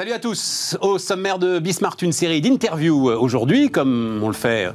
Salut 0.00 0.12
à 0.12 0.18
tous. 0.18 0.78
Au 0.80 0.96
sommaire 0.96 1.38
de 1.38 1.58
Bismart, 1.58 1.98
une 2.00 2.12
série 2.12 2.40
d'interviews 2.40 3.10
euh, 3.10 3.18
aujourd'hui, 3.18 3.70
comme 3.70 4.22
on 4.22 4.28
le 4.28 4.32
fait 4.32 4.64
euh, 4.64 4.72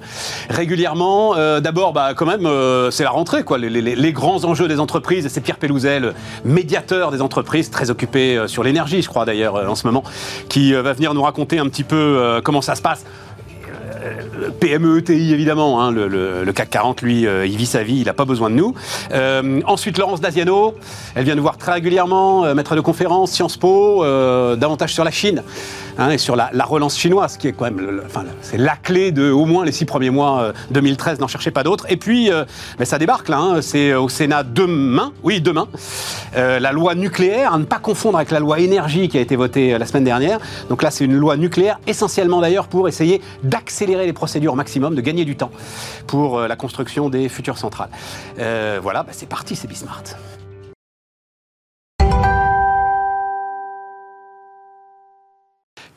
régulièrement. 0.52 1.36
Euh, 1.36 1.60
d'abord, 1.62 1.94
bah, 1.94 2.14
quand 2.16 2.28
même, 2.28 2.48
c'est 2.92 3.02
la 3.02 3.10
rentrée, 3.10 3.44
quoi. 3.44 3.58
Les, 3.58 4.14
grands 4.14 4.44
enjeux 4.44 4.68
des 4.68 4.80
entreprises. 4.80 5.28
C'est 5.28 5.42
Pierre 5.42 5.58
Pellouzet, 5.58 6.00
médiateur 6.44 7.10
des 7.10 7.24
entreprises, 7.24 7.72
très 7.72 7.90
occupé 7.90 8.44
sur 8.46 8.62
l'énergie, 8.62 9.02
je 9.02 9.10
crois 9.10 9.26
d'ailleurs, 9.26 9.56
en 9.68 9.74
ce 9.74 9.88
moment, 9.88 10.04
qui 10.48 10.74
va 10.74 10.94
venir 10.94 11.16
nous 11.16 11.24
raconter 11.24 11.58
un 11.58 11.70
petit 11.70 11.84
peu 11.84 12.40
comment 12.44 12.62
ça 12.62 12.76
se 12.76 12.84
passe. 12.84 13.04
PME, 14.60 15.00
ETI 15.00 15.34
évidemment, 15.34 15.82
hein, 15.82 15.92
le, 15.92 16.52
CAC 16.54 16.70
40, 16.70 17.02
lui, 17.02 17.22
il 17.22 17.58
vit 17.58 17.66
sa 17.66 17.84
vie, 17.84 17.98
il 17.98 18.06
n'a 18.06 18.14
pas 18.14 18.26
besoin 18.26 18.50
de 18.50 18.56
nous. 18.56 18.74
ensuite, 19.66 19.98
Laurence 19.98 20.22
Daziano, 20.22 20.76
elle 21.16 21.26
vient 21.26 21.36
nous 21.36 21.42
voir 21.42 21.58
très 21.58 21.74
régulièrement, 21.74 22.54
maître 22.56 22.76
de 22.76 22.82
conférence, 22.82 23.32
Sciences 23.32 23.58
Po, 23.58 24.04
davantage 24.56 24.94
sur 24.94 25.04
la 25.04 25.12
Chine. 25.12 25.44
Hein, 25.98 26.10
et 26.10 26.18
sur 26.18 26.36
la, 26.36 26.50
relance 26.66 26.98
chinoise, 26.98 27.38
qui 27.38 27.48
est 27.48 27.54
quand 27.54 27.66
même, 27.66 28.02
enfin, 28.06 28.26
c'est 28.42 28.58
la 28.58 28.76
clé 28.76 29.12
de 29.12 29.32
au 29.32 29.46
moins 29.46 29.64
les 29.64 29.72
six 29.72 29.86
premiers 29.86 30.10
mois 30.10 30.52
2013. 30.72 31.18
Euh, 31.18 31.22
n'en 31.22 31.28
cherchez 31.28 31.52
pas 31.52 31.64
d'autres. 31.64 31.86
Et 31.90 31.98
puis, 31.98 32.32
euh, 32.32 32.44
ça 32.84 33.00
débarque 33.00 33.30
là. 33.30 33.40
Hein, 33.40 33.62
c'est 33.62 33.94
au 33.94 34.10
Sénat 34.10 34.44
demain, 34.44 35.14
oui 35.24 35.40
demain, 35.40 35.68
euh, 36.36 36.60
la 36.60 36.72
loi 36.72 36.96
nucléaire, 36.96 37.54
à 37.54 37.58
ne 37.58 37.64
pas 37.64 37.80
confondre 37.80 38.18
avec 38.18 38.32
la 38.32 38.40
loi 38.40 38.60
énergie 38.60 39.08
qui 39.08 39.18
a 39.18 39.22
été 39.22 39.36
votée 39.36 39.78
la 39.78 39.86
semaine 39.86 40.04
dernière. 40.04 40.40
Donc 40.70 40.84
là, 40.84 40.92
c'est 40.92 41.06
une 41.06 41.16
loi 41.16 41.38
nucléaire, 41.38 41.80
essentiellement 41.88 42.42
d'ailleurs 42.42 42.68
pour 42.68 42.88
essayer 42.88 43.22
d'accélérer 43.44 44.06
les 44.06 44.14
procédures 44.14 44.54
au 44.54 44.58
maximum, 44.58 44.96
de 44.96 45.02
gagner 45.02 45.26
du 45.26 45.36
temps 45.36 45.52
pour 46.08 46.40
la 46.42 46.56
construction 46.56 47.10
des 47.10 47.30
futures 47.30 47.58
centrales. 47.58 47.90
voilà, 48.38 49.04
ben, 49.04 49.12
c'est 49.12 49.30
parti, 49.30 49.56
c'est 49.56 49.68
Bismart. 49.68 50.04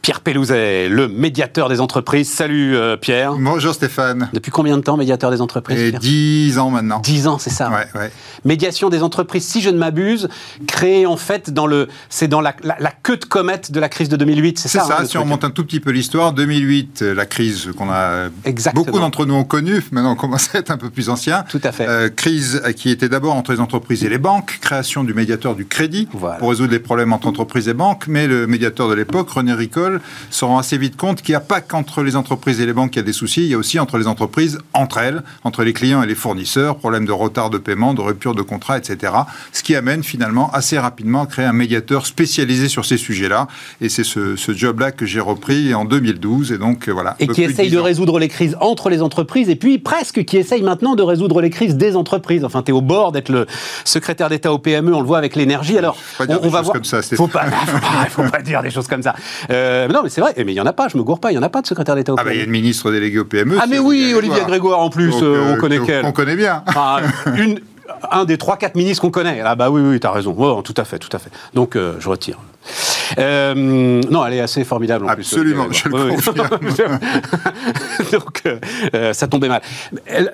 Pierre 0.08 0.22
Pellouzet, 0.22 0.88
le 0.88 1.06
médiateur 1.06 1.68
des 1.68 1.82
entreprises. 1.82 2.30
Salut 2.30 2.74
euh, 2.74 2.96
Pierre. 2.96 3.34
Bonjour 3.34 3.74
Stéphane. 3.74 4.30
Depuis 4.32 4.50
combien 4.50 4.78
de 4.78 4.82
temps 4.82 4.96
médiateur 4.96 5.30
des 5.30 5.42
entreprises 5.42 5.92
Dix 6.00 6.58
ans 6.58 6.70
maintenant. 6.70 7.00
Dix 7.00 7.26
ans, 7.26 7.38
c'est 7.38 7.50
ça. 7.50 7.70
Ouais, 7.70 8.10
Médiation 8.46 8.88
des 8.88 9.02
entreprises, 9.02 9.44
si 9.44 9.60
je 9.60 9.68
ne 9.68 9.76
m'abuse, 9.76 10.30
créée 10.66 11.04
en 11.04 11.18
fait 11.18 11.50
dans 11.50 11.66
le, 11.66 11.88
c'est 12.08 12.26
dans 12.26 12.40
la, 12.40 12.54
queue 13.02 13.18
de 13.18 13.26
comète 13.26 13.70
de 13.70 13.78
la 13.80 13.90
crise 13.90 14.08
de 14.08 14.16
2008, 14.16 14.58
c'est 14.58 14.68
ça 14.68 14.80
C'est 14.80 14.88
ça. 14.88 15.00
Hein, 15.02 15.04
si 15.04 15.18
on 15.18 15.24
remonte 15.24 15.44
un 15.44 15.50
tout 15.50 15.62
petit 15.62 15.78
peu 15.78 15.90
l'histoire, 15.90 16.32
2008, 16.32 17.02
euh, 17.02 17.14
la 17.14 17.26
crise 17.26 17.68
qu'on 17.76 17.90
a 17.90 18.30
beaucoup 18.72 19.00
d'entre 19.00 19.26
nous 19.26 19.34
ont 19.34 19.44
connue. 19.44 19.84
Maintenant, 19.92 20.12
on 20.12 20.16
commence 20.16 20.54
à 20.54 20.60
être 20.60 20.70
un 20.70 20.78
peu 20.78 20.88
plus 20.88 21.10
ancien. 21.10 21.44
Tout 21.50 21.60
à 21.62 21.70
fait. 21.70 21.86
Euh, 21.86 22.08
crise 22.08 22.62
qui 22.76 22.88
était 22.88 23.10
d'abord 23.10 23.34
entre 23.34 23.52
les 23.52 23.60
entreprises 23.60 24.04
et 24.04 24.08
les 24.08 24.16
banques, 24.16 24.56
création 24.62 25.04
du 25.04 25.12
médiateur 25.12 25.54
du 25.54 25.66
crédit 25.66 26.08
pour 26.38 26.48
résoudre 26.48 26.72
les 26.72 26.78
problèmes 26.78 27.12
entre 27.12 27.26
entreprises 27.26 27.68
et 27.68 27.74
banques. 27.74 28.06
Mais 28.08 28.26
le 28.26 28.46
médiateur 28.46 28.88
de 28.88 28.94
l'époque, 28.94 29.28
René 29.28 29.52
Se 30.30 30.44
rend 30.44 30.58
assez 30.58 30.78
vite 30.78 30.96
compte 30.96 31.22
qu'il 31.22 31.32
n'y 31.32 31.36
a 31.36 31.40
pas 31.40 31.60
qu'entre 31.60 32.02
les 32.02 32.16
entreprises 32.16 32.60
et 32.60 32.66
les 32.66 32.72
banques 32.72 32.90
qu'il 32.90 33.00
y 33.00 33.04
a 33.04 33.06
des 33.06 33.12
soucis, 33.12 33.42
il 33.42 33.48
y 33.48 33.54
a 33.54 33.58
aussi 33.58 33.78
entre 33.78 33.98
les 33.98 34.06
entreprises, 34.06 34.58
entre 34.74 34.98
elles, 34.98 35.22
entre 35.44 35.64
les 35.64 35.72
clients 35.72 36.02
et 36.02 36.06
les 36.06 36.14
fournisseurs, 36.14 36.76
problème 36.76 37.06
de 37.06 37.12
retard 37.12 37.50
de 37.50 37.58
paiement, 37.58 37.94
de 37.94 38.00
rupture 38.00 38.34
de 38.34 38.42
contrat, 38.42 38.78
etc. 38.78 39.12
Ce 39.52 39.62
qui 39.62 39.74
amène 39.74 40.02
finalement 40.02 40.50
assez 40.52 40.78
rapidement 40.78 41.22
à 41.22 41.26
créer 41.26 41.46
un 41.46 41.52
médiateur 41.52 42.06
spécialisé 42.06 42.68
sur 42.68 42.84
ces 42.84 42.96
sujets-là. 42.96 43.48
Et 43.80 43.88
c'est 43.88 44.04
ce, 44.04 44.36
job-là 44.48 44.92
que 44.92 45.06
j'ai 45.06 45.20
repris 45.20 45.74
en 45.74 45.84
2012. 45.84 46.52
Et 46.52 46.58
donc, 46.58 46.88
voilà. 46.88 47.16
Et 47.20 47.28
qui 47.28 47.42
essaye 47.42 47.70
de 47.70 47.78
résoudre 47.78 48.18
les 48.18 48.28
crises 48.28 48.56
entre 48.60 48.90
les 48.90 49.02
entreprises 49.02 49.48
et 49.48 49.56
puis 49.56 49.78
presque 49.78 50.24
qui 50.24 50.36
essaye 50.36 50.62
maintenant 50.62 50.94
de 50.94 51.02
résoudre 51.02 51.40
les 51.40 51.50
crises 51.50 51.76
des 51.76 51.96
entreprises. 51.96 52.44
Enfin, 52.44 52.62
tu 52.62 52.70
es 52.70 52.74
au 52.74 52.80
bord 52.80 53.12
d'être 53.12 53.28
le 53.28 53.46
secrétaire 53.84 54.28
d'État 54.28 54.52
au 54.52 54.58
PME, 54.58 54.94
on 54.94 55.00
le 55.00 55.06
voit 55.06 55.18
avec 55.18 55.36
l'énergie. 55.36 55.78
Alors, 55.78 55.96
on, 56.20 56.48
va 56.48 56.62
voir. 56.62 56.72
Comme 56.72 56.84
ça, 56.84 57.02
faut 57.02 57.26
pas, 57.26 57.44
faut 57.44 57.78
pas, 57.78 58.04
faut 58.10 58.30
pas 58.30 58.42
dire 58.42 58.62
des 58.62 58.70
choses 58.70 58.86
comme 58.86 59.02
ça. 59.02 59.14
Euh, 59.50 59.87
non, 59.92 60.00
mais 60.02 60.08
c'est 60.08 60.20
vrai. 60.20 60.34
Mais 60.36 60.52
il 60.52 60.56
y 60.56 60.60
en 60.60 60.66
a 60.66 60.72
pas. 60.72 60.88
Je 60.88 60.96
me 60.96 61.02
gourre 61.02 61.20
pas. 61.20 61.32
Il 61.32 61.34
y 61.34 61.38
en 61.38 61.42
a 61.42 61.48
pas 61.48 61.62
de 61.62 61.66
secrétaire 61.66 61.94
d'État 61.94 62.12
au 62.12 62.16
PME. 62.16 62.26
Ah 62.26 62.30
bah 62.30 62.34
il 62.34 62.38
y 62.38 62.40
a 62.40 62.44
une 62.44 62.50
ministre 62.50 62.90
déléguée 62.90 63.18
au 63.18 63.24
PME. 63.24 63.56
Ah 63.60 63.66
mais 63.68 63.78
oui, 63.78 64.14
Olivier 64.16 64.42
Grégoire 64.46 64.80
en 64.80 64.90
plus. 64.90 65.14
Euh, 65.22 65.54
on 65.54 65.60
connaît 65.60 65.80
qu'elle. 65.80 66.04
On 66.04 66.12
connaît 66.12 66.36
bien. 66.36 66.64
une, 67.36 67.60
un 68.10 68.24
des 68.24 68.38
trois 68.38 68.56
quatre 68.56 68.74
ministres 68.74 69.02
qu'on 69.02 69.10
connaît. 69.10 69.40
Ah 69.44 69.54
bah 69.54 69.70
oui, 69.70 69.80
oui, 69.82 70.00
as 70.02 70.10
raison. 70.10 70.34
Oh, 70.38 70.62
tout 70.62 70.74
à 70.76 70.84
fait, 70.84 70.98
tout 70.98 71.14
à 71.14 71.18
fait. 71.18 71.30
Donc 71.54 71.76
euh, 71.76 71.96
je 71.98 72.08
retire. 72.08 72.38
Euh, 73.18 73.54
non, 73.54 74.26
elle 74.26 74.34
est 74.34 74.40
assez 74.40 74.62
formidable 74.62 75.06
en 75.06 75.08
Absolument, 75.08 75.64
plus. 75.66 75.78
Absolument, 75.78 76.16
je 76.22 76.30
le 76.30 76.48
confirme. 76.50 76.98
donc, 78.12 78.42
ça 79.14 79.26
tombait 79.26 79.48
mal. 79.48 79.62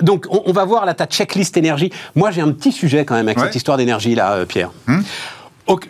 Donc, 0.00 0.26
on, 0.30 0.50
va 0.50 0.64
voir 0.64 0.84
là 0.84 0.94
ta 0.94 1.06
checklist 1.06 1.56
énergie. 1.56 1.92
Moi, 2.16 2.32
j'ai 2.32 2.40
un 2.40 2.50
petit 2.50 2.72
sujet 2.72 3.04
quand 3.04 3.14
même 3.14 3.28
avec 3.28 3.38
cette 3.38 3.54
histoire 3.54 3.76
d'énergie 3.76 4.16
là, 4.16 4.44
Pierre. 4.46 4.70
Hum 4.88 5.04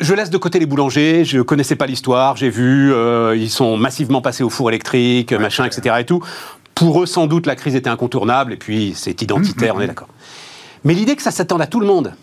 je 0.00 0.14
laisse 0.14 0.30
de 0.30 0.38
côté 0.38 0.58
les 0.58 0.66
boulangers, 0.66 1.24
je 1.24 1.40
connaissais 1.40 1.76
pas 1.76 1.86
l'histoire, 1.86 2.36
j'ai 2.36 2.50
vu, 2.50 2.92
euh, 2.92 3.36
ils 3.36 3.50
sont 3.50 3.76
massivement 3.76 4.22
passés 4.22 4.44
au 4.44 4.50
four 4.50 4.70
électrique, 4.70 5.32
machin, 5.32 5.64
etc. 5.64 5.96
et 5.98 6.04
tout. 6.04 6.22
Pour 6.74 7.02
eux, 7.02 7.06
sans 7.06 7.26
doute, 7.26 7.46
la 7.46 7.56
crise 7.56 7.74
était 7.74 7.90
incontournable, 7.90 8.52
et 8.52 8.56
puis 8.56 8.92
c'est 8.96 9.22
identitaire, 9.22 9.74
mmh, 9.74 9.76
mmh, 9.76 9.80
on 9.80 9.82
est 9.82 9.84
mmh. 9.84 9.88
d'accord. 9.88 10.08
Mais 10.84 10.94
l'idée 10.94 11.16
que 11.16 11.22
ça 11.22 11.30
s'attende 11.30 11.62
à 11.62 11.66
tout 11.66 11.80
le 11.80 11.86
monde, 11.86 12.14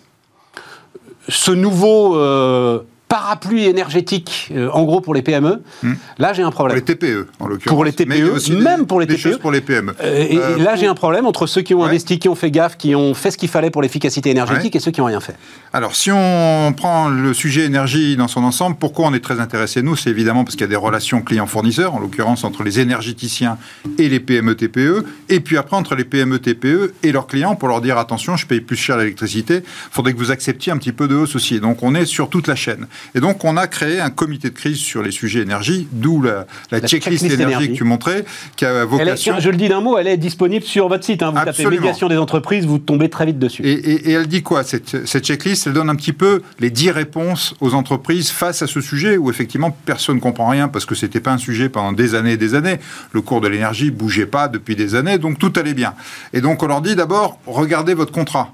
ce 1.28 1.52
nouveau 1.52 2.16
euh, 2.18 2.80
parapluie 3.12 3.66
énergétique, 3.66 4.50
euh, 4.56 4.70
en 4.72 4.84
gros 4.84 5.02
pour 5.02 5.14
les 5.14 5.22
PME, 5.22 5.62
hmm. 5.84 5.94
là 6.18 6.32
j'ai 6.32 6.44
un 6.44 6.50
problème. 6.50 6.80
Pour 6.80 6.88
les 6.88 6.96
TPE, 6.96 7.28
en 7.42 7.48
l'occurrence. 7.48 7.76
Pour 7.76 7.84
les 7.84 7.92
TPE, 7.92 8.54
même 8.64 8.86
pour 8.86 9.02
les 9.02 9.08
TPE. 9.08 9.38
pour 9.38 9.52
les 9.52 9.60
PME. 9.60 9.94
Euh, 10.02 10.28
et, 10.30 10.38
euh, 10.38 10.58
là 10.58 10.78
j'ai 10.78 10.88
un 10.88 10.96
problème 10.96 11.26
entre 11.26 11.46
ceux 11.46 11.62
qui 11.62 11.74
ont 11.74 11.84
investi, 11.84 12.20
qui 12.20 12.30
ont 12.30 12.36
fait 12.36 12.52
gaffe, 12.52 12.78
qui 12.78 12.96
ont 12.96 13.14
fait 13.14 13.32
ce 13.32 13.38
qu'il 13.38 13.50
fallait 13.50 13.70
pour 13.70 13.82
l'efficacité 13.82 14.30
énergétique 14.30 14.78
et 14.78 14.80
ceux 14.80 14.92
qui 14.92 15.02
n'ont 15.02 15.08
rien 15.08 15.20
fait. 15.20 15.36
Alors 15.74 15.94
si 15.94 16.10
on 16.10 16.72
prend 16.72 17.10
le 17.10 17.34
sujet 17.34 17.66
énergie 17.66 18.16
dans 18.16 18.30
son 18.30 18.46
ensemble, 18.46 18.78
pourquoi 18.80 19.08
on 19.08 19.14
est 19.14 19.20
très 19.20 19.42
intéressé 19.42 19.82
nous? 19.82 19.98
C'est 19.98 20.10
évidemment 20.10 20.46
parce 20.46 20.56
qu'il 20.56 20.62
y 20.62 20.70
a 20.70 20.70
des 20.70 20.78
relations 20.78 21.22
clients-fournisseurs, 21.22 21.94
en 21.94 22.00
l'occurrence 22.00 22.46
entre 22.46 22.64
les 22.64 22.80
énergéticiens 22.80 23.58
et 23.98 24.08
les 24.08 24.22
PME-TPE, 24.22 25.04
et 25.28 25.42
puis 25.42 25.58
après 25.58 25.76
entre 25.76 25.96
les 25.96 26.06
PME-TPE 26.06 26.94
et 27.04 27.12
leurs 27.12 27.28
clients 27.28 27.56
pour 27.56 27.68
leur 27.68 27.82
dire 27.82 27.98
attention, 27.98 28.38
je 28.38 28.48
paye 28.48 28.62
plus 28.62 28.78
cher 28.78 28.96
l'électricité, 28.96 29.64
il 29.66 29.94
faudrait 29.94 30.14
que 30.14 30.18
vous 30.18 30.32
acceptiez 30.32 30.72
un 30.72 30.78
petit 30.78 30.94
peu 30.94 31.10
de 31.10 31.16
hausse 31.16 31.36
aussi. 31.36 31.60
Donc 31.60 31.84
on 31.84 31.94
est 31.94 32.06
sur 32.06 32.30
toute 32.30 32.48
la 32.48 32.56
chaîne. 32.56 32.88
Et 33.16 33.20
donc, 33.20 33.44
on 33.44 33.58
a 33.58 33.68
créé 33.68 34.00
un 34.00 34.10
comité 34.10 34.50
de 34.50 34.56
crise 34.56 34.78
sur 34.78 35.02
les 35.04 35.12
sujets 35.12 35.42
énergie, 35.42 35.88
d'où 35.92 36.22
la, 36.22 36.46
checklist, 36.86 37.26
énergie, 37.26 37.70
que 37.70 37.76
tu 37.76 37.84
montrais, 37.84 38.26
qui 38.56 38.66
a 38.66 38.86
vocation... 38.86 39.40
je 39.40 39.50
le 39.50 39.58
dis 39.58 39.68
d'un 39.68 39.82
mot, 39.82 39.98
elle 39.98 40.08
est 40.08 40.18
disponible 40.18 40.66
sur 40.66 40.88
votre 40.88 41.04
site. 41.04 41.24
Hein. 41.24 41.32
Vous 41.36 41.44
tapez 41.44 41.66
médiation 41.66 42.08
des 42.08 42.18
entreprises, 42.18 42.66
vous 42.66 42.80
tombez 42.80 43.10
très 43.10 43.26
vite 43.26 43.40
dessus. 43.40 43.64
Et, 43.66 44.12
elle 44.12 44.28
dit 44.28 44.44
quoi, 44.44 44.64
cette, 44.64 45.06
cette, 45.06 45.26
checklist? 45.26 45.68
Elle 45.68 45.74
donne 45.74 45.90
un 45.90 45.96
petit 45.96 46.14
peu 46.14 46.42
les 46.60 46.70
10 46.70 46.92
réponses 46.92 47.56
aux 47.62 47.74
entreprises 47.74 48.30
face 48.30 48.62
à 48.62 48.68
ce 48.68 48.82
sujet, 48.82 49.18
où 49.18 49.30
effectivement, 49.30 49.76
personne 49.86 50.16
ne 50.16 50.22
comprend 50.22 50.48
rien, 50.48 50.68
parce 50.68 50.86
que 50.86 50.96
ce 50.96 51.06
n'était 51.06 51.20
pas 51.20 51.32
un 51.32 51.38
sujet 51.38 51.70
pendant 51.70 51.92
des 51.92 52.16
années 52.16 52.34
et 52.34 52.38
des 52.38 52.56
années. 52.56 52.78
Le 53.12 53.22
cours 53.22 53.42
de 53.42 53.48
l'énergie 53.48 53.92
bougeait 53.92 54.26
pas 54.26 54.48
depuis 54.48 54.76
des 54.76 54.96
années, 54.96 55.18
donc 55.18 55.40
tout 55.40 55.54
allait 55.56 55.74
bien. 55.74 55.94
Et 56.34 56.42
donc, 56.42 56.64
on 56.64 56.68
leur 56.68 56.82
dit 56.82 56.96
d'abord, 56.96 57.40
regardez 57.46 57.94
votre 57.94 58.12
contrat 58.12 58.54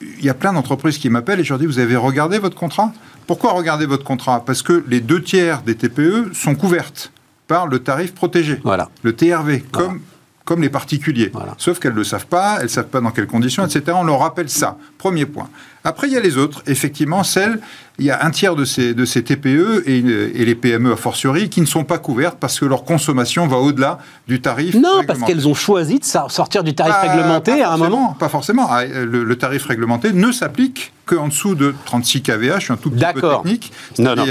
il 0.00 0.24
y 0.24 0.28
a 0.28 0.34
plein 0.34 0.52
d'entreprises 0.52 0.98
qui 0.98 1.08
m'appellent 1.10 1.40
et 1.40 1.44
je 1.44 1.50
leur 1.50 1.58
dis, 1.58 1.66
vous 1.66 1.78
avez 1.78 1.96
regardé 1.96 2.38
votre 2.38 2.56
contrat? 2.56 2.92
Pourquoi 3.26 3.52
regarder 3.52 3.86
votre 3.86 4.04
contrat? 4.04 4.44
Parce 4.44 4.62
que 4.62 4.84
les 4.88 5.00
deux 5.00 5.22
tiers 5.22 5.62
des 5.62 5.74
TPE 5.74 6.32
sont 6.32 6.54
couvertes 6.54 7.12
par 7.46 7.66
le 7.66 7.78
tarif 7.78 8.14
protégé, 8.14 8.60
voilà. 8.62 8.90
le 9.02 9.14
TRV, 9.14 9.62
comme 9.70 10.00
comme 10.48 10.62
les 10.62 10.70
particuliers. 10.70 11.30
Sauf 11.58 11.78
qu'elles 11.78 11.92
ne 11.92 11.98
le 11.98 12.04
savent 12.04 12.26
pas, 12.26 12.56
elles 12.56 12.62
ne 12.62 12.68
savent 12.68 12.88
pas 12.88 13.02
dans 13.02 13.10
quelles 13.10 13.26
conditions, 13.26 13.66
etc. 13.66 13.82
On 13.94 14.02
leur 14.02 14.20
rappelle 14.20 14.48
ça. 14.48 14.78
Premier 14.96 15.26
point. 15.26 15.50
Après, 15.88 16.06
il 16.06 16.12
y 16.12 16.16
a 16.18 16.20
les 16.20 16.36
autres. 16.36 16.62
Effectivement, 16.66 17.24
celles, 17.24 17.60
il 17.98 18.04
y 18.04 18.10
a 18.10 18.22
un 18.22 18.30
tiers 18.30 18.54
de 18.54 18.66
ces, 18.66 18.92
de 18.92 19.06
ces 19.06 19.24
TPE 19.24 19.84
et, 19.86 19.98
et, 19.98 20.44
les 20.44 20.54
PME 20.54 20.92
a 20.92 20.96
fortiori 20.96 21.48
qui 21.48 21.62
ne 21.62 21.66
sont 21.66 21.84
pas 21.84 21.96
couvertes 21.96 22.36
parce 22.38 22.60
que 22.60 22.66
leur 22.66 22.84
consommation 22.84 23.46
va 23.46 23.56
au-delà 23.56 23.98
du 24.26 24.42
tarif 24.42 24.74
Non, 24.74 25.02
parce 25.06 25.20
qu'elles 25.20 25.48
ont 25.48 25.54
choisi 25.54 25.98
de 25.98 26.04
sortir 26.04 26.62
du 26.62 26.74
tarif 26.74 26.94
réglementé 27.00 27.62
à 27.62 27.72
un 27.72 27.78
moment. 27.78 28.14
Pas 28.18 28.28
forcément. 28.28 28.68
Ah, 28.70 28.84
le 28.84 29.36
tarif 29.36 29.64
réglementé 29.64 30.12
ne 30.12 30.30
s'applique 30.30 30.92
qu'en 31.08 31.28
dessous 31.28 31.54
de 31.54 31.74
36 31.86 32.22
kVA. 32.22 32.58
Je 32.58 32.64
suis 32.64 32.72
un 32.72 32.76
tout 32.76 32.90
petit 32.90 33.04
peu 33.14 33.20
technique. 33.20 33.72
Non, 33.98 34.14
non, 34.14 34.24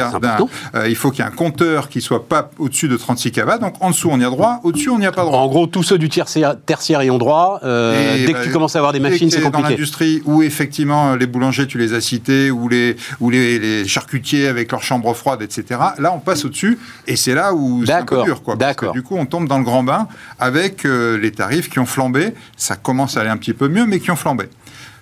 euh, 0.75 0.88
il 0.88 0.95
faut 0.95 1.12
qu'il 1.12 1.24
y 1.24 1.27
ait 1.27 1.29
un 1.29 1.35
compteur 1.35 1.89
qui 1.89 2.01
soit 2.01 2.27
pas 2.27 2.51
au-dessus 2.57 2.88
de 2.88 2.95
36 2.95 3.31
kVA. 3.31 3.57
Donc 3.57 3.75
en 3.81 3.89
dessous, 3.89 4.09
on 4.12 4.19
y 4.19 4.24
a 4.24 4.29
droit. 4.29 4.59
Au-dessus, 4.63 4.89
on 4.89 5.00
n'y 5.00 5.06
a 5.06 5.12
pas 5.12 5.24
droit. 5.24 5.39
En 5.39 5.47
gros, 5.47 5.68
tous 5.68 5.83
ceux 5.83 5.97
du 5.97 6.09
tertiaire, 6.09 6.56
tertiaire 6.65 7.03
y 7.03 7.09
ont 7.09 7.18
droit. 7.18 7.59
Euh, 7.63 8.25
dès 8.25 8.33
que 8.33 8.44
tu 8.44 8.47
bah, 8.47 8.53
commences 8.53 8.75
à 8.75 8.79
avoir 8.79 8.94
des 8.94 9.00
machines, 9.00 9.29
c'est 9.29 9.41
compliqué. 9.41 9.63
Dans 9.63 9.69
l'industrie 9.69 10.21
où 10.25 10.44
effectivement 10.44 11.15
les 11.15 11.27
boulangers, 11.27 11.68
tu 11.68 11.77
les 11.77 11.94
as 11.94 12.01
cités, 12.01 12.51
ou 12.51 12.69
les, 12.69 12.95
ou 13.19 13.30
les, 13.30 13.88
charcutiers 13.88 14.47
avec 14.47 14.71
leurs 14.71 14.83
chambres 14.83 15.13
froides, 15.13 15.41
etc. 15.41 15.80
Là, 15.97 16.13
on 16.13 16.19
passe 16.19 16.45
au-dessus. 16.45 16.77
Et 17.07 17.15
c'est 17.15 17.33
là 17.33 17.53
où 17.53 17.85
c'est 17.85 17.94
un 17.94 18.06
peu 18.06 18.23
dur. 18.23 18.44
Quoi. 18.44 18.56
Du 18.94 19.03
coup, 19.03 19.15
on 19.18 19.25
tombe 19.25 19.47
dans 19.47 19.57
le 19.57 19.63
grand 19.63 19.83
bain 19.83 20.07
avec 20.39 20.85
euh, 20.85 21.18
les 21.18 21.31
tarifs 21.31 21.69
qui 21.69 21.80
ont 21.80 21.85
flambé. 21.85 22.33
Ça 22.56 22.75
commence 22.75 23.18
à 23.18 23.21
aller 23.21 23.30
un 23.30 23.38
petit 23.38 23.53
peu 23.53 23.68
mieux, 23.68 23.85
mais 23.85 24.00
qui 24.00 24.12
ont 24.12 24.15
flambé. 24.15 24.50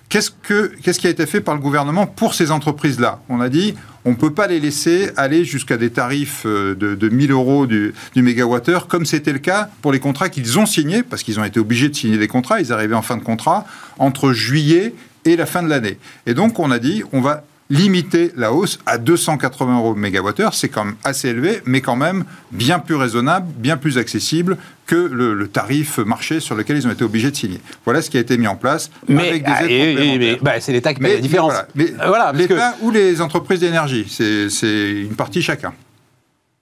Qu'est-ce, 0.08 0.30
que, 0.30 0.72
qu'est-ce 0.82 1.00
qui 1.00 1.08
a 1.08 1.10
été 1.10 1.26
fait 1.26 1.40
par 1.40 1.54
le 1.54 1.60
gouvernement 1.60 2.06
pour 2.06 2.34
ces 2.34 2.52
entreprises-là? 2.52 3.20
On 3.28 3.40
a 3.40 3.48
dit, 3.48 3.74
on 4.04 4.10
ne 4.10 4.14
peut 4.14 4.32
pas 4.32 4.46
les 4.46 4.60
laisser 4.60 5.10
aller 5.16 5.44
jusqu'à 5.44 5.76
des 5.76 5.90
tarifs 5.90 6.44
euh, 6.46 6.76
de, 6.76 6.94
de 6.94 7.08
1000 7.08 7.32
euros 7.32 7.66
du, 7.66 7.92
du 8.14 8.22
mégawattheure, 8.22 8.86
comme 8.86 9.04
c'était 9.04 9.32
le 9.32 9.40
cas 9.40 9.68
pour 9.82 9.90
les 9.90 9.98
contrats 9.98 10.28
qu'ils 10.28 10.60
ont 10.60 10.66
signés, 10.66 11.02
parce 11.02 11.24
qu'ils 11.24 11.40
ont 11.40 11.44
été 11.44 11.58
obligés 11.58 11.88
de 11.88 11.96
signer 11.96 12.18
des 12.18 12.28
contrats, 12.28 12.60
ils 12.60 12.72
arrivaient 12.72 12.94
en 12.94 13.02
fin 13.02 13.16
de 13.16 13.24
contrat, 13.24 13.66
entre 13.98 14.32
juillet 14.32 14.94
et 15.24 15.34
la 15.34 15.44
fin 15.44 15.62
de 15.62 15.68
l'année. 15.68 15.98
Et 16.26 16.34
donc, 16.34 16.60
on 16.60 16.70
a 16.70 16.78
dit, 16.78 17.02
on 17.12 17.20
va 17.20 17.42
limiter 17.70 18.32
la 18.36 18.52
hausse 18.52 18.78
à 18.86 18.98
280 18.98 19.78
euros 19.78 19.94
mégawattheure. 19.94 20.54
C'est 20.54 20.68
quand 20.68 20.84
même 20.84 20.96
assez 21.04 21.28
élevé, 21.28 21.60
mais 21.64 21.80
quand 21.80 21.96
même 21.96 22.24
bien 22.52 22.78
plus 22.78 22.94
raisonnable, 22.94 23.46
bien 23.56 23.76
plus 23.76 23.98
accessible 23.98 24.56
que 24.86 24.94
le, 24.94 25.48
tarif 25.48 25.98
marché 25.98 26.40
sur 26.40 26.54
lequel 26.54 26.76
ils 26.76 26.86
ont 26.86 26.92
été 26.92 27.04
obligés 27.04 27.30
de 27.30 27.36
signer. 27.36 27.60
Voilà 27.84 28.02
ce 28.02 28.10
qui 28.10 28.16
a 28.16 28.20
été 28.20 28.38
mis 28.38 28.46
en 28.46 28.56
place 28.56 28.90
mais, 29.08 29.28
avec 29.28 29.44
des 29.44 29.52
ah, 29.52 29.64
aides 29.66 30.38
bah, 30.42 30.60
c'est 30.60 30.72
l'État 30.72 30.94
qui 30.94 31.00
paye 31.00 31.14
la 31.14 31.20
différence. 31.20 31.54
Voilà, 31.74 32.32
l'État 32.32 32.76
ou 32.82 32.90
les 32.90 33.20
entreprises 33.20 33.60
d'énergie, 33.60 34.06
c'est 34.08 35.02
une 35.02 35.16
partie 35.16 35.42
chacun. 35.42 35.72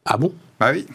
Ah 0.06 0.16
bon? 0.16 0.32
Bah 0.60 0.70
oui. 0.72 0.86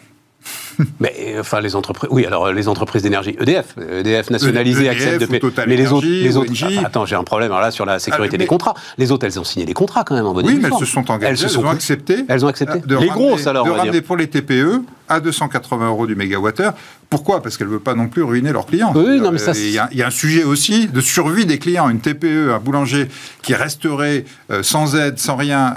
Mais 1.00 1.14
euh, 1.18 1.40
enfin 1.40 1.60
les 1.60 1.76
entreprises, 1.76 2.10
oui 2.12 2.24
alors 2.24 2.46
euh, 2.46 2.52
les 2.52 2.68
entreprises 2.68 3.02
d'énergie, 3.02 3.36
EDF, 3.38 3.74
EDF 3.78 4.30
nationalisé 4.30 4.86
e 4.86 4.90
accepte 4.90 5.20
de 5.20 5.26
payer. 5.26 5.40
Mais 5.66 5.76
les 5.76 5.92
autres, 5.92 6.06
les 6.06 6.36
autres, 6.36 6.52
attends 6.84 7.06
j'ai 7.06 7.16
un 7.16 7.24
problème 7.24 7.50
là 7.50 7.70
sur 7.70 7.84
la 7.84 7.98
sécurité 7.98 8.36
ah, 8.36 8.38
des 8.38 8.46
contrats. 8.46 8.74
Les 8.98 9.10
autres 9.12 9.26
elles 9.26 9.38
ont 9.38 9.44
signé 9.44 9.66
des 9.66 9.74
contrats 9.74 10.04
quand 10.04 10.14
même 10.14 10.26
en 10.26 10.32
bonne 10.32 10.46
Oui 10.46 10.58
mais 10.60 10.68
elles 10.68 10.78
se 10.78 10.86
sont 10.86 11.10
engagées, 11.10 11.32
elles, 11.32 11.38
se 11.38 11.48
sont, 11.48 11.64
ont 11.64 11.70
accepté. 11.70 12.24
Elles 12.28 12.44
ont 12.44 12.48
accepté. 12.48 12.80
les 12.86 13.08
grosses 13.08 13.46
alors. 13.46 13.66
De 13.66 13.70
ramener 13.70 14.00
pour 14.00 14.16
les 14.16 14.28
TPE 14.28 14.82
à 15.08 15.20
280 15.20 15.88
euros 15.88 16.06
du 16.06 16.14
mégawattheure. 16.14 16.72
Pourquoi? 17.08 17.42
Parce 17.42 17.56
qu'elles 17.56 17.66
ne 17.66 17.72
veulent 17.72 17.80
pas 17.80 17.96
non 17.96 18.06
plus 18.06 18.22
ruiner 18.22 18.52
leurs 18.52 18.66
clients. 18.66 18.92
Oui, 18.94 19.20
non, 19.20 19.32
mais 19.32 19.38
ça. 19.38 19.52
Il 19.54 19.70
y, 19.70 20.02
a 20.02 20.06
un 20.06 20.10
sujet 20.10 20.44
aussi 20.44 20.86
de 20.86 21.00
survie 21.00 21.46
des 21.46 21.58
clients. 21.58 21.88
Une 21.88 22.00
TPE, 22.00 22.52
un 22.54 22.58
boulanger 22.58 23.08
qui 23.42 23.54
resterait 23.54 24.24
euh, 24.52 24.62
sans 24.62 24.94
aide, 24.94 25.18
sans 25.18 25.34
rien, 25.34 25.74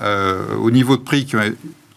au 0.62 0.72
niveau 0.72 0.98
de 0.98 1.02
prix 1.02 1.26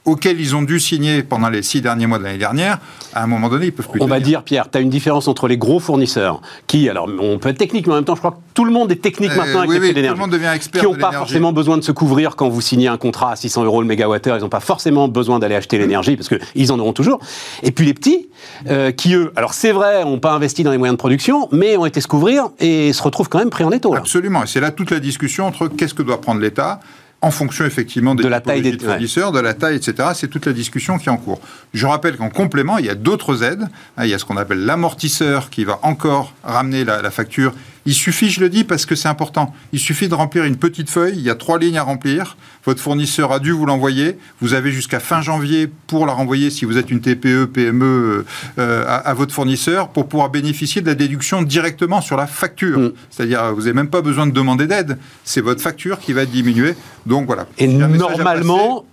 auxquels 0.07 0.41
ils 0.41 0.55
ont 0.57 0.63
dû 0.63 0.81
signer 0.81 1.23
pendant 1.23 1.51
les 1.51 1.63
six 1.63 1.83
derniers 1.83 2.07
mois 2.07 2.19
de 2.19 2.25
l'année 2.25 2.39
dernière, 2.39 2.79
à 3.13 3.25
un 3.25 3.27
moment 3.27 3.49
donné, 3.49 3.67
ils 3.67 3.73
peuvent 3.73 3.89
plus. 3.89 4.01
On 4.01 4.07
va 4.07 4.21
dire, 4.21 4.43
Pierre, 4.45 4.71
tu 4.71 4.79
as 4.79 4.81
une 4.81 4.89
différence 4.89 5.29
entre 5.29 5.49
les 5.49 5.59
gros 5.59 5.81
fournisseurs, 5.81 6.41
qui, 6.67 6.89
alors, 6.89 7.09
on 7.21 7.39
peut 7.39 7.49
être 7.49 7.59
technique, 7.59 7.87
mais 7.87 7.93
en 7.93 7.97
même 7.97 8.05
temps, 8.05 8.15
je 8.15 8.21
crois 8.21 8.31
que 8.31 8.37
tout 8.55 8.65
le 8.65 8.71
monde 8.71 8.91
est 8.93 9.03
technique 9.03 9.33
euh, 9.33 9.37
maintenant 9.37 9.59
avec 9.59 9.71
oui, 9.71 9.81
les 9.81 10.01
oui, 10.01 10.07
Tout 10.07 10.15
le 10.15 10.21
monde 10.21 10.31
devient 10.31 10.53
expert 10.55 10.81
Qui 10.81 10.87
n'ont 10.87 10.95
pas 10.95 11.13
forcément 11.13 11.53
besoin 11.53 11.77
de 11.77 11.83
se 11.83 11.93
couvrir 11.93 12.37
quand 12.37 12.49
vous 12.49 12.61
signez 12.61 12.89
un 12.89 12.97
contrat 12.97 13.33
à 13.33 13.37
600 13.37 13.65
euros 13.65 13.83
le 13.83 13.89
mégawattheure, 13.89 14.37
ils 14.37 14.43
n'ont 14.43 14.49
pas 14.49 14.61
forcément 14.61 15.09
besoin 15.09 15.39
d'aller 15.39 15.57
acheter 15.57 15.77
l'énergie, 15.77 16.17
parce 16.17 16.29
qu'ils 16.29 16.73
en 16.73 16.79
auront 16.79 16.93
toujours. 16.93 17.19
Et 17.63 17.73
puis 17.73 17.85
les 17.85 17.95
petits, 17.95 18.29
euh, 18.69 18.93
qui 18.93 19.15
eux, 19.15 19.33
alors 19.35 19.55
c'est 19.55 19.73
vrai, 19.73 20.05
n'ont 20.05 20.21
pas 20.21 20.33
investi 20.33 20.63
dans 20.63 20.71
les 20.71 20.79
moyens 20.79 20.95
de 20.95 20.99
production, 21.01 21.49
mais 21.51 21.77
ont 21.77 21.87
été 21.87 22.01
se 22.01 22.07
couvrir 22.07 22.51
et 22.61 22.93
se 22.93 23.03
retrouvent 23.03 23.29
quand 23.29 23.39
même 23.39 23.51
pris 23.51 23.65
en 23.65 23.73
étau. 23.73 23.95
Absolument, 23.95 24.45
et 24.45 24.47
c'est 24.47 24.61
là 24.61 24.71
toute 24.71 24.91
la 24.91 25.01
discussion 25.01 25.47
entre 25.47 25.69
qu'est-ce 25.69 25.95
que 25.95 26.03
doit 26.03 26.21
prendre 26.21 26.41
l'État 26.41 26.81
en 27.23 27.31
fonction 27.31 27.65
effectivement 27.65 28.15
de 28.15 28.27
la 28.27 28.41
taille 28.41 28.63
des 28.63 28.79
fournisseurs, 28.79 29.33
de 29.33 29.41
la 29.41 29.55
taille, 29.55 29.77
etc. 29.77 30.11
C'est 30.15 30.29
toute 30.29 30.47
la 30.47 30.53
discussion 30.53 30.99
qui 30.99 31.09
est 31.09 31.13
en 31.13 31.17
cours. 31.17 31.41
Je 31.75 31.87
rappelle 31.87 32.17
qu'en 32.17 32.29
complément, 32.29 32.79
il 32.79 32.87
y 32.87 32.91
a 32.91 32.95
d'autres 32.95 33.43
aides. 33.43 33.67
Hein, 33.97 34.05
il 34.05 34.11
y 34.11 34.15
a 34.15 34.19
ce 34.19 34.25
qu'on 34.25 34.37
appelle 34.37 34.65
l'amortisseur 34.65 35.51
qui 35.51 35.65
va 35.65 35.79
encore 35.83 36.35
ramener 36.45 36.85
la 36.85 37.11
facture 37.11 37.53
il 37.87 37.95
suffit, 37.95 38.31
je 38.31 38.41
le 38.41 38.49
dis 38.49 38.65
parce 38.65 38.85
que 38.85 38.95
c'est 38.95 39.09
important, 39.09 39.55
il 39.73 39.79
suffit 39.79 40.09
de 40.09 40.15
remplir 40.15 40.45
une 40.45 40.57
petite 40.57 40.91
feuille, 40.91 41.15
il 41.17 41.23
y 41.23 41.31
a 41.31 41.35
trois 41.35 41.59
lignes 41.59 41.79
à 41.79 41.83
remplir, 41.83 42.37
votre 42.65 42.81
fournisseur 42.81 43.33
a 43.33 43.39
dû 43.39 43.53
vous 43.53 43.65
l'envoyer, 43.65 44.19
vous 44.41 44.55
avez 44.55 44.73
jusqu'à 44.73 45.01
fin 45.01 45.23
janvier 45.23 45.71
pour 45.87 46.05
la 46.05 46.13
renvoyer 46.13 46.51
si 46.51 46.65
vous 46.65 46.79
êtes 46.79 46.91
une 46.91 47.01
TPE, 47.01 47.47
PME, 47.47 48.27
euh, 48.59 48.85
à, 48.87 49.15
votre 49.15 49.33
fournisseur 49.33 49.89
pour 49.89 50.09
pouvoir 50.09 50.31
bénéficier 50.31 50.83
de 50.83 50.87
la 50.87 50.95
déduction 50.95 51.43
directement 51.43 52.01
sur 52.01 52.17
la 52.17 52.27
facture. 52.27 52.79
Mm. 52.79 52.93
C'est-à-dire, 53.11 53.55
vous 53.55 53.61
n'avez 53.63 53.73
même 53.73 53.89
pas 53.89 54.03
besoin 54.03 54.27
de 54.27 54.33
demander 54.33 54.67
d'aide, 54.67 54.99
c'est 55.25 55.41
votre 55.41 55.61
facture 55.61 56.01
qui 56.01 56.13
va 56.13 56.27
diminuer. 56.27 56.75
Donc 57.07 57.27
voilà. 57.27 57.47
Et 57.59 57.69
normalement, 57.69 58.85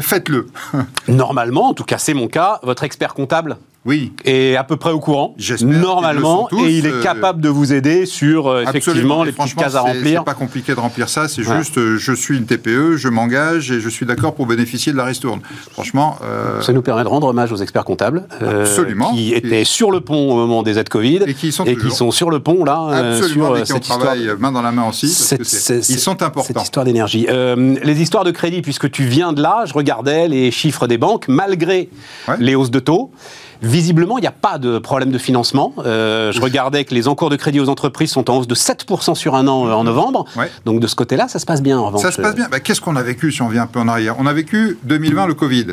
faites-le. 0.00 0.48
normalement, 1.08 1.68
en 1.68 1.74
tout 1.74 1.84
cas 1.84 1.98
c'est 1.98 2.14
mon 2.14 2.28
cas, 2.28 2.60
votre 2.62 2.84
expert 2.84 3.12
comptable 3.12 3.58
oui. 3.88 4.12
est 4.26 4.54
à 4.54 4.64
peu 4.64 4.76
près 4.76 4.90
au 4.90 5.00
courant, 5.00 5.34
normalement, 5.62 6.48
et 6.52 6.76
il 6.76 6.84
est 6.84 6.92
euh, 6.92 7.02
capable 7.02 7.40
de 7.40 7.48
vous 7.48 7.72
aider 7.72 8.04
sur 8.04 8.46
euh, 8.46 8.62
effectivement 8.62 9.24
les 9.24 9.32
petites 9.32 9.56
cases 9.56 9.76
à 9.76 9.80
remplir. 9.80 10.20
C'est 10.20 10.24
pas 10.26 10.34
compliqué 10.34 10.74
de 10.74 10.80
remplir 10.80 11.08
ça, 11.08 11.26
c'est 11.26 11.42
juste 11.42 11.78
euh, 11.78 11.96
je 11.96 12.12
suis 12.12 12.36
une 12.36 12.44
TPE, 12.44 12.96
je 12.96 13.08
m'engage 13.08 13.72
et 13.72 13.80
je 13.80 13.88
suis 13.88 14.04
d'accord 14.04 14.34
pour 14.34 14.46
bénéficier 14.46 14.92
de 14.92 14.98
la 14.98 15.04
ristourne. 15.04 15.40
Franchement. 15.72 16.18
Ça 16.60 16.72
nous 16.74 16.82
permet 16.82 17.02
de 17.02 17.08
rendre 17.08 17.28
hommage 17.28 17.50
aux 17.50 17.56
experts 17.56 17.84
comptables. 17.84 18.26
Absolument. 18.40 19.12
Qui 19.12 19.32
étaient 19.32 19.64
sur 19.64 19.90
le 19.90 20.00
pont 20.00 20.32
au 20.32 20.36
moment 20.36 20.62
des 20.62 20.78
aides 20.78 20.90
Covid. 20.90 21.20
Et 21.26 21.32
qui 21.32 21.50
sont, 21.50 21.64
et 21.64 21.76
qui 21.76 21.90
sont 21.90 22.10
sur 22.10 22.30
le 22.30 22.40
pont 22.40 22.64
là. 22.64 22.88
Absolument, 22.92 23.56
et 23.56 23.62
qui 23.62 23.72
cette 23.72 23.84
travaillent 23.84 24.30
main 24.38 24.52
dans 24.52 24.62
la 24.62 24.72
main 24.72 24.86
aussi. 24.86 25.06
ils 25.06 25.98
sont 25.98 26.22
importants. 26.22 26.42
Cette 26.42 26.62
histoire 26.62 26.84
d'énergie. 26.84 27.26
les 27.26 28.02
histoires 28.02 28.24
de 28.24 28.32
crédit, 28.32 28.60
puisque 28.60 28.90
tu 28.90 29.04
viens 29.04 29.32
de 29.32 29.40
là, 29.40 29.64
je 29.64 29.72
regardais 29.72 30.28
les 30.28 30.50
chiffres 30.50 30.86
des 30.86 30.98
banques, 30.98 31.26
malgré 31.28 31.88
les 32.38 32.54
hausses 32.54 32.70
de 32.70 32.80
taux. 32.80 33.10
Visiblement, 33.62 34.18
il 34.18 34.22
n'y 34.22 34.28
a 34.28 34.32
pas 34.32 34.58
de 34.58 34.78
problème 34.78 35.10
de 35.10 35.18
financement. 35.18 35.74
Euh, 35.78 36.32
je 36.32 36.40
regardais 36.42 36.84
que 36.84 36.94
les 36.94 37.08
encours 37.08 37.30
de 37.30 37.36
crédit 37.36 37.60
aux 37.60 37.68
entreprises 37.68 38.10
sont 38.10 38.30
en 38.30 38.38
hausse 38.38 38.46
de 38.46 38.54
7% 38.54 39.14
sur 39.14 39.34
un 39.34 39.48
an 39.48 39.66
euh, 39.66 39.72
en 39.72 39.84
novembre. 39.84 40.26
Donc 40.64 40.80
de 40.80 40.86
ce 40.86 40.94
côté-là, 40.94 41.28
ça 41.28 41.38
se 41.38 41.46
passe 41.46 41.62
bien. 41.62 41.78
En 41.78 41.96
ça 41.98 42.12
se 42.12 42.20
passe 42.20 42.34
bien. 42.34 42.48
Bah, 42.50 42.60
qu'est-ce 42.60 42.80
qu'on 42.80 42.96
a 42.96 43.02
vécu 43.02 43.32
si 43.32 43.42
on 43.42 43.48
vient 43.48 43.62
un 43.62 43.66
peu 43.66 43.80
en 43.80 43.88
arrière? 43.88 44.16
On 44.18 44.26
a 44.26 44.32
vécu 44.32 44.78
2020 44.84 45.26
le 45.26 45.34
Covid, 45.34 45.66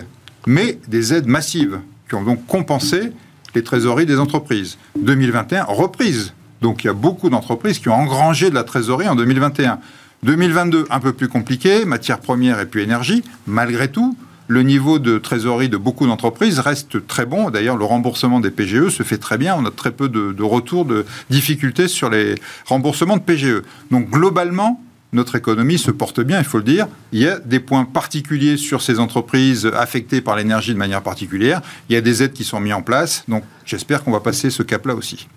mais 0.47 0.79
des 0.87 1.13
aides 1.13 1.27
massives 1.27 1.79
qui 2.09 2.15
ont 2.15 2.23
donc 2.23 2.45
compensé 2.47 3.11
les 3.53 3.63
trésoreries 3.63 4.05
des 4.05 4.19
entreprises. 4.19 4.77
2021, 4.99 5.65
reprise. 5.65 6.33
Donc 6.61 6.83
il 6.83 6.87
y 6.87 6.89
a 6.89 6.93
beaucoup 6.93 7.29
d'entreprises 7.29 7.79
qui 7.79 7.89
ont 7.89 7.93
engrangé 7.93 8.49
de 8.49 8.55
la 8.55 8.63
trésorerie 8.63 9.07
en 9.07 9.15
2021. 9.15 9.79
2022, 10.23 10.87
un 10.89 10.99
peu 10.99 11.13
plus 11.13 11.27
compliqué, 11.27 11.85
matières 11.85 12.19
premières 12.19 12.59
et 12.59 12.65
puis 12.65 12.81
énergie. 12.81 13.23
Malgré 13.45 13.89
tout, 13.89 14.17
le 14.47 14.61
niveau 14.61 14.99
de 14.99 15.17
trésorerie 15.17 15.69
de 15.69 15.77
beaucoup 15.77 16.05
d'entreprises 16.05 16.59
reste 16.59 17.05
très 17.07 17.25
bon. 17.25 17.49
D'ailleurs, 17.49 17.77
le 17.77 17.85
remboursement 17.85 18.39
des 18.39 18.51
PGE 18.51 18.89
se 18.89 19.03
fait 19.03 19.17
très 19.17 19.37
bien. 19.37 19.55
On 19.57 19.65
a 19.65 19.71
très 19.71 19.91
peu 19.91 20.09
de, 20.09 20.43
retours 20.43 20.85
de 20.85 21.05
difficultés 21.29 21.87
sur 21.87 22.09
les 22.09 22.35
remboursements 22.65 23.17
de 23.17 23.21
PGE. 23.21 23.63
Donc, 23.91 24.09
globalement, 24.09 24.81
notre 25.13 25.35
économie 25.35 25.77
se 25.77 25.91
porte 25.91 26.19
bien, 26.19 26.39
il 26.39 26.45
faut 26.45 26.57
le 26.57 26.63
dire. 26.63 26.87
Il 27.11 27.19
y 27.19 27.27
a 27.27 27.39
des 27.39 27.59
points 27.59 27.85
particuliers 27.85 28.57
sur 28.57 28.81
ces 28.81 28.99
entreprises 28.99 29.65
affectées 29.73 30.21
par 30.21 30.35
l'énergie 30.35 30.73
de 30.73 30.77
manière 30.77 31.01
particulière. 31.01 31.61
Il 31.89 31.93
y 31.93 31.95
a 31.95 32.01
des 32.01 32.21
aides 32.21 32.33
qui 32.33 32.43
sont 32.43 32.59
mises 32.59 32.73
en 32.73 32.81
place. 32.81 33.23
Donc, 33.27 33.43
j'espère 33.65 34.03
qu'on 34.03 34.11
va 34.11 34.19
passer 34.19 34.49
ce 34.49 34.61
cap-là 34.61 34.93
aussi. 34.93 35.27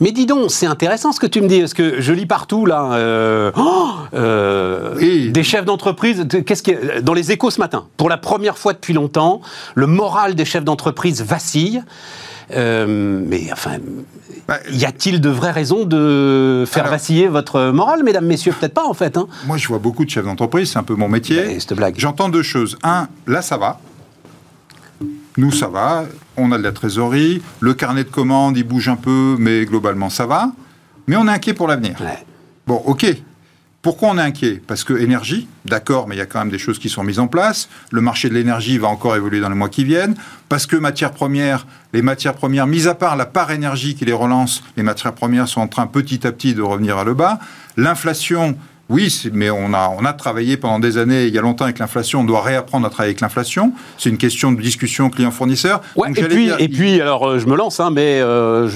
Mais 0.00 0.12
dis 0.12 0.26
donc, 0.26 0.50
c'est 0.50 0.66
intéressant 0.66 1.12
ce 1.12 1.20
que 1.20 1.26
tu 1.26 1.40
me 1.40 1.48
dis, 1.48 1.60
parce 1.60 1.74
que 1.74 2.00
je 2.00 2.12
lis 2.12 2.26
partout 2.26 2.66
là, 2.66 2.92
euh, 2.92 3.50
oh, 3.56 3.88
euh, 4.14 5.30
des 5.30 5.42
chefs 5.42 5.64
d'entreprise. 5.64 6.26
Qu'est-ce 6.46 6.62
qui 6.62 6.74
dans 7.02 7.14
les 7.14 7.32
Échos 7.32 7.50
ce 7.50 7.60
matin 7.60 7.86
Pour 7.96 8.08
la 8.08 8.16
première 8.16 8.58
fois 8.58 8.72
depuis 8.72 8.94
longtemps, 8.94 9.40
le 9.74 9.86
moral 9.86 10.34
des 10.34 10.44
chefs 10.44 10.64
d'entreprise 10.64 11.22
vacille. 11.22 11.82
Euh, 12.54 12.86
mais 13.26 13.48
enfin, 13.52 13.76
bah, 14.46 14.58
y 14.70 14.86
a-t-il 14.86 15.20
de 15.20 15.28
vraies 15.28 15.50
raisons 15.50 15.84
de 15.84 16.64
faire 16.66 16.88
vaciller 16.88 17.28
votre 17.28 17.70
morale, 17.72 18.02
mesdames, 18.04 18.24
messieurs? 18.24 18.54
Peut-être 18.58 18.74
pas 18.74 18.86
en 18.86 18.94
fait. 18.94 19.16
Hein. 19.16 19.26
Moi, 19.46 19.56
je 19.56 19.68
vois 19.68 19.78
beaucoup 19.78 20.04
de 20.04 20.10
chefs 20.10 20.24
d'entreprise, 20.24 20.70
c'est 20.70 20.78
un 20.78 20.84
peu 20.84 20.94
mon 20.94 21.08
métier. 21.08 21.42
Bah, 21.42 21.52
cette 21.58 21.74
blague. 21.74 21.94
J'entends 21.98 22.28
deux 22.28 22.42
choses. 22.42 22.78
Un, 22.82 23.08
là, 23.26 23.42
ça 23.42 23.56
va. 23.58 23.80
Nous, 25.38 25.52
ça 25.52 25.68
va, 25.68 26.04
on 26.36 26.50
a 26.50 26.58
de 26.58 26.64
la 26.64 26.72
trésorerie, 26.72 27.40
le 27.60 27.72
carnet 27.72 28.02
de 28.02 28.10
commandes, 28.10 28.56
il 28.56 28.64
bouge 28.64 28.88
un 28.88 28.96
peu, 28.96 29.36
mais 29.38 29.64
globalement, 29.66 30.10
ça 30.10 30.26
va. 30.26 30.50
Mais 31.06 31.14
on 31.14 31.28
est 31.28 31.30
inquiet 31.30 31.54
pour 31.54 31.68
l'avenir. 31.68 31.96
Bon, 32.66 32.82
ok. 32.84 33.06
Pourquoi 33.80 34.08
on 34.08 34.18
est 34.18 34.22
inquiet? 34.22 34.60
Parce 34.66 34.82
que 34.82 34.94
énergie, 34.94 35.46
d'accord, 35.64 36.08
mais 36.08 36.16
il 36.16 36.18
y 36.18 36.20
a 36.20 36.26
quand 36.26 36.40
même 36.40 36.50
des 36.50 36.58
choses 36.58 36.80
qui 36.80 36.88
sont 36.88 37.04
mises 37.04 37.20
en 37.20 37.28
place. 37.28 37.68
Le 37.92 38.00
marché 38.00 38.28
de 38.28 38.34
l'énergie 38.34 38.78
va 38.78 38.88
encore 38.88 39.14
évoluer 39.14 39.38
dans 39.38 39.48
les 39.48 39.54
mois 39.54 39.68
qui 39.68 39.84
viennent. 39.84 40.16
Parce 40.48 40.66
que 40.66 40.74
matières 40.74 41.12
premières, 41.12 41.68
les 41.92 42.02
matières 42.02 42.34
premières, 42.34 42.66
mis 42.66 42.88
à 42.88 42.96
part 42.96 43.14
la 43.14 43.24
part 43.24 43.52
énergie 43.52 43.94
qui 43.94 44.04
les 44.04 44.12
relance, 44.12 44.64
les 44.76 44.82
matières 44.82 45.14
premières 45.14 45.46
sont 45.46 45.60
en 45.60 45.68
train 45.68 45.86
petit 45.86 46.26
à 46.26 46.32
petit 46.32 46.54
de 46.54 46.62
revenir 46.62 46.98
à 46.98 47.04
le 47.04 47.14
bas. 47.14 47.38
L'inflation, 47.76 48.58
oui, 48.88 49.22
mais 49.32 49.50
on 49.50 49.74
a, 49.74 49.94
on 49.98 50.04
a 50.04 50.12
travaillé 50.14 50.56
pendant 50.56 50.78
des 50.78 50.96
années, 50.96 51.26
il 51.26 51.34
y 51.34 51.38
a 51.38 51.42
longtemps 51.42 51.64
avec 51.64 51.78
l'inflation, 51.78 52.20
on 52.20 52.24
doit 52.24 52.42
réapprendre 52.42 52.86
à 52.86 52.90
travailler 52.90 53.10
avec 53.10 53.20
l'inflation. 53.20 53.72
C'est 53.98 54.08
une 54.08 54.16
question 54.16 54.50
de 54.50 54.60
discussion 54.62 55.10
client-fournisseur. 55.10 55.82
Ouais, 55.94 56.08
et, 56.16 56.24
puis, 56.24 56.50
et 56.58 56.68
puis, 56.68 57.00
alors 57.00 57.28
euh, 57.28 57.38
je 57.38 57.46
me 57.46 57.56
lance, 57.56 57.80
hein, 57.80 57.90
mais 57.90 58.20
euh, 58.20 58.70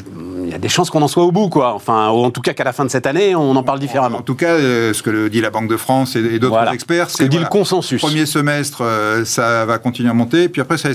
des 0.63 0.69
chances 0.69 0.91
qu'on 0.91 1.03
en 1.03 1.09
soit 1.09 1.25
au 1.25 1.33
bout, 1.33 1.49
quoi. 1.49 1.75
Enfin, 1.75 2.11
ou 2.11 2.25
en 2.25 2.31
tout 2.31 2.41
cas 2.41 2.55
qu'à 2.55 2.65
la 2.65 2.73
fin 2.73 2.85
de 2.85 2.91
cette 2.91 3.07
année, 3.07 3.35
on 3.35 3.55
en 3.55 3.63
parle 3.63 3.81
différemment. 3.81 4.19
En, 4.19 4.23
tout 4.23 4.37
cas, 4.37 4.53
euh, 4.53 4.95
ce 4.95 5.03
que 5.03 5.29
dit 5.29 5.41
la 5.41 5.51
Banque 5.51 5.69
de 5.69 5.77
France 5.77 6.17
et, 6.17 6.39
d'autres 6.39 6.73
experts, 6.73 7.11
c'est. 7.11 7.29
dit 7.29 7.39
le 7.39 7.47
consensus. 7.47 8.01
Premier 8.01 8.27
semestre, 8.27 8.83
ça 9.25 9.67
va 9.67 9.79
continuer 9.79 10.09
à 10.09 10.15
monter, 10.15 10.49
puis 10.49 10.63
après, 10.63 10.79
ça. 10.79 10.89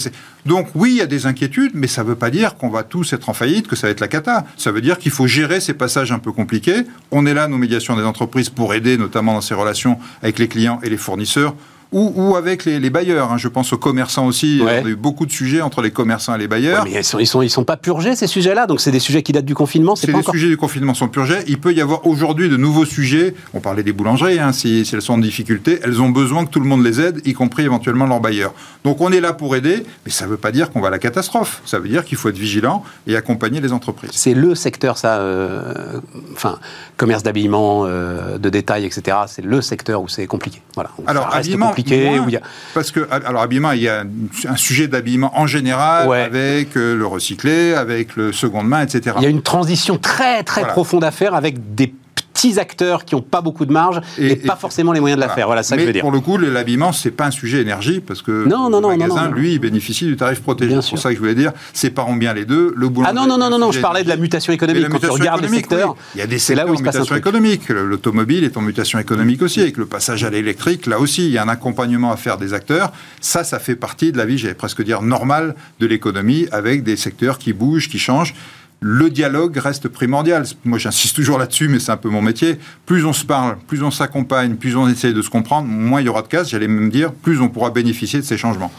Donc, 0.45 0.69
oui, 0.73 0.91
il 0.91 0.97
y 0.97 1.01
a 1.01 1.05
des 1.05 1.25
inquiétudes, 1.25 1.71
mais 1.73 1.87
ça 1.87 2.03
ne 2.03 2.07
veut 2.07 2.15
pas 2.15 2.29
dire 2.29 2.55
qu'on 2.55 2.69
va 2.69 2.83
tous 2.83 3.11
être 3.11 3.29
en 3.29 3.33
faillite, 3.33 3.67
que 3.67 3.75
ça 3.75 3.87
va 3.87 3.91
être 3.91 3.99
la 3.99 4.07
cata. 4.07 4.45
Ça 4.55 4.71
veut 4.71 4.81
dire 4.81 4.97
qu'il 4.97 5.11
faut 5.11 5.27
gérer 5.27 5.59
ces 5.59 5.73
passages 5.73 6.11
un 6.11 6.19
peu 6.19 6.31
compliqués. 6.31 6.85
On 7.11 7.25
est 7.25 7.33
là, 7.33 7.47
nos 7.47 7.57
médiations 7.57 7.97
des 7.97 8.03
entreprises, 8.03 8.49
pour 8.49 8.73
aider, 8.73 8.97
notamment 8.97 9.33
dans 9.33 9.41
ses 9.41 9.53
relations 9.53 9.99
avec 10.23 10.39
les 10.39 10.47
clients 10.47 10.79
et 10.83 10.89
les 10.89 10.97
fournisseurs. 10.97 11.53
Ou, 11.91 12.35
avec 12.35 12.65
les, 12.65 12.89
bailleurs. 12.89 13.31
Hein. 13.31 13.37
Je 13.37 13.47
pense 13.47 13.71
aux 13.73 13.77
commerçants 13.77 14.25
aussi. 14.25 14.57
Il 14.57 14.63
y 14.63 14.67
a 14.67 14.81
eu 14.81 14.95
beaucoup 14.95 15.25
de 15.25 15.31
sujets 15.31 15.61
entre 15.61 15.81
les 15.81 15.91
commerçants 15.91 16.35
et 16.35 16.37
les 16.37 16.47
bailleurs. 16.47 16.83
mais 16.83 16.91
ils 16.91 17.03
sont, 17.03 17.19
ils 17.19 17.27
sont, 17.27 17.41
ils 17.41 17.49
sont 17.49 17.63
pas 17.63 17.77
purgés 17.77 18.15
ces 18.15 18.27
sujets-là. 18.27 18.67
Donc 18.67 18.81
c'est 18.81 18.91
des 18.91 18.99
sujets 18.99 19.23
qui 19.23 19.31
datent 19.31 19.45
du 19.45 19.55
confinement. 19.55 19.95
C'est 19.95 20.11
les 20.11 20.23
sujets 20.23 20.47
du 20.47 20.57
confinement 20.57 20.93
sont 20.93 21.07
purgés. 21.07 21.39
Il 21.47 21.59
peut 21.59 21.73
y 21.73 21.81
avoir 21.81 22.05
aujourd'hui 22.05 22.49
de 22.49 22.57
nouveaux 22.57 22.85
sujets. 22.85 23.33
On 23.53 23.59
parlait 23.59 23.83
des 23.83 23.93
boulangeries. 23.93 24.39
Hein, 24.39 24.51
si, 24.51 24.87
elles 24.91 25.01
sont 25.01 25.13
en 25.13 25.17
difficulté, 25.17 25.79
elles 25.83 26.01
ont 26.01 26.09
besoin 26.09 26.45
que 26.45 26.51
tout 26.51 26.59
le 26.59 26.65
monde 26.65 26.83
les 26.83 26.99
aide, 26.99 27.21
y 27.25 27.33
compris 27.33 27.63
éventuellement 27.63 28.05
leurs 28.05 28.19
bailleurs. 28.19 28.53
Donc 28.83 29.01
on 29.01 29.11
est 29.11 29.21
là 29.21 29.33
pour 29.33 29.55
aider, 29.55 29.85
mais 30.05 30.11
ça 30.11 30.25
ne 30.25 30.31
veut 30.31 30.37
pas 30.37 30.51
dire 30.51 30.71
qu'on 30.71 30.81
va 30.81 30.87
à 30.87 30.91
la 30.91 30.99
catastrophe. 30.99 31.61
Ça 31.65 31.79
veut 31.79 31.89
dire 31.89 32.05
qu'il 32.05 32.17
faut 32.17 32.29
être 32.29 32.37
vigilant 32.37 32.83
et 33.05 33.15
accompagner 33.15 33.61
les 33.61 33.71
entreprises. 33.71 34.11
C'est 34.13 34.33
le 34.33 34.55
secteur, 34.55 34.97
ça. 34.97 35.19
Euh, 35.19 35.99
enfin, 36.33 36.59
commerce 36.97 37.23
d'habillement, 37.23 37.83
euh, 37.85 38.37
de 38.37 38.49
détail, 38.49 38.85
etc. 38.85 39.17
C'est 39.27 39.43
le 39.43 39.61
secteur 39.61 40.01
où 40.01 40.07
c'est 40.07 40.27
compliqué. 40.27 40.61
Voilà. 40.75 40.91
alors 41.05 41.33
habillement, 41.33 41.73
compliqué. 41.83 42.39
parce 42.73 42.91
que 42.91 43.07
alors 43.11 43.41
habillement, 43.41 43.71
il 43.71 43.81
y 43.81 43.89
a 43.89 44.03
un 44.47 44.55
sujet 44.55 44.87
d'habillement 44.87 45.37
en 45.37 45.47
général 45.47 46.11
avec 46.11 46.75
euh, 46.77 46.95
le 46.95 47.05
recyclé, 47.05 47.73
avec 47.73 48.15
le 48.15 48.31
seconde 48.31 48.67
main, 48.67 48.81
etc. 48.81 49.15
Il 49.19 49.23
y 49.23 49.27
a 49.27 49.29
une 49.29 49.41
transition 49.41 49.97
très 49.97 50.43
très 50.43 50.67
profonde 50.67 51.03
à 51.03 51.11
faire 51.11 51.35
avec 51.35 51.75
des 51.75 51.93
petits 52.37 52.59
acteurs 52.59 53.03
qui 53.03 53.15
n'ont 53.15 53.21
pas 53.21 53.41
beaucoup 53.41 53.65
de 53.65 53.71
marge 53.71 53.99
et, 54.19 54.35
pas 54.35 54.55
forcément 54.55 54.91
les 54.91 54.99
moyens 54.99 55.19
de 55.19 55.25
la 55.25 55.33
faire. 55.33 55.47
Voilà 55.47 55.63
ça 55.63 55.75
que 55.75 55.81
je 55.81 55.87
veux 55.87 55.93
dire. 55.93 56.01
Pour 56.01 56.11
le 56.11 56.19
coup, 56.19 56.37
l'habillement, 56.37 56.91
c'est 56.91 57.11
pas 57.11 57.25
un 57.25 57.31
sujet 57.31 57.61
énergie 57.61 57.99
parce 57.99 58.21
que 58.21 58.47
non, 58.47 58.69
non, 58.69 58.79
le 58.79 58.97
magasin, 58.97 59.31
lui, 59.31 59.53
il 59.53 59.59
bénéficie 59.59 60.05
du 60.05 60.15
tarif 60.15 60.41
protégé. 60.41 60.79
C'est 60.81 60.89
pour 60.91 60.99
ça 60.99 61.09
que 61.09 61.15
je 61.15 61.19
voulais 61.19 61.35
dire, 61.35 61.51
séparons 61.73 62.15
bien 62.15 62.33
les 62.33 62.45
deux. 62.45 62.73
Le 62.75 62.89
ah 63.03 63.13
non, 63.13 63.25
non, 63.27 63.37
non, 63.37 63.49
non, 63.49 63.57
non, 63.57 63.71
je 63.71 63.79
parlais 63.79 64.03
de 64.03 64.09
la 64.09 64.17
mutation 64.17 64.53
économique. 64.53 64.87
Quand 64.89 64.99
tu 64.99 65.09
regardes 65.09 65.41
les 65.41 65.49
secteurs, 65.49 65.95
il 66.15 66.19
y 66.19 66.21
a 66.21 66.27
des 66.27 66.37
secteurs 66.37 66.65
là 66.65 66.71
où 66.71 66.75
en 66.75 66.79
mutation 66.79 67.15
économique. 67.15 67.69
L'automobile 67.69 68.43
est 68.43 68.55
en 68.55 68.61
mutation 68.61 68.99
économique 68.99 69.41
aussi, 69.41 69.61
avec 69.61 69.77
le 69.77 69.85
passage 69.85 70.23
à 70.23 70.29
l'électrique. 70.29 70.85
Là 70.85 70.99
aussi, 70.99 71.25
il 71.25 71.31
y 71.31 71.37
a 71.37 71.43
un 71.43 71.49
accompagnement 71.49 72.11
à 72.11 72.17
faire 72.17 72.37
des 72.37 72.53
acteurs. 72.53 72.91
Ça, 73.19 73.43
ça 73.43 73.59
fait 73.59 73.75
partie 73.75 74.11
de 74.11 74.17
la 74.17 74.25
vie, 74.25 74.37
j'allais 74.37 74.53
presque 74.53 74.83
dire, 74.83 75.01
normale 75.01 75.55
de 75.79 75.87
l'économie, 75.87 76.47
avec 76.51 76.83
des 76.83 76.97
secteurs 76.97 77.39
qui 77.39 77.53
bougent, 77.53 77.89
qui 77.89 77.99
changent 77.99 78.35
le 78.79 79.09
dialogue 79.09 79.57
reste 79.57 79.87
primordial. 79.87 80.45
Moi, 80.63 80.77
j'insiste 80.77 81.15
toujours 81.15 81.37
là-dessus, 81.39 81.67
mais 81.67 81.79
c'est 81.79 81.91
un 81.91 81.97
peu 81.97 82.09
mon 82.09 82.21
métier. 82.21 82.59
Plus 82.85 83.05
on 83.05 83.13
se 83.13 83.25
parle, 83.25 83.57
plus 83.67 83.81
on 83.83 83.91
s'accompagne, 83.91 84.55
plus 84.55 84.75
on 84.75 84.87
essaye 84.87 85.13
de 85.13 85.21
se 85.21 85.29
comprendre, 85.29 85.67
moins 85.67 86.01
il 86.01 86.05
y 86.05 86.09
aura 86.09 86.21
de 86.21 86.27
casse. 86.27 86.49
J'allais 86.49 86.67
même 86.67 86.89
dire, 86.89 87.11
plus 87.11 87.41
on 87.41 87.49
pourra 87.49 87.71
bénéficier 87.71 88.19
de 88.19 88.25
ces 88.25 88.37
changements. 88.37 88.71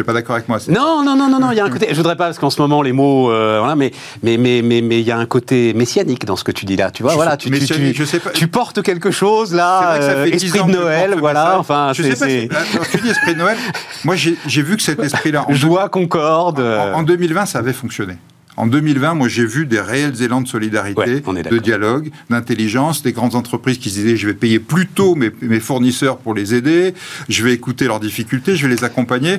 N'es 0.00 0.04
pas 0.04 0.12
d'accord 0.12 0.36
avec 0.36 0.48
moi 0.48 0.58
Non, 0.68 1.02
non, 1.04 1.16
non, 1.16 1.28
non, 1.28 1.38
non. 1.38 1.50
Il 1.52 1.56
y 1.56 1.60
a 1.60 1.64
un 1.64 1.70
côté. 1.70 1.88
Je 1.90 1.96
voudrais 1.96 2.16
pas 2.16 2.26
parce 2.26 2.38
qu'en 2.38 2.50
ce 2.50 2.60
moment 2.60 2.82
les 2.82 2.92
mots, 2.92 3.30
euh, 3.30 3.58
voilà, 3.58 3.76
mais 3.76 3.92
mais 4.22 4.36
mais 4.36 4.62
mais 4.62 4.80
mais 4.80 5.00
il 5.00 5.06
y 5.06 5.10
a 5.10 5.18
un 5.18 5.26
côté 5.26 5.74
messianique 5.74 6.24
dans 6.24 6.36
ce 6.36 6.44
que 6.44 6.52
tu 6.52 6.64
dis 6.66 6.76
là. 6.76 6.90
Tu 6.90 7.02
vois, 7.02 7.14
voilà, 7.14 7.36
tu, 7.36 7.50
tu, 7.50 7.64
tu, 7.64 7.94
je 7.94 8.04
sais 8.04 8.20
pas. 8.20 8.30
tu 8.30 8.48
portes 8.48 8.82
quelque 8.82 9.10
chose 9.10 9.54
là, 9.54 9.94
euh, 9.94 10.24
esprit 10.26 10.62
de 10.62 10.70
Noël, 10.70 11.14
voilà. 11.18 11.58
Enfin, 11.58 11.92
je 11.94 12.02
sais 12.02 12.48
pas. 12.48 12.56
Quand 12.76 12.84
tu 12.90 12.98
dis 12.98 13.10
esprit 13.10 13.34
de 13.34 13.38
Noël, 13.38 13.56
moi 14.04 14.16
j'ai 14.16 14.62
vu 14.62 14.76
que 14.76 14.82
cet 14.82 15.00
esprit-là, 15.00 15.46
joie, 15.50 15.88
concorde. 15.88 16.60
En, 16.60 17.02
2020, 17.02 17.46
ça 17.46 17.58
avait 17.58 17.72
fonctionné. 17.72 18.16
En 18.56 18.66
2020, 18.66 19.14
moi, 19.14 19.28
j'ai 19.28 19.46
vu 19.46 19.64
des 19.64 19.80
réels 19.80 20.22
élans 20.22 20.40
de 20.40 20.48
solidarité, 20.48 21.20
de 21.20 21.58
dialogue, 21.58 22.10
d'intelligence, 22.28 23.02
des 23.02 23.12
grandes 23.12 23.34
entreprises 23.34 23.78
qui 23.78 23.90
se 23.90 24.00
disaient 24.00 24.16
je 24.16 24.26
vais 24.26 24.34
payer 24.34 24.58
plus 24.58 24.86
tôt 24.86 25.14
mes, 25.14 25.30
mes 25.40 25.60
fournisseurs 25.60 26.18
pour 26.18 26.34
les 26.34 26.54
aider, 26.54 26.92
je 27.28 27.42
vais 27.42 27.54
écouter 27.54 27.86
leurs 27.86 28.00
difficultés, 28.00 28.56
je 28.56 28.66
vais 28.66 28.74
les 28.74 28.84
accompagner. 28.84 29.38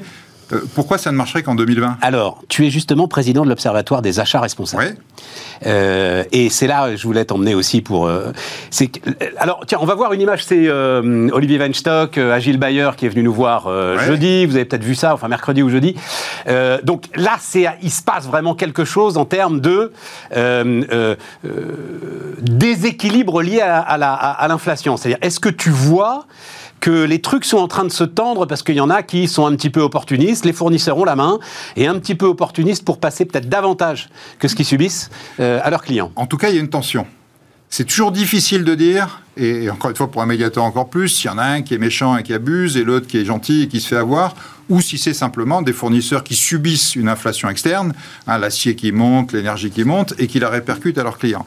Euh, 0.54 0.62
pourquoi 0.76 0.98
ça 0.98 1.12
ne 1.12 1.18
marcherait 1.18 1.44
qu'en 1.44 1.56
2020 1.56 1.98
Alors, 2.02 2.42
tu 2.48 2.66
es 2.66 2.70
justement 2.70 3.08
président 3.08 3.44
de 3.44 3.50
l'Observatoire 3.50 4.02
des 4.02 4.20
achats 4.20 4.40
responsables. 4.40 4.84
Oui. 4.84 5.24
Euh, 5.68 6.24
et 6.32 6.50
c'est 6.50 6.66
là 6.66 6.96
je 6.96 7.04
voulais 7.04 7.26
t'emmener 7.26 7.54
aussi 7.54 7.82
pour. 7.82 8.08
Euh, 8.08 8.32
alors, 9.38 9.64
tiens, 9.68 9.78
on 9.82 9.86
va 9.86 9.96
voir 9.96 10.14
une 10.14 10.22
image. 10.22 10.44
C'est 10.44 10.70
Olivier 10.70 11.60
Weinstock, 11.60 12.18
Agile 12.18 12.58
Bayer 12.58 12.90
qui 12.98 13.06
est 13.06 13.10
venu 13.10 13.24
nous 13.24 13.34
voir 13.34 13.70
jeudi. 14.00 14.46
Vous 14.46 14.56
avez 14.56 14.66
peut-être 14.66 14.84
vu 14.84 14.96
ça, 14.96 15.14
enfin 15.14 15.28
mercredi 15.28 15.62
ou 15.62 15.70
jeudi. 15.70 15.96
donc 16.84 17.06
là, 17.16 17.38
c'est, 17.40 17.68
il 17.82 17.92
se 17.92 18.02
passe 18.02 18.26
vraiment 18.26 18.56
quelque 18.56 18.86
chose 18.86 19.18
en 19.18 19.26
termes 19.26 19.62
de 19.62 19.92
déséquilibre 22.42 23.42
lié 23.42 23.62
à, 23.62 23.80
à 23.80 24.48
l'inflation. 24.48 24.98
C'est-à-dire, 24.98 25.20
est-ce 25.22 25.40
que 25.40 25.50
tu 25.50 25.70
vois 25.70 26.26
que 26.82 27.06
les 27.06 27.22
trucs 27.22 27.46
sont 27.46 27.60
en 27.60 27.68
train 27.70 27.86
de 27.86 27.92
se 27.92 28.04
tendre 28.04 28.46
parce 28.46 28.64
qu'il 28.64 28.76
y 28.76 28.82
en 28.82 28.90
a 28.90 29.04
qui 29.04 29.30
sont 29.30 29.46
un 29.46 29.56
petit 29.56 29.70
peu 29.70 29.80
opportunistes, 29.80 30.44
les 30.44 30.52
fournisseurs 30.52 30.98
ont 30.98 31.06
la 31.06 31.16
main, 31.16 31.40
et 31.78 31.88
un 31.88 31.98
petit 32.00 32.16
peu 32.16 32.26
opportunistes 32.26 32.84
pour 32.84 33.00
passer 33.00 33.24
peut-être 33.24 33.48
davantage 33.48 34.10
que 34.40 34.50
ce 34.50 34.56
qu'ils 34.56 34.66
subissent 34.66 35.10
euh, 35.40 35.62
à 35.64 35.70
leurs 35.70 35.84
clients. 35.84 36.12
En 36.18 36.26
tout 36.26 36.38
cas, 36.38 36.50
il 36.50 36.56
y 36.56 36.58
a 36.58 36.62
une 36.62 36.70
tension. 36.70 37.06
C'est 37.70 37.86
toujours 37.86 38.12
difficile 38.12 38.66
de 38.66 38.76
dire, 38.76 39.22
et 39.38 39.70
encore 39.70 39.92
une 39.92 39.96
fois 39.96 40.12
pour 40.12 40.22
un 40.22 40.26
médiateur 40.26 40.66
encore 40.66 40.90
plus, 40.90 41.08
s'il 41.08 41.32
y 41.32 41.34
en 41.34 41.38
a 41.38 41.46
un 41.46 41.62
qui 41.62 41.74
est 41.74 41.78
méchant 41.78 42.18
et 42.18 42.24
qui 42.24 42.34
abuse, 42.34 42.76
et 42.76 42.84
l'autre 42.84 43.08
qui 43.08 43.18
est 43.18 43.24
gentil 43.24 43.64
et 43.64 43.68
qui 43.70 43.80
se 43.80 43.88
fait 43.88 43.96
avoir, 43.96 44.36
ou 44.68 44.82
si 44.82 44.98
c'est 44.98 45.14
simplement 45.14 45.62
des 45.62 45.72
fournisseurs 45.72 46.24
qui 46.24 46.36
subissent 46.36 46.96
une 46.96 47.08
inflation 47.08 47.50
externe, 47.50 47.94
hein, 48.28 48.38
l'acier 48.40 48.76
qui 48.76 48.92
monte, 48.92 49.32
l'énergie 49.32 49.70
qui 49.70 49.86
monte, 49.86 50.16
et 50.18 50.28
qui 50.28 50.40
la 50.40 50.50
répercute 50.50 50.98
à 50.98 51.04
leurs 51.04 51.18
clients. 51.18 51.46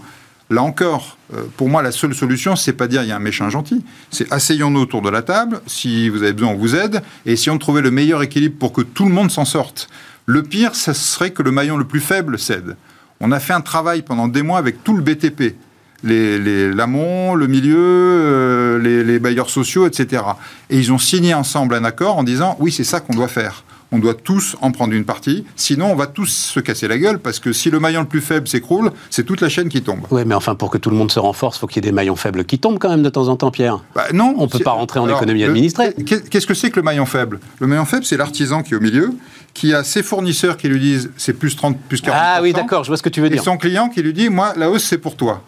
Là 0.50 0.62
encore, 0.62 1.16
euh, 1.32 1.42
pour 1.56 1.68
moi, 1.68 1.82
la 1.82 1.90
seule 1.90 2.14
solution, 2.14 2.54
c'est 2.54 2.74
pas 2.74 2.86
dire 2.86 3.02
il 3.02 3.08
y 3.08 3.12
a 3.12 3.16
un 3.16 3.20
méchant 3.20 3.48
gentil. 3.48 3.84
C'est 4.10 4.30
asseyons-nous 4.32 4.80
autour 4.80 5.00
de 5.00 5.08
la 5.08 5.22
table. 5.22 5.60
Si 5.66 6.08
vous 6.08 6.22
avez 6.22 6.32
besoin, 6.32 6.50
on 6.50 6.56
vous 6.56 6.76
aide. 6.76 7.02
Et 7.24 7.32
essayons 7.32 7.54
de 7.54 7.60
trouver 7.60 7.80
le 7.80 7.90
meilleur 7.90 8.22
équilibre 8.22 8.56
pour 8.58 8.72
que 8.72 8.82
tout 8.82 9.04
le 9.04 9.12
monde 9.12 9.30
s'en 9.30 9.44
sorte. 9.44 9.88
Le 10.26 10.42
pire, 10.42 10.74
ce 10.74 10.92
serait 10.92 11.30
que 11.30 11.42
le 11.42 11.50
maillon 11.50 11.76
le 11.76 11.84
plus 11.84 12.00
faible 12.00 12.38
cède. 12.38 12.76
On 13.20 13.32
a 13.32 13.40
fait 13.40 13.52
un 13.52 13.60
travail 13.62 14.02
pendant 14.02 14.28
des 14.28 14.42
mois 14.42 14.58
avec 14.58 14.84
tout 14.84 14.94
le 14.94 15.02
BTP. 15.02 15.56
L'amont, 16.02 17.34
le 17.34 17.46
milieu, 17.46 17.78
euh, 17.78 18.78
les, 18.78 19.02
les 19.02 19.18
bailleurs 19.18 19.48
sociaux, 19.48 19.86
etc. 19.86 20.22
Et 20.68 20.78
ils 20.78 20.92
ont 20.92 20.98
signé 20.98 21.32
ensemble 21.32 21.74
un 21.74 21.84
accord 21.84 22.18
en 22.18 22.22
disant 22.22 22.56
oui, 22.60 22.70
c'est 22.70 22.84
ça 22.84 23.00
qu'on 23.00 23.14
doit 23.14 23.28
faire 23.28 23.64
on 23.94 23.98
doit 23.98 24.14
tous 24.14 24.56
en 24.60 24.72
prendre 24.72 24.92
une 24.92 25.04
partie, 25.04 25.44
sinon 25.54 25.92
on 25.92 25.94
va 25.94 26.08
tous 26.08 26.26
se 26.26 26.58
casser 26.58 26.88
la 26.88 26.98
gueule, 26.98 27.20
parce 27.20 27.38
que 27.38 27.52
si 27.52 27.70
le 27.70 27.78
maillon 27.78 28.00
le 28.00 28.08
plus 28.08 28.20
faible 28.20 28.48
s'écroule, 28.48 28.90
c'est 29.08 29.24
toute 29.24 29.40
la 29.40 29.48
chaîne 29.48 29.68
qui 29.68 29.82
tombe. 29.82 30.00
Oui, 30.10 30.22
mais 30.26 30.34
enfin, 30.34 30.56
pour 30.56 30.70
que 30.70 30.78
tout 30.78 30.90
le 30.90 30.96
monde 30.96 31.12
se 31.12 31.20
renforce, 31.20 31.56
il 31.56 31.60
faut 31.60 31.66
qu'il 31.68 31.76
y 31.76 31.86
ait 31.86 31.90
des 31.90 31.94
maillons 31.94 32.16
faibles 32.16 32.44
qui 32.44 32.58
tombent 32.58 32.78
quand 32.78 32.88
même 32.88 33.04
de 33.04 33.08
temps 33.08 33.28
en 33.28 33.36
temps, 33.36 33.52
Pierre. 33.52 33.84
Bah, 33.94 34.06
non. 34.12 34.34
On 34.36 34.42
ne 34.42 34.48
peut 34.48 34.58
pas 34.58 34.72
rentrer 34.72 34.98
en 34.98 35.08
économie 35.08 35.44
administrée. 35.44 35.94
Qu'est-ce 35.94 36.46
que 36.46 36.54
c'est 36.54 36.70
que 36.70 36.76
le 36.76 36.82
maillon 36.82 37.06
faible? 37.06 37.38
Le 37.60 37.66
maillon 37.68 37.84
faible, 37.84 38.04
c'est 38.04 38.16
l'artisan 38.16 38.62
qui 38.62 38.74
est 38.74 38.76
au 38.76 38.80
milieu, 38.80 39.12
qui 39.52 39.72
a 39.72 39.84
ses 39.84 40.02
fournisseurs 40.02 40.56
qui 40.56 40.68
lui 40.68 40.80
disent 40.80 41.10
c'est 41.16 41.34
plus 41.34 41.54
30, 41.54 41.78
plus 41.78 42.02
40%. 42.02 42.10
Ah 42.12 42.40
oui, 42.42 42.52
d'accord, 42.52 42.82
je 42.82 42.88
vois 42.88 42.96
ce 42.96 43.02
que 43.02 43.08
tu 43.08 43.20
veux 43.20 43.28
dire. 43.28 43.40
Et 43.40 43.44
son 43.44 43.56
client 43.56 43.88
qui 43.88 44.02
lui 44.02 44.12
dit, 44.12 44.28
moi, 44.28 44.52
la 44.56 44.70
hausse, 44.70 44.84
c'est 44.84 44.98
pour 44.98 45.16
toi. 45.16 45.42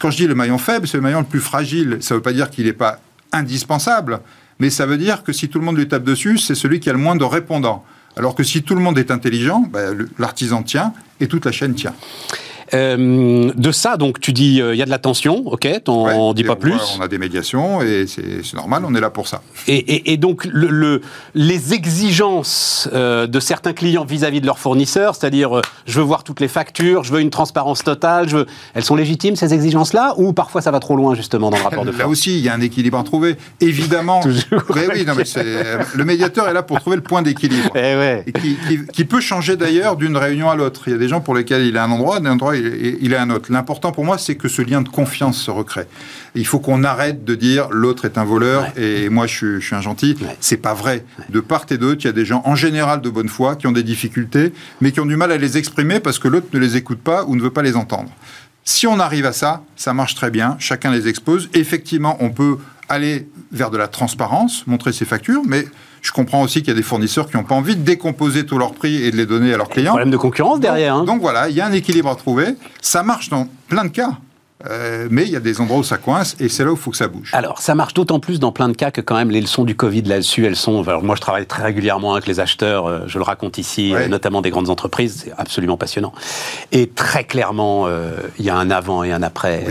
Quand 0.00 0.10
je 0.10 0.16
dis 0.16 0.26
le 0.26 0.34
maillon 0.34 0.58
faible, 0.58 0.88
c'est 0.88 0.96
le 0.96 1.02
maillon 1.02 1.20
le 1.20 1.26
plus 1.26 1.40
fragile. 1.40 1.98
Ça 2.00 2.14
ne 2.14 2.18
veut 2.18 2.22
pas 2.22 2.32
dire 2.32 2.50
qu'il 2.50 2.64
n'est 2.64 2.72
pas 2.72 2.98
indispensable, 3.32 4.20
mais 4.58 4.70
ça 4.70 4.86
veut 4.86 4.98
dire 4.98 5.22
que 5.22 5.32
si 5.32 5.48
tout 5.48 5.58
le 5.58 5.64
monde 5.64 5.76
lui 5.76 5.88
tape 5.88 6.04
dessus, 6.04 6.38
c'est 6.38 6.54
celui 6.54 6.80
qui 6.80 6.90
a 6.90 6.92
le 6.92 6.98
moins 6.98 7.16
de 7.16 7.24
répondants. 7.24 7.84
Alors 8.16 8.34
que 8.34 8.42
si 8.42 8.62
tout 8.62 8.74
le 8.74 8.80
monde 8.80 8.98
est 8.98 9.10
intelligent, 9.10 9.60
ben, 9.72 10.06
l'artisan 10.18 10.62
tient 10.62 10.92
et 11.20 11.28
toute 11.28 11.46
la 11.46 11.52
chaîne 11.52 11.74
tient. 11.74 11.94
Euh, 12.74 13.52
de 13.54 13.72
ça, 13.72 13.96
donc, 13.96 14.20
tu 14.20 14.32
dis, 14.32 14.60
euh, 14.60 14.74
il 14.74 14.78
y 14.78 14.82
a 14.82 14.86
de 14.86 14.90
la 14.90 14.98
tension, 14.98 15.42
ok, 15.46 15.68
t'en 15.84 16.28
ouais, 16.28 16.34
dis 16.34 16.44
pas 16.44 16.56
plus. 16.56 16.96
on 16.98 17.02
a 17.02 17.08
des 17.08 17.18
médiations 17.18 17.82
et 17.82 18.06
c'est 18.06 18.54
normal, 18.54 18.84
on 18.86 18.94
est 18.94 19.00
là 19.00 19.10
pour 19.10 19.28
ça. 19.28 19.42
Et, 19.68 20.16
donc, 20.16 20.46
le, 20.50 21.00
les 21.34 21.74
exigences 21.74 22.88
euh, 22.92 23.26
de 23.26 23.40
certains 23.40 23.72
clients 23.72 24.04
vis-à-vis 24.04 24.40
de 24.40 24.46
leurs 24.46 24.58
fournisseurs, 24.58 25.14
c'est-à-dire, 25.14 25.60
je 25.86 25.98
veux 25.98 26.04
voir 26.04 26.24
toutes 26.24 26.40
les 26.40 26.48
factures, 26.48 27.04
je 27.04 27.12
veux 27.12 27.20
une 27.20 27.30
transparence 27.30 27.84
totale, 27.84 28.28
je 28.28 28.38
veux... 28.38 28.46
elles 28.74 28.84
sont 28.84 28.96
légitimes, 28.96 29.36
ces 29.36 29.52
exigences-là, 29.52 30.14
ou 30.16 30.32
parfois 30.32 30.60
ça 30.60 30.70
va 30.70 30.80
trop 30.80 30.96
loin, 30.96 31.14
justement, 31.14 31.50
dans 31.50 31.58
le 31.58 31.62
rapport 31.62 31.84
de 31.84 31.90
force? 31.90 31.98
Là 31.98 32.08
aussi, 32.08 32.38
il 32.38 32.44
y 32.44 32.48
a 32.48 32.54
un 32.54 32.60
équilibre 32.60 32.98
à 32.98 33.02
trouver. 33.02 33.36
Évidemment, 33.60 34.20
mais 34.74 34.88
oui, 34.94 35.04
non, 35.06 35.14
mais 35.14 35.24
le 35.94 36.04
médiateur 36.04 36.48
est 36.48 36.54
là 36.54 36.62
pour 36.62 36.80
trouver 36.80 36.96
le 36.96 37.02
point 37.02 37.22
d'équilibre. 37.22 37.70
Eh 37.74 38.30
qui, 38.32 38.56
qui, 38.92 39.04
peut 39.04 39.20
changer 39.20 39.56
d'ailleurs 39.56 39.96
d'une 39.96 40.16
réunion 40.16 40.48
à 40.48 40.54
l'autre. 40.54 40.82
Il 40.86 40.92
y 40.92 40.94
a 40.94 40.98
des 40.98 41.08
gens 41.08 41.20
pour 41.20 41.34
lesquels 41.34 41.66
il 41.66 41.76
est 41.76 41.78
un 41.78 41.90
endroit, 41.90 42.20
d'un 42.20 42.32
endroit, 42.32 42.56
il 42.56 42.61
est 42.62 43.16
un 43.16 43.30
autre. 43.30 43.52
L'important 43.52 43.92
pour 43.92 44.04
moi, 44.04 44.18
c'est 44.18 44.36
que 44.36 44.48
ce 44.48 44.62
lien 44.62 44.82
de 44.82 44.88
confiance 44.88 45.40
se 45.40 45.50
recrée. 45.50 45.86
Il 46.34 46.46
faut 46.46 46.60
qu'on 46.60 46.84
arrête 46.84 47.24
de 47.24 47.34
dire 47.34 47.68
l'autre 47.70 48.04
est 48.04 48.18
un 48.18 48.24
voleur 48.24 48.66
et 48.76 49.08
moi 49.08 49.26
je 49.26 49.58
suis, 49.60 49.74
un 49.74 49.80
gentil. 49.80 50.16
C'est 50.40 50.56
pas 50.56 50.74
vrai. 50.74 51.04
De 51.28 51.40
part 51.40 51.66
et 51.70 51.78
d'autre, 51.78 52.02
il 52.02 52.06
y 52.06 52.10
a 52.10 52.12
des 52.12 52.24
gens 52.24 52.42
en 52.44 52.54
général 52.54 53.00
de 53.00 53.10
bonne 53.10 53.28
foi 53.28 53.56
qui 53.56 53.66
ont 53.66 53.72
des 53.72 53.82
difficultés, 53.82 54.52
mais 54.80 54.92
qui 54.92 55.00
ont 55.00 55.06
du 55.06 55.16
mal 55.16 55.32
à 55.32 55.36
les 55.36 55.58
exprimer 55.58 56.00
parce 56.00 56.18
que 56.18 56.28
l'autre 56.28 56.48
ne 56.52 56.58
les 56.58 56.76
écoute 56.76 57.00
pas 57.00 57.24
ou 57.24 57.36
ne 57.36 57.42
veut 57.42 57.50
pas 57.50 57.62
les 57.62 57.76
entendre. 57.76 58.10
Si 58.64 58.86
on 58.86 59.00
arrive 59.00 59.26
à 59.26 59.32
ça, 59.32 59.64
ça 59.76 59.92
marche 59.92 60.14
très 60.14 60.30
bien. 60.30 60.56
Chacun 60.58 60.92
les 60.92 61.08
expose. 61.08 61.50
Effectivement, 61.52 62.16
on 62.20 62.30
peut 62.30 62.58
aller 62.88 63.28
vers 63.50 63.70
de 63.70 63.78
la 63.78 63.88
transparence, 63.88 64.66
montrer 64.66 64.92
ses 64.92 65.04
factures, 65.04 65.42
mais 65.46 65.66
je 66.02 66.10
comprends 66.10 66.42
aussi 66.42 66.60
qu'il 66.60 66.68
y 66.68 66.72
a 66.72 66.74
des 66.74 66.82
fournisseurs 66.82 67.30
qui 67.30 67.36
n'ont 67.36 67.44
pas 67.44 67.54
envie 67.54 67.76
de 67.76 67.82
décomposer 67.82 68.44
tous 68.44 68.58
leurs 68.58 68.74
prix 68.74 69.04
et 69.04 69.12
de 69.12 69.16
les 69.16 69.24
donner 69.24 69.54
à 69.54 69.56
leurs 69.56 69.68
clients. 69.68 69.92
Problème 69.92 70.10
de 70.10 70.16
concurrence 70.16 70.58
derrière. 70.58 70.96
Hein. 70.96 71.04
Donc, 71.04 71.20
voilà, 71.20 71.48
il 71.48 71.54
y 71.54 71.60
a 71.60 71.66
un 71.66 71.72
équilibre 71.72 72.10
à 72.10 72.16
trouver. 72.16 72.56
Ça 72.80 73.04
marche 73.04 73.30
dans 73.30 73.48
plein 73.68 73.84
de 73.84 73.90
cas. 73.90 74.18
Euh, 74.70 75.08
mais 75.10 75.22
il 75.22 75.30
y 75.30 75.36
a 75.36 75.40
des 75.40 75.60
endroits 75.60 75.78
où 75.78 75.82
ça 75.82 75.98
coince 75.98 76.36
et 76.38 76.48
c'est 76.48 76.64
là 76.64 76.70
où 76.70 76.74
il 76.74 76.80
faut 76.80 76.90
que 76.90 76.96
ça 76.96 77.08
bouge. 77.08 77.30
Alors, 77.32 77.60
ça 77.60 77.74
marche 77.74 77.94
d'autant 77.94 78.20
plus 78.20 78.38
dans 78.38 78.52
plein 78.52 78.68
de 78.68 78.76
cas 78.76 78.90
que 78.90 79.00
quand 79.00 79.16
même 79.16 79.30
les 79.30 79.40
leçons 79.40 79.64
du 79.64 79.74
Covid 79.74 80.02
là-dessus, 80.02 80.46
elles 80.46 80.56
sont... 80.56 80.86
Alors, 80.86 81.02
moi, 81.02 81.16
je 81.16 81.20
travaille 81.20 81.46
très 81.46 81.62
régulièrement 81.62 82.14
avec 82.14 82.26
les 82.26 82.40
acheteurs, 82.40 82.86
euh, 82.86 83.00
je 83.06 83.18
le 83.18 83.24
raconte 83.24 83.58
ici, 83.58 83.94
euh, 83.94 84.08
notamment 84.08 84.40
des 84.40 84.50
grandes 84.50 84.70
entreprises, 84.70 85.22
c'est 85.24 85.32
absolument 85.36 85.76
passionnant. 85.76 86.12
Et 86.70 86.88
très 86.88 87.24
clairement, 87.24 87.88
il 88.38 88.44
y 88.44 88.50
a 88.50 88.56
un 88.56 88.70
avant 88.70 89.02
et 89.02 89.12
un 89.12 89.22
après 89.22 89.64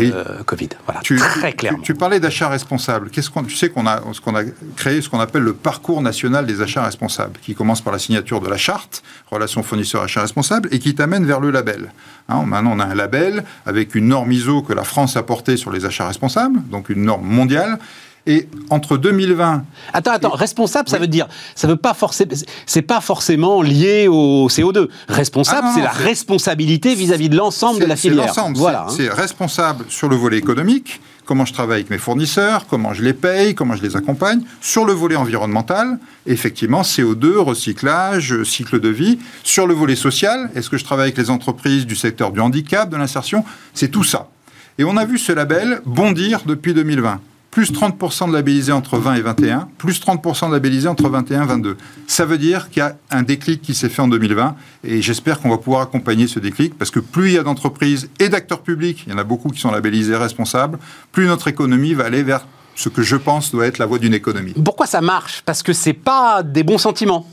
Covid. 0.45 0.69
Voilà, 0.85 1.01
tu, 1.01 1.15
très 1.17 1.53
clairement. 1.53 1.79
Tu, 1.83 1.93
parlais 1.93 2.19
d'achats 2.19 2.49
responsables. 2.49 3.09
Qu'est-ce 3.09 3.29
qu'on, 3.29 3.43
tu 3.43 3.55
sais 3.55 3.69
qu'on 3.69 3.87
a, 3.87 4.01
ce 4.13 4.21
qu'on 4.21 4.35
a 4.35 4.43
créé 4.75 5.01
ce 5.01 5.09
qu'on 5.09 5.19
appelle 5.19 5.43
le 5.43 5.53
parcours 5.53 6.01
national 6.01 6.45
des 6.45 6.61
achats 6.61 6.83
responsables, 6.83 7.39
qui 7.41 7.55
commence 7.55 7.81
par 7.81 7.93
la 7.93 7.99
signature 7.99 8.41
de 8.41 8.49
la 8.49 8.57
charte, 8.57 9.03
relation 9.29 9.63
fournisseur-achat 9.63 10.21
responsable, 10.21 10.69
et 10.71 10.79
qui 10.79 10.95
t'amène 10.95 11.25
vers 11.25 11.39
le 11.39 11.51
label. 11.51 11.91
Hein, 12.29 12.43
maintenant, 12.45 12.71
on 12.75 12.79
a 12.79 12.85
un 12.85 12.95
label 12.95 13.43
avec 13.65 13.95
une 13.95 14.07
norme 14.07 14.31
ISO 14.31 14.61
que 14.61 14.73
la 14.73 14.80
France 14.83 15.17
a 15.17 15.23
portée 15.23 15.57
sur 15.57 15.71
les 15.71 15.85
achats 15.85 16.07
responsables, 16.07 16.61
donc 16.69 16.89
une 16.89 17.03
norme 17.03 17.25
mondiale. 17.25 17.79
Et 18.27 18.47
entre 18.69 18.97
2020. 18.97 19.63
Attends, 19.93 20.11
attends, 20.11 20.29
responsable, 20.29 20.87
ça 20.87 20.99
veut 20.99 21.07
dire. 21.07 21.27
Ça 21.55 21.67
veut 21.67 21.75
pas 21.75 21.95
forcément. 21.95 22.31
C'est 22.67 22.83
pas 22.83 23.01
forcément 23.01 23.63
lié 23.63 24.07
au 24.07 24.47
CO2. 24.47 24.89
Responsable, 25.07 25.67
ah 25.69 25.73
c'est 25.73 25.81
la 25.81 25.89
responsabilité 25.89 26.93
vis-à-vis 26.93 27.29
de 27.29 27.35
l'ensemble 27.35 27.79
de 27.79 27.85
la 27.85 27.95
filière. 27.95 28.31
C'est 28.31 28.39
l'ensemble. 28.39 28.57
Voilà. 28.57 28.85
C'est 28.89 29.09
hein. 29.09 29.13
responsable 29.15 29.85
sur 29.89 30.07
le 30.07 30.15
volet 30.15 30.37
économique, 30.37 31.01
comment 31.25 31.45
je 31.45 31.53
travaille 31.53 31.77
avec 31.77 31.89
mes 31.89 31.97
fournisseurs, 31.97 32.67
comment 32.67 32.93
je 32.93 33.01
les 33.01 33.13
paye, 33.13 33.55
comment 33.55 33.75
je 33.75 33.81
les 33.81 33.95
accompagne. 33.95 34.41
Sur 34.59 34.85
le 34.85 34.93
volet 34.93 35.15
environnemental, 35.15 35.97
effectivement, 36.27 36.83
CO2, 36.83 37.37
recyclage, 37.37 38.43
cycle 38.43 38.79
de 38.79 38.89
vie. 38.89 39.17
Sur 39.43 39.65
le 39.65 39.73
volet 39.73 39.95
social, 39.95 40.51
est-ce 40.53 40.69
que 40.69 40.77
je 40.77 40.83
travaille 40.83 41.05
avec 41.05 41.17
les 41.17 41.31
entreprises 41.31 41.87
du 41.87 41.95
secteur 41.95 42.31
du 42.31 42.39
handicap, 42.39 42.87
de 42.87 42.97
l'insertion? 42.97 43.43
C'est 43.73 43.89
tout 43.89 44.03
ça. 44.03 44.27
Et 44.77 44.83
on 44.83 44.97
a 44.97 45.05
vu 45.05 45.17
ce 45.17 45.31
label 45.31 45.81
bondir 45.85 46.41
depuis 46.45 46.73
2020 46.73 47.19
plus 47.51 47.73
30% 47.73 48.29
de 48.29 48.33
labellisés 48.33 48.71
entre 48.71 48.97
20 48.97 49.15
et 49.15 49.21
21, 49.21 49.67
plus 49.77 49.99
30% 49.99 50.47
de 50.47 50.53
labellisés 50.53 50.87
entre 50.87 51.09
21 51.09 51.43
et 51.43 51.45
22. 51.45 51.77
Ça 52.07 52.25
veut 52.25 52.37
dire 52.37 52.69
qu'il 52.69 52.79
y 52.79 52.83
a 52.83 52.95
un 53.11 53.23
déclic 53.23 53.61
qui 53.61 53.75
s'est 53.75 53.89
fait 53.89 54.01
en 54.01 54.07
2020 54.07 54.55
et 54.85 55.01
j'espère 55.01 55.41
qu'on 55.41 55.49
va 55.49 55.57
pouvoir 55.57 55.81
accompagner 55.81 56.27
ce 56.27 56.39
déclic 56.39 56.77
parce 56.77 56.89
que 56.89 57.01
plus 57.01 57.27
il 57.27 57.33
y 57.33 57.37
a 57.37 57.43
d'entreprises 57.43 58.09
et 58.19 58.29
d'acteurs 58.29 58.61
publics, 58.61 59.03
il 59.05 59.11
y 59.11 59.15
en 59.15 59.19
a 59.19 59.25
beaucoup 59.25 59.49
qui 59.49 59.59
sont 59.59 59.69
labellisés 59.69 60.15
responsables, 60.15 60.79
plus 61.11 61.27
notre 61.27 61.49
économie 61.49 61.93
va 61.93 62.05
aller 62.05 62.23
vers 62.23 62.45
ce 62.75 62.87
que 62.87 63.01
je 63.01 63.17
pense 63.17 63.51
doit 63.51 63.67
être 63.67 63.79
la 63.79 63.85
voie 63.85 63.99
d'une 63.99 64.13
économie. 64.13 64.53
Pourquoi 64.63 64.85
ça 64.85 65.01
marche? 65.01 65.43
Parce 65.45 65.61
que 65.61 65.73
c'est 65.73 65.93
pas 65.93 66.43
des 66.43 66.63
bons 66.63 66.77
sentiments. 66.77 67.27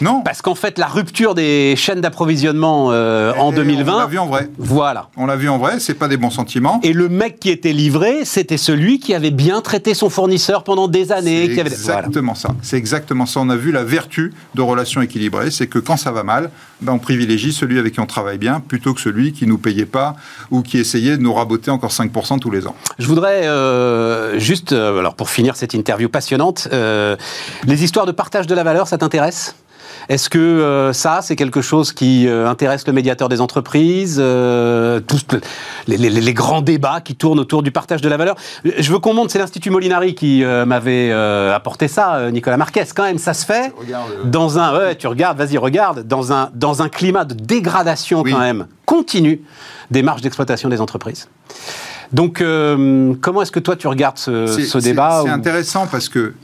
Non. 0.00 0.22
Parce 0.22 0.42
qu'en 0.42 0.54
fait, 0.54 0.78
la 0.78 0.86
rupture 0.86 1.34
des 1.34 1.74
chaînes 1.76 2.00
d'approvisionnement 2.00 2.88
euh, 2.92 3.32
en 3.38 3.52
2020. 3.52 3.94
On 3.94 3.98
l'a 3.98 4.06
vu 4.06 4.18
en 4.18 4.26
vrai. 4.26 4.50
Voilà. 4.58 5.08
On 5.16 5.26
l'a 5.26 5.36
vu 5.36 5.48
en 5.48 5.58
vrai, 5.58 5.80
c'est 5.80 5.94
pas 5.94 6.08
des 6.08 6.16
bons 6.16 6.30
sentiments. 6.30 6.80
Et 6.82 6.92
le 6.92 7.08
mec 7.08 7.40
qui 7.40 7.50
était 7.50 7.72
livré, 7.72 8.24
c'était 8.24 8.58
celui 8.58 8.98
qui 8.98 9.14
avait 9.14 9.30
bien 9.30 9.60
traité 9.62 9.94
son 9.94 10.10
fournisseur 10.10 10.64
pendant 10.64 10.88
des 10.88 11.12
années. 11.12 11.50
C'est 11.54 11.60
exactement 11.60 12.34
ça. 12.34 12.50
C'est 12.62 12.76
exactement 12.76 13.26
ça. 13.26 13.40
On 13.40 13.48
a 13.48 13.56
vu 13.56 13.72
la 13.72 13.84
vertu 13.84 14.34
de 14.54 14.62
relations 14.62 15.00
équilibrées. 15.00 15.50
C'est 15.50 15.66
que 15.66 15.78
quand 15.78 15.96
ça 15.96 16.10
va 16.10 16.22
mal, 16.22 16.50
ben, 16.82 16.92
on 16.92 16.98
privilégie 16.98 17.52
celui 17.52 17.78
avec 17.78 17.94
qui 17.94 18.00
on 18.00 18.06
travaille 18.06 18.38
bien 18.38 18.60
plutôt 18.60 18.92
que 18.92 19.00
celui 19.00 19.32
qui 19.32 19.46
nous 19.46 19.58
payait 19.58 19.86
pas 19.86 20.14
ou 20.50 20.60
qui 20.60 20.78
essayait 20.78 21.16
de 21.16 21.22
nous 21.22 21.32
raboter 21.32 21.70
encore 21.70 21.90
5% 21.90 22.38
tous 22.38 22.50
les 22.50 22.66
ans. 22.66 22.74
Je 22.98 23.06
voudrais 23.06 23.46
euh, 23.46 24.38
juste, 24.38 24.72
euh, 24.72 24.98
alors 24.98 25.14
pour 25.14 25.30
finir 25.30 25.56
cette 25.56 25.72
interview 25.72 26.08
passionnante, 26.10 26.68
les 27.66 27.84
histoires 27.84 28.06
de 28.06 28.12
partage 28.12 28.46
de 28.46 28.54
la 28.54 28.62
valeur, 28.62 28.88
ça 28.88 28.98
t'intéresse? 28.98 29.54
Est-ce 30.08 30.30
que 30.30 30.38
euh, 30.38 30.92
ça, 30.92 31.20
c'est 31.22 31.36
quelque 31.36 31.60
chose 31.60 31.92
qui 31.92 32.28
euh, 32.28 32.48
intéresse 32.48 32.86
le 32.86 32.92
médiateur 32.92 33.28
des 33.28 33.40
entreprises 33.40 34.18
euh, 34.20 35.00
tous 35.00 35.26
les, 35.88 36.34
grands 36.34 36.62
débats 36.62 37.00
qui 37.00 37.16
tournent 37.16 37.40
autour 37.40 37.62
du 37.62 37.72
partage 37.72 38.00
de 38.00 38.08
la 38.08 38.16
valeur? 38.16 38.36
Je 38.64 38.92
veux 38.92 38.98
qu'on 38.98 39.14
monte, 39.14 39.30
c'est 39.30 39.38
l'Institut 39.38 39.70
Molinari 39.70 40.14
qui 40.14 40.44
m'avait 40.44 41.12
apporté 41.12 41.88
ça, 41.88 42.30
Nicolas 42.30 42.56
Marquez. 42.56 42.84
Quand 42.94 43.04
même, 43.04 43.18
ça 43.18 43.34
se 43.34 43.44
fait 43.44 43.72
dans 44.24 44.58
un... 44.58 44.76
Ouais, 44.76 44.94
tu 44.96 45.06
regardes, 45.06 45.38
vas-y, 45.38 45.58
regarde. 45.58 46.06
Dans 46.06 46.32
un, 46.32 46.50
dans 46.54 46.82
un 46.82 46.88
climat 46.88 47.24
de 47.24 47.34
dégradation 47.34 48.22
quand 48.22 48.38
même 48.38 48.66
continue 48.84 49.42
des 49.90 50.02
marges 50.02 50.22
d'exploitation 50.22 50.68
des 50.68 50.80
entreprises. 50.80 51.28
Donc, 52.12 52.38
comment 52.38 53.42
est-ce 53.42 53.52
que 53.52 53.60
toi 53.60 53.76
tu 53.76 53.88
regardes 53.88 54.18
ce, 54.18 54.78
débat 54.78 55.22
C'est 55.24 55.30
intéressant 55.30 55.86
parce 55.86 56.08
que 56.08 56.34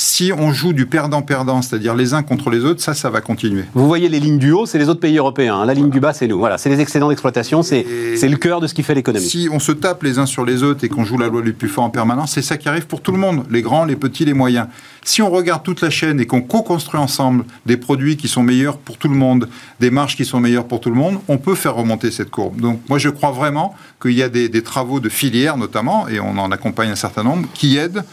si 0.00 0.30
on 0.32 0.52
joue 0.52 0.72
du 0.72 0.86
perdant-perdant, 0.86 1.60
c'est-à-dire 1.60 1.96
les 1.96 2.14
uns 2.14 2.22
contre 2.22 2.50
les 2.50 2.64
autres, 2.64 2.80
ça, 2.80 2.94
ça 2.94 3.10
va 3.10 3.20
continuer. 3.20 3.64
Vous 3.74 3.88
voyez 3.88 4.08
les 4.08 4.20
lignes 4.20 4.38
du 4.38 4.52
haut, 4.52 4.64
c'est 4.64 4.78
les 4.78 4.88
autres 4.88 5.00
pays 5.00 5.18
européens. 5.18 5.56
Hein. 5.56 5.66
La 5.66 5.74
ligne 5.74 5.90
du 5.90 5.98
bas, 5.98 6.12
c'est 6.12 6.28
nous. 6.28 6.38
Voilà, 6.38 6.56
c'est 6.56 6.68
les 6.68 6.78
excédents 6.78 7.08
d'exploitation, 7.08 7.64
c'est 7.64 7.82
le 7.82 8.36
cœur 8.36 8.60
de 8.60 8.68
ce 8.68 8.74
qui 8.74 8.84
fait 8.84 8.94
l'économie. 8.94 9.26
Si 9.26 9.48
on 9.50 9.58
se 9.58 9.72
tape 9.72 10.04
les 10.04 10.20
uns 10.20 10.26
sur 10.26 10.44
les 10.44 10.62
autres 10.62 10.84
et 10.84 10.88
qu'on 10.88 11.04
joue 11.04 11.18
la 11.18 11.26
loi 11.26 11.42
du 11.42 11.52
plus 11.52 11.68
fort 11.68 11.82
en 11.82 11.90
permanence, 11.90 12.30
c'est 12.30 12.42
ça 12.42 12.56
qui 12.56 12.68
arrive 12.68 12.86
pour 12.86 13.00
tout 13.00 13.10
le 13.10 13.18
monde, 13.18 13.44
les 13.50 13.60
grands, 13.60 13.84
les 13.84 13.96
petits, 13.96 14.24
les 14.24 14.34
moyens. 14.34 14.68
Si 15.02 15.20
on 15.20 15.30
regarde 15.30 15.64
toute 15.64 15.80
la 15.80 15.90
chaîne 15.90 16.20
et 16.20 16.26
qu'on 16.26 16.42
co-construit 16.42 17.00
ensemble 17.00 17.44
des 17.66 17.76
produits 17.76 18.16
qui 18.16 18.28
sont 18.28 18.44
meilleurs 18.44 18.78
pour 18.78 18.98
tout 18.98 19.08
le 19.08 19.16
monde, 19.16 19.48
des 19.80 19.90
marges 19.90 20.14
qui 20.14 20.24
sont 20.24 20.38
meilleures 20.38 20.68
pour 20.68 20.80
tout 20.80 20.90
le 20.90 20.96
monde, 20.96 21.18
on 21.26 21.38
peut 21.38 21.56
faire 21.56 21.74
remonter 21.74 22.12
cette 22.12 22.30
courbe. 22.30 22.60
Donc 22.60 22.80
moi, 22.88 22.98
je 22.98 23.08
crois 23.08 23.32
vraiment 23.32 23.74
qu'il 24.00 24.12
y 24.12 24.22
a 24.22 24.28
des, 24.28 24.48
des 24.48 24.62
travaux 24.62 25.00
de 25.00 25.08
filière 25.08 25.56
notamment, 25.56 26.06
et 26.06 26.20
on 26.20 26.38
en 26.38 26.52
accompagne 26.52 26.90
un 26.90 26.94
certain 26.96 27.24
nombre, 27.24 27.48
qui 27.52 27.78
aident 27.78 28.04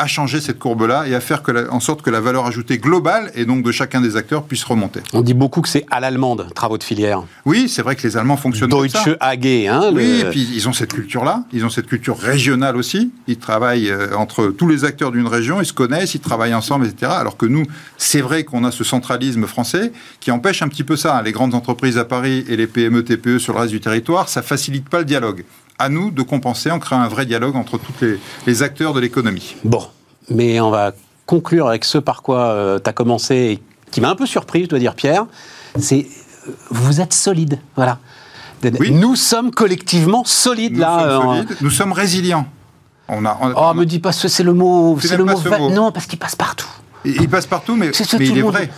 à 0.00 0.06
changer 0.06 0.40
cette 0.40 0.58
courbe-là 0.58 1.06
et 1.06 1.14
à 1.14 1.20
faire 1.20 1.42
que 1.42 1.68
en 1.70 1.78
sorte 1.78 2.00
que 2.00 2.08
la 2.08 2.20
valeur 2.20 2.46
ajoutée 2.46 2.78
globale 2.78 3.30
et 3.34 3.44
donc 3.44 3.62
de 3.62 3.70
chacun 3.70 4.00
des 4.00 4.16
acteurs 4.16 4.44
puisse 4.44 4.64
remonter. 4.64 5.00
On 5.12 5.20
dit 5.20 5.34
beaucoup 5.34 5.60
que 5.60 5.68
c'est 5.68 5.84
à 5.90 6.00
l'allemande, 6.00 6.48
travaux 6.54 6.78
de 6.78 6.82
filière. 6.82 7.22
Oui, 7.44 7.68
c'est 7.68 7.82
vrai 7.82 7.96
que 7.96 8.06
les 8.06 8.16
Allemands 8.16 8.38
fonctionnent 8.38 8.70
Deutsche 8.70 8.92
comme 8.92 9.02
ça. 9.04 9.16
AG, 9.20 9.46
hein, 9.68 9.90
Oui, 9.92 10.22
et 10.22 10.24
puis 10.30 10.48
ils 10.54 10.66
ont 10.68 10.72
cette 10.72 10.94
culture-là, 10.94 11.44
ils 11.52 11.66
ont 11.66 11.68
cette 11.68 11.86
culture 11.86 12.18
régionale 12.18 12.76
aussi. 12.78 13.12
Ils 13.26 13.36
travaillent 13.36 13.90
euh, 13.90 14.16
entre 14.16 14.46
tous 14.46 14.68
les 14.68 14.84
acteurs 14.84 15.12
d'une 15.12 15.26
région, 15.26 15.60
ils 15.60 15.66
se 15.66 15.74
connaissent, 15.74 16.14
ils 16.14 16.20
travaillent 16.20 16.54
ensemble, 16.54 16.86
etc. 16.86 17.12
Alors 17.14 17.36
que 17.36 17.44
nous, 17.44 17.64
c'est 17.98 18.22
vrai 18.22 18.44
qu'on 18.44 18.64
a 18.64 18.70
ce 18.70 18.84
centralisme 18.84 19.46
français 19.46 19.92
qui 20.20 20.30
empêche 20.30 20.62
un 20.62 20.68
petit 20.68 20.84
peu 20.84 20.96
ça. 20.96 21.20
Les 21.22 21.32
grandes 21.32 21.54
entreprises 21.54 21.98
à 21.98 22.06
Paris 22.06 22.46
et 22.48 22.56
les 22.56 22.66
PME, 22.66 23.04
TPE 23.04 23.38
sur 23.38 23.52
le 23.52 23.60
reste 23.60 23.72
du 23.72 23.80
territoire, 23.80 24.30
ça 24.30 24.40
facilite 24.40 24.88
pas 24.88 25.00
le 25.00 25.04
dialogue 25.04 25.44
à 25.80 25.88
nous 25.88 26.10
de 26.10 26.22
compenser 26.22 26.70
en 26.70 26.78
créant 26.78 27.00
un 27.00 27.08
vrai 27.08 27.26
dialogue 27.26 27.56
entre 27.56 27.78
tous 27.78 27.92
les, 28.02 28.20
les 28.46 28.62
acteurs 28.62 28.92
de 28.92 29.00
l'économie. 29.00 29.56
Bon, 29.64 29.82
mais 30.28 30.60
on 30.60 30.70
va 30.70 30.92
conclure 31.26 31.68
avec 31.68 31.84
ce 31.84 31.98
par 31.98 32.22
quoi 32.22 32.50
euh, 32.50 32.78
tu 32.78 32.88
as 32.88 32.92
commencé 32.92 33.34
et 33.34 33.62
qui 33.90 34.00
m'a 34.00 34.10
un 34.10 34.14
peu 34.14 34.26
surpris, 34.26 34.64
je 34.64 34.68
dois 34.68 34.78
dire, 34.78 34.94
Pierre. 34.94 35.26
C'est 35.78 36.06
euh, 36.46 36.52
vous 36.70 37.00
êtes 37.00 37.14
solide, 37.14 37.58
voilà. 37.76 37.98
Nous 38.62 39.16
sommes 39.16 39.52
collectivement 39.52 40.22
solides 40.24 40.74
nous 40.74 40.80
là. 40.80 40.98
Sommes 41.00 41.32
solides, 41.32 41.56
nous 41.62 41.70
sommes 41.70 41.92
résilients. 41.92 42.46
On 43.08 43.24
a, 43.24 43.36
oh, 43.56 43.74
me 43.74 43.84
dis 43.84 43.98
pas 43.98 44.12
c'est 44.12 44.42
le 44.44 44.52
mot, 44.52 44.96
c'est 45.00 45.16
le 45.16 45.24
mot. 45.24 45.70
Non, 45.70 45.90
parce 45.92 46.06
qu'il 46.06 46.18
passe 46.18 46.36
partout. 46.36 46.68
Il, 47.06 47.28
passe 47.30 47.46
partout, 47.46 47.74
mais, 47.74 47.90
mais 48.18 48.26
il 48.28 48.38
est 48.38 48.42
vrai 48.42 48.70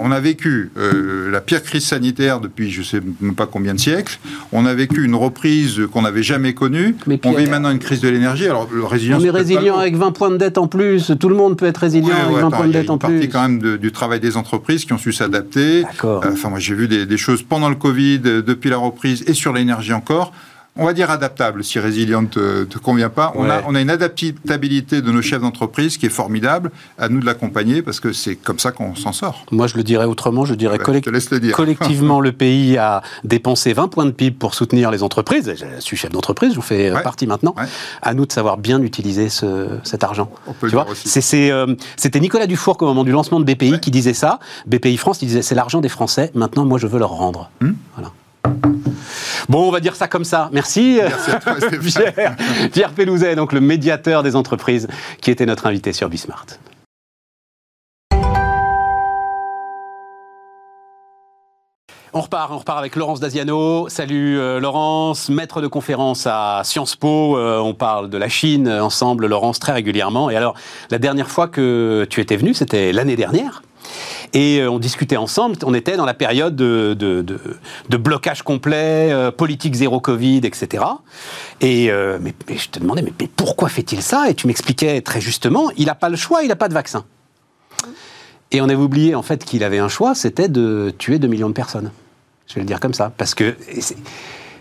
on 0.00 0.10
a 0.10 0.20
vécu 0.20 0.70
euh, 0.76 1.30
la 1.30 1.40
pire 1.40 1.62
crise 1.62 1.84
sanitaire 1.84 2.40
depuis 2.40 2.70
je 2.70 2.80
ne 2.80 2.84
sais 2.84 3.00
même 3.20 3.34
pas 3.34 3.46
combien 3.46 3.74
de 3.74 3.80
siècles. 3.80 4.18
On 4.52 4.64
a 4.66 4.74
vécu 4.74 5.04
une 5.04 5.14
reprise 5.14 5.80
qu'on 5.92 6.02
n'avait 6.02 6.22
jamais 6.22 6.54
connue. 6.54 6.96
on 7.24 7.32
vit 7.32 7.46
maintenant 7.46 7.70
une 7.70 7.78
crise 7.78 8.00
de 8.00 8.08
l'énergie. 8.08 8.46
Alors, 8.46 8.68
le 8.72 8.84
résilient. 8.84 9.18
On 9.20 9.24
est 9.24 9.30
résilient 9.30 9.76
avec 9.76 9.96
20 9.96 10.12
points 10.12 10.30
de 10.30 10.36
dette 10.36 10.58
en 10.58 10.66
plus. 10.66 11.12
Tout 11.18 11.28
le 11.28 11.34
monde 11.34 11.56
peut 11.56 11.66
être 11.66 11.78
résilient 11.78 12.14
avec 12.14 12.36
20 12.36 12.50
points 12.50 12.66
de 12.66 12.72
dette 12.72 12.90
en 12.90 12.98
plus. 12.98 13.12
partie 13.12 13.28
quand 13.28 13.42
même 13.48 13.76
du 13.76 13.92
travail 13.92 14.20
des 14.20 14.36
entreprises 14.36 14.84
qui 14.84 14.92
ont 14.92 14.98
su 14.98 15.12
s'adapter. 15.12 15.84
Euh, 16.04 16.20
enfin, 16.24 16.48
moi, 16.48 16.58
j'ai 16.58 16.74
vu 16.74 16.88
des, 16.88 17.06
des, 17.06 17.16
choses 17.18 17.42
pendant 17.42 17.68
le 17.68 17.74
Covid, 17.74 18.20
euh, 18.24 18.42
depuis 18.42 18.70
la 18.70 18.78
reprise 18.78 19.24
et 19.26 19.34
sur 19.34 19.52
l'énergie 19.52 19.92
encore 19.92 20.32
on 20.76 20.86
va 20.86 20.94
dire 20.94 21.10
adaptable, 21.10 21.62
si 21.64 21.78
résiliente 21.78 22.38
ne 22.38 22.64
te, 22.64 22.78
convient 22.78 23.10
pas. 23.10 23.32
On, 23.34 23.48
a, 23.48 23.62
on 23.66 23.74
a 23.74 23.80
une 23.80 23.90
adaptabilité 23.90 25.02
de 25.02 25.12
nos 25.12 25.20
chefs 25.20 25.42
d'entreprise 25.42 25.98
qui 25.98 26.06
est 26.06 26.10
formidable. 26.10 26.70
À 26.98 27.08
nous 27.08 27.20
de 27.20 27.26
l'accompagner 27.26 27.82
parce 27.82 28.00
que 28.00 28.12
c'est 28.12 28.36
comme 28.36 28.58
ça 28.58 28.72
qu'on 28.72 28.94
s'en 28.94 29.12
sort. 29.12 29.44
Moi, 29.50 29.66
je 29.66 29.76
le 29.76 29.82
dirais 29.82 30.06
autrement. 30.06 30.46
Je 30.46 30.54
dirais 30.54 30.78
collectivement, 30.78 32.20
le 32.22 32.32
pays 32.32 32.78
a 32.78 33.02
dépensé 33.24 33.74
20 33.74 33.88
points 33.88 34.06
de 34.06 34.12
PIB 34.12 34.36
pour 34.38 34.54
soutenir 34.54 34.90
les 34.90 35.02
entreprises. 35.02 35.52
Je 35.56 35.80
suis 35.80 35.96
chef 35.96 36.10
d'entreprise, 36.10 36.50
je 36.50 36.56
vous 36.56 36.62
fais 36.62 36.90
partie 37.02 37.26
maintenant. 37.26 37.54
À 38.00 38.14
nous 38.14 38.24
de 38.24 38.32
savoir 38.32 38.56
bien 38.56 38.80
utiliser 38.82 39.28
cet 39.28 40.04
argent. 40.04 40.30
Euh, 41.52 41.76
c'était 41.96 42.20
Nicolas 42.20 42.46
Dufour 42.46 42.76
au 42.80 42.86
moment 42.86 43.04
du 43.04 43.12
lancement 43.12 43.40
de 43.40 43.44
BPI 43.44 43.80
qui 43.80 43.90
disait 43.90 44.14
ça. 44.14 44.38
BPI 44.66 44.96
France, 44.96 45.20
il 45.22 45.26
disait 45.26 45.42
c'est 45.42 45.54
l'argent 45.54 45.80
des 45.80 45.88
Français. 45.88 46.30
Maintenant, 46.34 46.64
moi, 46.64 46.78
je 46.78 46.86
veux 46.86 46.98
leur 46.98 47.10
rendre. 47.10 47.50
Hmm 47.60 47.72
voilà. 47.94 48.12
Bon, 49.48 49.68
on 49.68 49.70
va 49.70 49.80
dire 49.80 49.96
ça 49.96 50.08
comme 50.08 50.24
ça. 50.24 50.48
Merci, 50.52 51.00
Pierre, 51.82 52.36
Pierre 52.72 52.92
Pelouzet, 52.92 53.36
donc 53.36 53.52
le 53.52 53.60
médiateur 53.60 54.22
des 54.22 54.36
entreprises, 54.36 54.88
qui 55.20 55.30
était 55.30 55.46
notre 55.46 55.66
invité 55.66 55.92
sur 55.92 56.08
Bismart. 56.08 56.46
On 62.14 62.20
repart, 62.20 62.52
on 62.52 62.58
repart 62.58 62.78
avec 62.78 62.94
Laurence 62.94 63.20
Daziano. 63.20 63.88
Salut 63.88 64.38
euh, 64.38 64.60
Laurence, 64.60 65.30
maître 65.30 65.62
de 65.62 65.66
conférence 65.66 66.26
à 66.26 66.60
Sciences 66.62 66.94
Po. 66.94 67.38
Euh, 67.38 67.58
on 67.58 67.72
parle 67.72 68.10
de 68.10 68.18
la 68.18 68.28
Chine 68.28 68.68
ensemble, 68.68 69.26
Laurence, 69.26 69.58
très 69.58 69.72
régulièrement. 69.72 70.28
Et 70.28 70.36
alors, 70.36 70.54
la 70.90 70.98
dernière 70.98 71.30
fois 71.30 71.48
que 71.48 72.06
tu 72.10 72.20
étais 72.20 72.36
venu, 72.36 72.52
c'était 72.52 72.92
l'année 72.92 73.16
dernière. 73.16 73.62
Et 74.32 74.64
on 74.66 74.78
discutait 74.78 75.16
ensemble, 75.16 75.56
on 75.64 75.74
était 75.74 75.96
dans 75.96 76.04
la 76.04 76.14
période 76.14 76.56
de, 76.56 76.96
blocage 77.90 78.42
complet, 78.42 79.30
politique 79.36 79.74
zéro 79.74 80.00
Covid, 80.00 80.38
etc. 80.38 80.84
Et 81.60 81.90
mais, 82.20 82.34
je 82.48 82.68
te 82.68 82.78
demandais, 82.78 83.02
mais, 83.02 83.28
pourquoi 83.36 83.68
fait-il 83.68 84.02
ça? 84.02 84.30
Et 84.30 84.34
tu 84.34 84.46
m'expliquais 84.46 85.00
très 85.00 85.20
justement, 85.20 85.70
il 85.76 85.86
n'a 85.86 85.94
pas 85.94 86.08
le 86.08 86.16
choix, 86.16 86.42
il 86.42 86.48
n'a 86.48 86.56
pas 86.56 86.68
de 86.68 86.74
vaccin. 86.74 87.04
Et 88.52 88.60
on 88.60 88.64
avait 88.64 88.74
oublié 88.74 89.14
en 89.14 89.22
fait 89.22 89.44
qu'il 89.44 89.64
avait 89.64 89.78
un 89.78 89.88
choix, 89.88 90.14
c'était 90.14 90.48
de 90.48 90.94
tuer 90.98 91.18
2 91.18 91.26
millions 91.26 91.48
de 91.48 91.54
personnes. 91.54 91.90
Je 92.46 92.54
vais 92.54 92.60
le 92.60 92.66
dire 92.66 92.80
comme 92.80 92.92
ça. 92.92 93.10
Parce 93.16 93.34
que 93.34 93.56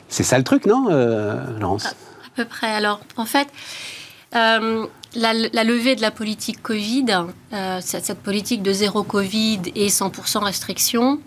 c'est 0.08 0.24
ça 0.24 0.38
le 0.38 0.46
truc, 0.46 0.65
non, 0.65 0.88
euh, 0.89 1.60
Laurence? 1.60 1.88
À, 1.88 1.94
peu 2.36 2.46
près. 2.46 2.72
Alors, 2.72 3.02
en 3.17 3.26
fait, 3.26 3.50
euh, 4.34 4.86
la, 5.15 5.63
levée 5.63 5.95
de 5.95 6.02
la 6.02 6.12
politique 6.12 6.62
Covid, 6.62 7.06
euh, 7.54 7.80
cette, 7.82 8.19
politique 8.19 8.63
de 8.63 8.74
zéro 8.74 9.04
Covid 9.04 9.62
et 9.76 9.88
100% 9.88 10.43
restriction, 10.43 11.19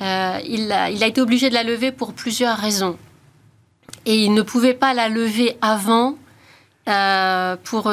il 0.00 0.04
a, 0.72 0.90
il, 0.90 1.02
a, 1.02 1.06
été 1.06 1.20
obligé 1.20 1.48
de 1.48 1.54
la 1.54 1.64
lever 1.64 1.90
pour 1.90 2.12
plusieurs 2.12 2.56
raisons. 2.56 2.96
Et 4.06 4.24
il 4.24 4.32
ne 4.32 4.42
pouvait 4.42 4.74
pas 4.74 4.94
la 4.94 5.08
lever 5.08 5.56
avant 5.60 6.16
pour, 7.64 7.92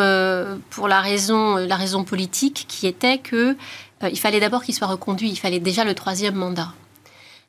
pour 0.69 0.88
la, 0.88 1.01
raison, 1.01 1.55
la 1.55 1.75
raison 1.75 2.03
politique 2.03 2.65
qui 2.67 2.88
était 2.88 3.17
que 3.17 3.57
euh, 4.03 4.09
il 4.11 4.19
fallait 4.19 4.39
d'abord 4.39 4.63
qu'il 4.63 4.75
soit 4.75 4.88
reconduit, 4.88 5.29
il 5.29 5.38
fallait 5.38 5.59
déjà 5.59 5.83
le 5.83 5.93
troisième 5.93 6.35
mandat. 6.35 6.73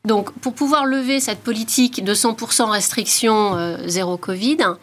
Donc, 0.04 0.32
pour 0.38 0.54
pouvoir 0.54 0.86
lever 0.86 1.18
cette 1.20 1.40
politique 1.40 2.04
de 2.04 2.14
100% 2.14 2.70
restriction 2.70 3.56
euh, 3.56 3.76
zéro 3.86 4.16
Covid, 4.16 4.58
euh, 4.60 4.74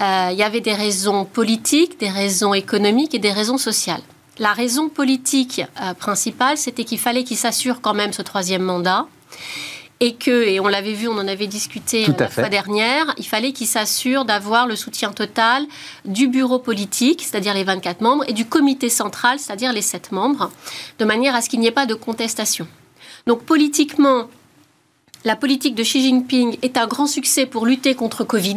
il 0.00 0.36
y 0.36 0.42
avait 0.42 0.60
des 0.60 0.74
raisons 0.74 1.24
politiques, 1.24 2.00
des 2.00 2.08
raisons 2.08 2.54
économiques 2.54 3.14
et 3.14 3.18
des 3.18 3.32
raisons 3.32 3.58
sociales. 3.58 4.02
La 4.38 4.54
raison 4.54 4.88
politique 4.88 5.62
principale, 5.98 6.56
c'était 6.56 6.84
qu'il 6.84 6.98
fallait 6.98 7.24
qu'il 7.24 7.36
s'assure 7.36 7.80
quand 7.82 7.92
même 7.92 8.12
ce 8.12 8.22
troisième 8.22 8.62
mandat 8.62 9.06
et 10.02 10.14
que, 10.14 10.48
et 10.48 10.60
on 10.60 10.66
l'avait 10.66 10.94
vu, 10.94 11.08
on 11.08 11.18
en 11.18 11.28
avait 11.28 11.46
discuté 11.46 12.06
la 12.18 12.28
fois 12.28 12.48
dernière, 12.48 13.14
il 13.18 13.26
fallait 13.26 13.52
qu'il 13.52 13.66
s'assure 13.66 14.24
d'avoir 14.24 14.66
le 14.66 14.74
soutien 14.74 15.12
total 15.12 15.66
du 16.06 16.26
bureau 16.26 16.58
politique, 16.58 17.22
c'est-à-dire 17.22 17.52
les 17.52 17.64
24 17.64 18.00
membres, 18.00 18.24
et 18.26 18.32
du 18.32 18.46
comité 18.46 18.88
central, 18.88 19.38
c'est-à-dire 19.38 19.74
les 19.74 19.82
7 19.82 20.12
membres, 20.12 20.50
de 20.98 21.04
manière 21.04 21.34
à 21.34 21.42
ce 21.42 21.50
qu'il 21.50 21.60
n'y 21.60 21.66
ait 21.66 21.70
pas 21.70 21.84
de 21.84 21.92
contestation. 21.92 22.66
Donc 23.26 23.42
politiquement, 23.42 24.30
la 25.26 25.36
politique 25.36 25.74
de 25.74 25.82
Xi 25.82 26.00
Jinping 26.00 26.56
est 26.62 26.78
un 26.78 26.86
grand 26.86 27.06
succès 27.06 27.44
pour 27.44 27.66
lutter 27.66 27.94
contre 27.94 28.24
Covid, 28.24 28.56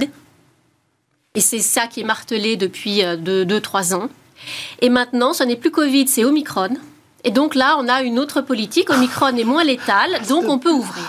et 1.36 1.41
c'est 1.41 1.60
ça 1.60 1.88
qui 1.88 2.02
est 2.02 2.04
martelé 2.04 2.58
depuis 2.58 3.02
2-3 3.02 3.93
euh, 3.93 3.96
ans. 3.96 4.10
Et 4.82 4.89
maintenant, 4.89 5.34
ce 5.34 5.43
n'est 5.43 5.56
plus 5.56 5.72
Covid, 5.72 6.08
c'est 6.08 6.26
Omicron. 6.26 6.69
Et 7.24 7.32
donc 7.32 7.56
là, 7.56 7.76
on 7.80 7.88
a 7.88 8.04
une 8.04 8.19
autre 8.19 8.41
politique. 8.41 8.91
Omicron 8.91 9.36
est 9.36 9.43
moins 9.43 9.63
létal, 9.63 10.10
donc 10.30 10.43
on 10.48 10.60
peut 10.60 10.72
ouvrir. 10.72 11.04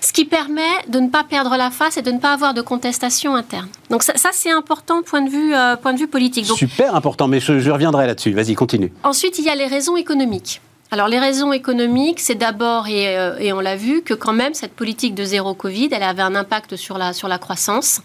Ce 0.00 0.12
qui 0.12 0.24
permet 0.24 0.72
de 0.88 0.98
ne 0.98 1.08
pas 1.08 1.22
perdre 1.22 1.56
la 1.56 1.70
face 1.70 1.96
et 1.96 2.02
de 2.02 2.10
ne 2.10 2.18
pas 2.18 2.32
avoir 2.32 2.52
de 2.52 2.62
contestation 2.62 3.36
interne. 3.36 3.68
Donc 3.90 4.02
ça, 4.02 4.14
c'est 4.32 4.50
important 4.50 5.02
point 5.02 5.22
de 5.22 5.30
vue, 5.30 5.54
euh, 5.54 5.76
point 5.76 5.92
de 5.92 5.98
vue 6.00 6.08
politique. 6.08 6.46
Super 6.46 6.96
important, 6.96 7.28
mais 7.28 7.38
je, 7.38 7.70
reviendrai 7.70 8.08
là-dessus. 8.08 8.32
Vas-y, 8.32 8.54
continue. 8.54 8.92
Ensuite, 9.04 9.38
il 9.38 9.44
y 9.44 9.50
a 9.50 9.54
les 9.54 9.66
raisons 9.68 9.96
économiques. 9.96 10.60
Alors 10.90 11.08
les 11.08 11.18
raisons 11.18 11.52
économiques, 11.52 12.20
c'est 12.20 12.34
d'abord, 12.34 12.88
et, 12.88 13.16
euh, 13.16 13.54
on 13.54 13.60
l'a 13.60 13.76
vu, 13.76 14.02
que 14.02 14.14
quand 14.14 14.32
même 14.32 14.54
cette 14.54 14.74
politique 14.74 15.14
de 15.14 15.24
zéro 15.24 15.54
Covid, 15.54 15.88
elle 15.92 16.02
avait 16.02 16.22
un 16.22 16.34
impact 16.34 16.76
sur 16.76 16.98
la, 16.98 17.12
sur 17.12 17.28
la 17.28 17.38
croissance. 17.38 18.00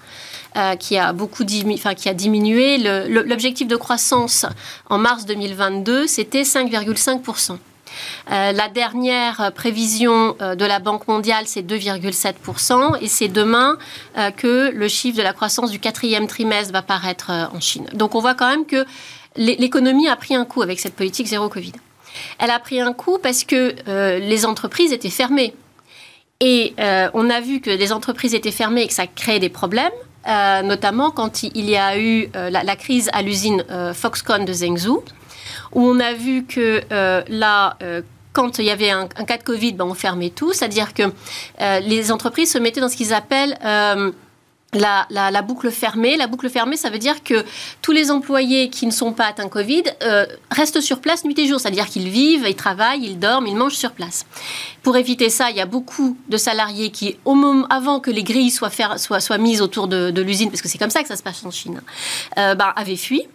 Euh, 0.57 0.75
qui 0.75 0.97
a 0.97 1.13
beaucoup 1.13 1.43
diminué. 1.43 2.79
L'objectif 3.07 3.67
de 3.67 3.75
croissance 3.75 4.47
en 4.89 4.97
mars 4.97 5.27
2022, 5.27 6.07
c'était 6.07 6.41
5,5% 6.41 7.51
euh, 8.31 8.51
la 8.51 8.67
dernière 8.67 9.51
prévision 9.53 10.35
euh, 10.41 10.55
de 10.55 10.65
la 10.65 10.79
Banque 10.79 11.07
mondiale, 11.07 11.43
c'est 11.45 11.61
2,7%, 11.61 12.97
et 12.99 13.07
c'est 13.07 13.27
demain 13.27 13.77
que 14.37 14.71
le 14.71 14.87
chiffre 14.87 15.17
de 15.17 15.23
la 15.23 15.33
croissance 15.33 15.69
du 15.69 15.79
quatrième 15.79 16.25
trimestre 16.25 16.73
va 16.73 16.81
paraître 16.81 17.29
en 17.29 17.59
Chine. 17.59 17.87
Donc 17.93 18.15
on 18.15 18.19
voit 18.19 18.33
quand 18.33 18.49
même 18.49 18.65
que 18.65 18.85
l'économie 19.35 20.07
a 20.07 20.15
pris 20.15 20.33
un 20.33 20.45
coup 20.45 20.63
avec 20.63 20.79
cette 20.79 20.95
politique 20.95 21.27
zéro 21.27 21.47
Covid. 21.49 21.73
Elle 22.39 22.49
a 22.49 22.59
pris 22.59 22.81
un 22.81 22.93
coup 22.93 23.19
parce 23.21 23.43
que 23.43 23.75
les 24.19 24.45
entreprises 24.47 24.93
étaient 24.93 25.09
fermées. 25.11 25.53
Et 26.39 26.73
on 27.13 27.29
a 27.29 27.39
vu 27.39 27.61
que 27.61 27.69
les 27.69 27.91
entreprises 27.91 28.33
étaient 28.33 28.51
fermées 28.51 28.81
et 28.81 28.87
que 28.87 28.93
ça 28.93 29.05
créait 29.07 29.39
des 29.39 29.49
problèmes. 29.49 29.91
Notamment 30.25 31.11
quand 31.11 31.43
il 31.43 31.69
y 31.69 31.75
a 31.77 31.97
eu 31.97 32.29
la, 32.33 32.63
la, 32.63 32.75
crise 32.75 33.09
à 33.13 33.21
l'usine 33.21 33.63
Foxconn 33.93 34.45
de 34.45 34.53
Zhengzhou, 34.53 35.03
où 35.73 35.81
on 35.81 35.99
a 35.99 36.13
vu 36.13 36.45
que 36.45 36.81
euh, 36.91 37.21
là, 37.27 37.77
euh, 37.81 38.01
quand 38.33 38.59
il 38.59 38.65
y 38.65 38.71
avait 38.71 38.89
un, 38.89 39.07
cas 39.07 39.37
de 39.37 39.43
Covid, 39.43 39.73
ben, 39.73 39.85
on 39.85 39.93
fermait 39.93 40.29
tout, 40.29 40.53
c'est-à-dire 40.53 40.93
que 40.93 41.03
euh, 41.61 41.79
les 41.79 42.11
entreprises 42.11 42.51
se 42.51 42.57
mettaient 42.57 42.81
dans 42.81 42.89
ce 42.89 42.97
qu'ils 42.97 43.13
appellent 43.13 43.57
la, 44.73 45.41
boucle 45.41 45.71
fermée. 45.71 46.17
La 46.17 46.27
boucle 46.27 46.49
fermée, 46.49 46.77
ça 46.77 46.89
veut 46.89 46.97
dire 46.97 47.23
que 47.23 47.45
tous 47.81 47.91
les 47.91 48.11
employés 48.11 48.69
qui 48.69 48.85
ne 48.85 48.91
sont 48.91 49.13
pas 49.13 49.25
atteints 49.25 49.49
Covid 49.49 49.83
restent 50.51 50.81
sur 50.81 50.99
place 50.99 51.25
nuit 51.25 51.37
et 51.37 51.47
jour, 51.47 51.59
c'est-à-dire 51.59 51.87
qu'ils 51.87 52.09
vivent, 52.09 52.45
ils 52.47 52.55
travaillent, 52.55 53.03
ils 53.03 53.19
dorment, 53.19 53.47
ils 53.47 53.55
mangent 53.55 53.73
sur 53.73 53.91
place. 53.91 54.25
Pour 54.83 54.97
éviter 54.97 55.29
ça, 55.29 55.49
il 55.49 55.57
y 55.57 55.61
a 55.61 55.65
beaucoup 55.65 56.17
de 56.29 56.37
salariés 56.37 56.91
qui, 56.91 57.17
au 57.25 57.35
moment, 57.35 57.65
avant 57.69 57.99
que 57.99 58.11
les 58.11 58.23
grilles 58.23 58.51
soient, 58.51 58.69
mises 59.37 59.61
autour 59.61 59.87
de, 59.87 60.21
l'usine, 60.21 60.49
parce 60.49 60.61
que 60.61 60.67
c'est 60.67 60.77
comme 60.77 60.89
ça 60.89 61.01
que 61.01 61.07
ça 61.07 61.15
se 61.15 61.23
passe 61.23 61.43
en 61.45 61.51
Chine, 61.51 61.81
ben, 62.35 62.73
avaient 62.75 62.95
fui. 62.95 63.27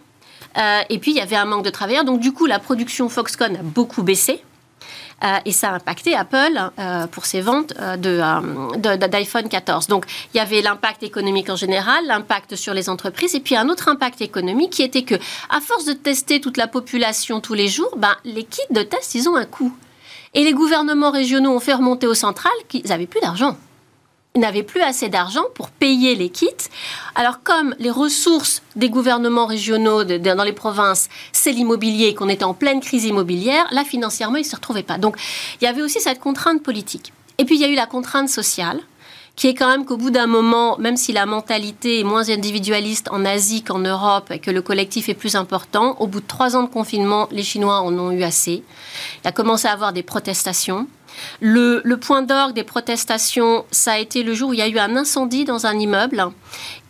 Euh, 0.57 0.81
et 0.89 0.99
puis, 0.99 1.11
il 1.11 1.17
y 1.17 1.21
avait 1.21 1.35
un 1.35 1.45
manque 1.45 1.65
de 1.65 1.69
travailleurs. 1.69 2.05
Donc, 2.05 2.19
du 2.19 2.31
coup, 2.31 2.45
la 2.45 2.59
production 2.59 3.09
Foxconn 3.09 3.57
a 3.57 3.63
beaucoup 3.63 4.03
baissé. 4.03 4.41
Euh, 5.23 5.37
et 5.45 5.51
ça 5.51 5.69
a 5.69 5.75
impacté 5.75 6.13
Apple 6.13 6.71
euh, 6.77 7.07
pour 7.07 7.25
ses 7.25 7.41
ventes 7.41 7.73
d'iPhone 7.97 9.47
14. 9.47 9.87
Donc, 9.87 10.05
il 10.33 10.37
y 10.37 10.39
avait 10.39 10.61
l'impact 10.61 11.03
économique 11.03 11.49
en 11.49 11.55
général, 11.55 12.05
l'impact 12.05 12.55
sur 12.55 12.73
les 12.73 12.89
entreprises, 12.89 13.33
et 13.33 13.39
puis 13.39 13.55
un 13.55 13.69
autre 13.69 13.87
impact 13.87 14.21
économique 14.21 14.71
qui 14.71 14.83
était 14.83 15.03
que, 15.03 15.15
à 15.49 15.61
force 15.61 15.85
de 15.85 15.93
tester 15.93 16.41
toute 16.41 16.57
la 16.57 16.67
population 16.67 17.39
tous 17.39 17.53
les 17.53 17.67
jours, 17.67 17.93
ben, 17.97 18.15
les 18.25 18.43
kits 18.43 18.61
de 18.71 18.81
test, 18.81 19.15
ils 19.15 19.29
ont 19.29 19.35
un 19.35 19.45
coût. 19.45 19.73
Et 20.33 20.43
les 20.43 20.53
gouvernements 20.53 21.11
régionaux 21.11 21.55
ont 21.55 21.61
fait 21.61 21.73
remonter 21.73 22.07
aux 22.07 22.13
centrales 22.13 22.51
qu'ils 22.67 22.87
n'avaient 22.87 23.07
plus 23.07 23.21
d'argent 23.21 23.55
n'avaient 24.35 24.63
plus 24.63 24.81
assez 24.81 25.09
d'argent 25.09 25.43
pour 25.53 25.69
payer 25.69 26.15
les 26.15 26.29
kits. 26.29 26.49
Alors 27.15 27.41
comme 27.43 27.75
les 27.79 27.89
ressources 27.89 28.61
des 28.75 28.89
gouvernements 28.89 29.45
régionaux 29.45 30.03
dans 30.03 30.43
les 30.43 30.53
provinces, 30.53 31.09
c'est 31.31 31.51
l'immobilier, 31.51 32.13
qu'on 32.13 32.29
était 32.29 32.43
en 32.43 32.53
pleine 32.53 32.81
crise 32.81 33.05
immobilière, 33.05 33.67
là 33.71 33.83
financièrement, 33.83 34.37
ils 34.37 34.43
ne 34.43 34.49
se 34.49 34.55
retrouvaient 34.55 34.83
pas. 34.83 34.97
Donc 34.97 35.17
il 35.61 35.65
y 35.65 35.67
avait 35.67 35.81
aussi 35.81 36.01
cette 36.01 36.19
contrainte 36.19 36.63
politique. 36.63 37.13
Et 37.37 37.45
puis 37.45 37.55
il 37.55 37.61
y 37.61 37.65
a 37.65 37.69
eu 37.69 37.75
la 37.75 37.85
contrainte 37.85 38.29
sociale 38.29 38.81
qui 39.35 39.47
est 39.47 39.53
quand 39.53 39.67
même 39.67 39.85
qu'au 39.85 39.97
bout 39.97 40.11
d'un 40.11 40.27
moment, 40.27 40.77
même 40.77 40.95
si 40.95 41.11
la 41.11 41.25
mentalité 41.25 41.99
est 41.99 42.03
moins 42.03 42.29
individualiste 42.29 43.09
en 43.11 43.25
Asie 43.25 43.63
qu'en 43.63 43.79
Europe 43.79 44.31
et 44.31 44.39
que 44.39 44.51
le 44.51 44.61
collectif 44.61 45.09
est 45.09 45.13
plus 45.13 45.35
important, 45.35 45.97
au 45.99 46.07
bout 46.07 46.21
de 46.21 46.25
trois 46.25 46.55
ans 46.55 46.63
de 46.63 46.69
confinement, 46.69 47.27
les 47.31 47.43
Chinois 47.43 47.81
en 47.81 47.93
ont 47.99 48.11
eu 48.11 48.23
assez. 48.23 48.63
Il 49.23 49.27
a 49.27 49.31
commencé 49.31 49.67
à 49.67 49.73
avoir 49.73 49.91
des 49.91 50.03
protestations. 50.03 50.87
Le, 51.41 51.81
point 51.95 52.21
d'orgue 52.21 52.53
des 52.53 52.63
protestations, 52.63 53.65
ça 53.71 53.93
a 53.93 53.97
été 53.97 54.23
le 54.23 54.33
jour 54.33 54.49
où 54.49 54.53
il 54.53 54.59
y 54.59 54.61
a 54.61 54.67
eu 54.67 54.77
un 54.77 54.95
incendie 54.95 55.45
dans 55.45 55.65
un 55.65 55.77
immeuble 55.77 56.23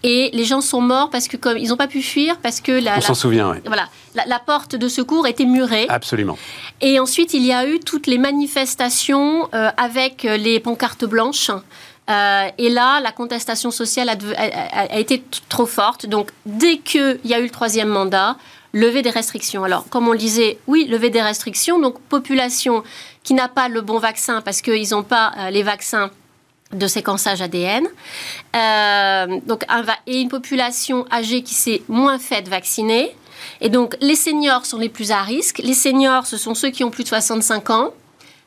et 0.04 0.30
les 0.34 0.46
gens 0.46 0.62
sont 0.62 0.82
morts 0.82 1.10
parce 1.10 1.28
que 1.28 1.38
comme 1.38 1.58
ils 1.58 1.70
n'ont 1.70 1.78
pas 1.78 1.88
pu 1.88 2.02
fuir 2.02 2.38
parce 2.38 2.62
que 2.62 2.72
la, 2.72 2.98
on 2.98 3.02
s'en 3.02 3.14
souvient, 3.16 3.52
oui. 3.52 3.58
voilà, 3.66 3.88
la, 4.28 4.40
porte 4.40 4.76
de 4.76 4.88
secours 4.88 5.26
était 5.28 5.46
murée. 5.46 5.88
Absolument. 5.90 6.38
Et 6.82 7.00
ensuite 7.00 7.34
il 7.34 7.44
y 7.44 7.52
a 7.52 7.68
eu 7.68 7.80
toutes 7.80 8.08
les 8.08 8.18
manifestations 8.18 9.50
euh, 9.54 9.72
avec 9.78 10.24
les 10.24 10.60
pancartes 10.60 11.06
blanches. 11.06 11.52
Euh, 12.10 12.50
et 12.58 12.70
là, 12.70 13.00
la 13.00 13.12
contestation 13.12 13.72
sociale 13.72 14.10
a, 14.10 15.00
été 15.00 15.24
trop 15.50 15.66
forte. 15.66 16.06
Donc, 16.06 16.30
dès 16.46 16.78
qu'il 16.78 17.20
y 17.26 17.34
a 17.34 17.40
eu 17.40 17.44
le 17.44 17.50
troisième 17.50 17.88
mandat, 17.88 18.38
lever 18.76 19.02
des 19.02 19.10
restrictions. 19.10 19.64
Alors, 19.64 19.88
comme 19.90 20.08
on 20.08 20.12
le 20.12 20.18
disait, 20.18 20.60
oui, 20.68 20.86
lever 20.86 21.10
des 21.10 21.22
restrictions. 21.22 21.80
Donc, 21.80 22.00
population 22.02 22.84
qui 23.24 23.34
n'a 23.34 23.48
pas 23.48 23.70
le 23.70 23.82
bon 23.82 23.98
vaccin 24.00 24.42
parce 24.42 24.62
qu'ils 24.62 24.90
n'ont 24.92 25.04
pas 25.04 25.32
euh, 25.38 25.50
les 25.50 25.64
vaccins 25.64 26.12
de 26.74 26.86
séquençage 26.86 27.42
ADN. 27.42 27.88
Euh, 28.56 29.40
donc, 29.48 29.66
et 30.08 30.20
une 30.20 30.28
population 30.28 31.06
âgée 31.10 31.42
qui 31.42 31.54
s'est 31.54 31.84
moins 31.88 32.20
faite 32.20 32.50
vacciner. 32.50 33.16
Et 33.62 33.70
donc, 33.70 33.96
les 34.02 34.16
seniors 34.16 34.66
sont 34.66 34.78
les 34.78 34.90
plus 34.90 35.12
à 35.12 35.22
risque. 35.22 35.60
Les 35.60 35.74
seniors, 35.74 36.28
ce 36.28 36.36
sont 36.36 36.54
ceux 36.54 36.70
qui 36.70 36.84
ont 36.84 36.92
plus 36.92 37.04
de 37.04 37.10
65 37.10 37.70
ans. 37.70 37.94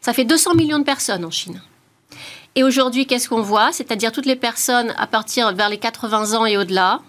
Ça 0.03 0.13
fait 0.13 0.25
200 0.25 0.55
millions 0.55 0.79
de 0.79 0.85
personnes 0.85 1.25
en 1.25 1.31
Chine. 1.31 1.63
Et 2.55 2.63
aujourd'hui, 2.63 3.07
qu'est-ce 3.07 3.31
qu'on 3.31 3.41
voit? 3.41 3.73
C'est-à-dire 3.73 4.13
toutes 4.13 4.27
les 4.27 4.37
personnes 4.37 4.93
à 4.99 5.07
partir 5.07 5.55
vers 5.55 5.71
les 5.71 5.79
80 5.79 6.35
ans 6.35 6.45
et 6.45 6.59
au-delà, 6.59 7.01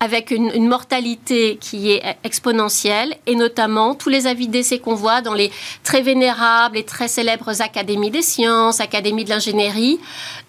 avec 0.00 0.30
une, 0.30 0.68
mortalité 0.68 1.58
qui 1.60 1.90
est 1.90 2.02
exponentielle, 2.22 3.16
et 3.26 3.34
notamment 3.34 3.94
tous 3.94 4.08
les 4.08 4.26
avis 4.26 4.46
d'essai 4.46 4.78
qu'on 4.78 4.94
voit 4.94 5.22
dans 5.22 5.34
les 5.34 5.50
très 5.82 6.02
vénérables 6.02 6.76
et 6.76 6.84
très 6.84 7.08
célèbres 7.08 7.60
académies 7.62 8.10
des 8.10 8.22
sciences, 8.22 8.80
académies 8.80 9.24
de 9.24 9.30
l'ingénierie, 9.30 9.98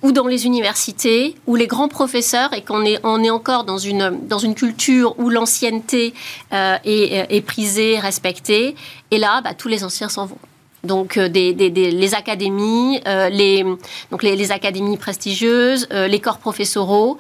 ou 0.04 0.12
dans 0.12 0.28
les 0.28 0.46
universités, 0.46 1.36
où 1.48 1.56
les 1.56 1.68
grands 1.68 1.88
professeurs, 1.88 2.54
et 2.54 2.62
qu'on 2.62 2.86
est, 2.86 3.30
encore 3.30 3.64
dans 3.64 3.78
une, 3.78 4.56
culture 4.56 5.16
où 5.18 5.30
l'ancienneté 5.30 6.14
euh, 6.54 6.78
est, 6.84 7.36
est, 7.36 7.42
prisée, 7.42 7.98
respectée, 7.98 8.76
et 9.10 9.18
là, 9.18 9.42
bah, 9.42 9.54
tous 9.56 9.68
les 9.68 9.84
anciens 9.84 10.10
s'en 10.10 10.26
vont. 10.26 10.38
Donc 10.84 11.20
des, 11.20 11.54
les 11.54 12.16
académies, 12.16 13.02
les, 13.32 13.64
donc 14.12 14.24
les, 14.24 14.52
académies 14.52 14.98
prestigieuses, 14.98 15.88
les 15.92 16.20
corps 16.20 16.38
professoraux 16.38 17.18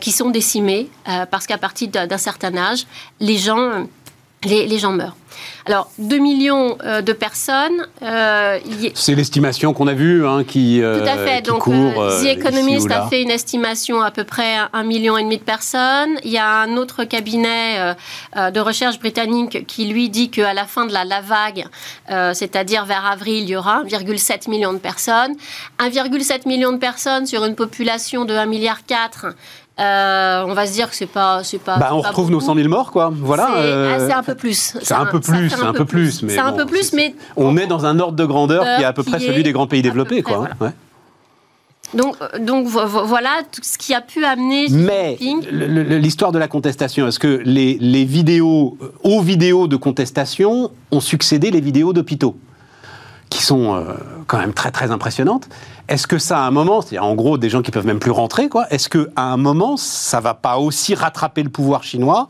qui 0.00 0.12
sont 0.12 0.30
décimés 0.30 0.88
parce 1.30 1.46
qu'à 1.46 1.58
partir 1.58 1.88
d'un 1.88 2.18
certain 2.18 2.56
âge, 2.56 2.86
les 3.20 3.36
gens, 3.36 3.86
les 4.46 4.78
gens 4.78 4.92
meurent. 4.92 5.16
Alors, 5.66 5.90
2 5.98 6.18
millions 6.18 6.78
euh, 6.84 7.02
de 7.02 7.12
personnes. 7.12 7.86
Euh, 8.00 8.58
C'est 8.94 9.14
l'estimation 9.14 9.72
qu'on 9.72 9.88
a 9.88 9.94
vue 9.94 10.26
hein, 10.26 10.44
qui. 10.44 10.80
Euh, 10.80 11.00
Tout 11.00 11.08
à 11.08 11.16
fait. 11.16 11.42
Donc, 11.42 11.64
The 11.64 12.26
Economist 12.26 12.90
a 12.90 13.08
fait 13.08 13.22
une 13.22 13.30
estimation 13.30 14.00
à 14.00 14.12
peu 14.12 14.22
près 14.24 14.58
1,5 14.72 14.86
million 14.86 15.18
et 15.18 15.24
demi 15.24 15.38
de 15.38 15.42
personnes. 15.42 16.18
Il 16.24 16.30
y 16.30 16.38
a 16.38 16.60
un 16.60 16.76
autre 16.76 17.04
cabinet 17.04 17.94
de 18.36 18.60
recherche 18.60 18.98
britannique 18.98 19.66
qui 19.66 19.86
lui 19.86 20.08
dit 20.08 20.30
qu'à 20.30 20.54
la 20.54 20.66
fin 20.66 20.86
de 20.86 20.92
la, 20.92 21.04
la 21.04 21.20
vague, 21.20 21.66
c'est-à-dire 22.34 22.84
vers 22.84 23.06
avril, 23.06 23.42
il 23.42 23.48
y 23.50 23.56
aura 23.56 23.82
1,7 23.84 24.48
million 24.48 24.72
de 24.72 24.78
personnes. 24.78 25.34
1,7 25.80 26.46
million 26.46 26.72
de 26.72 26.78
personnes 26.78 27.26
sur 27.26 27.44
une 27.44 27.54
population 27.54 28.24
de 28.24 28.34
1,4 28.34 28.48
milliard 28.48 28.80
euh, 29.78 30.44
on 30.46 30.54
va 30.54 30.66
se 30.66 30.72
dire 30.72 30.88
que 30.88 30.96
c'est 30.96 31.06
pas, 31.06 31.44
c'est 31.44 31.58
pas. 31.58 31.76
Bah, 31.76 31.90
on 31.92 32.00
retrouve 32.00 32.30
nos 32.30 32.40
100 32.40 32.54
000 32.54 32.68
morts, 32.68 32.90
quoi. 32.90 33.12
Voilà. 33.14 33.50
C'est 33.56 33.62
euh, 33.62 34.10
un 34.10 34.22
peu 34.22 34.34
plus. 34.34 34.74
C'est 34.80 34.94
un, 34.94 35.04
peu 35.04 35.20
plus, 35.20 35.50
c'est 35.50 35.60
un, 35.60 35.74
peu 35.74 35.84
plus, 35.84 36.22
mais. 36.22 36.32
C'est 36.32 36.38
un 36.38 36.52
peu 36.52 36.64
plus, 36.64 36.94
mais. 36.94 37.14
On 37.36 37.58
est 37.58 37.66
dans 37.66 37.84
un 37.84 38.00
ordre 38.00 38.16
de 38.16 38.24
grandeur 38.24 38.64
qui 38.64 38.82
est 38.82 38.86
à 38.86 38.94
peu 38.94 39.02
près 39.02 39.18
celui 39.18 39.42
des 39.42 39.52
grands 39.52 39.66
pays 39.66 39.82
développés, 39.82 40.22
quoi. 40.22 40.48
Donc, 41.94 42.16
donc 42.40 42.66
voilà 42.66 43.42
tout 43.52 43.60
ce 43.62 43.78
qui 43.78 43.94
a 43.94 44.00
pu 44.00 44.24
amener. 44.24 44.66
Mais 44.70 45.16
l'histoire 45.52 46.32
de 46.32 46.38
la 46.38 46.48
contestation, 46.48 47.06
est-ce 47.06 47.20
que 47.20 47.40
les, 47.44 47.78
les 47.80 48.04
vidéos, 48.04 48.76
aux 49.04 49.20
vidéos 49.20 49.68
de 49.68 49.76
contestation 49.76 50.72
ont 50.90 51.00
succédé 51.00 51.50
les 51.50 51.60
vidéos 51.60 51.92
d'hôpitaux? 51.92 52.36
Qui 53.30 53.42
sont 53.42 53.74
euh, 53.74 53.94
quand 54.26 54.38
même 54.38 54.52
très 54.52 54.70
très 54.70 54.90
impressionnantes. 54.90 55.48
Est-ce 55.88 56.06
que 56.06 56.18
ça, 56.18 56.38
à 56.38 56.46
un 56.46 56.50
moment, 56.50 56.80
c'est-à-dire 56.80 57.04
en 57.04 57.14
gros 57.14 57.38
des 57.38 57.48
gens 57.48 57.62
qui 57.62 57.70
peuvent 57.70 57.86
même 57.86 58.00
plus 58.00 58.10
rentrer, 58.10 58.48
quoi, 58.48 58.66
est-ce 58.70 58.88
qu'à 58.88 59.22
un 59.22 59.36
moment, 59.36 59.76
ça 59.76 60.20
va 60.20 60.34
pas 60.34 60.58
aussi 60.58 60.94
rattraper 60.94 61.44
le 61.44 61.48
pouvoir 61.48 61.84
chinois 61.84 62.26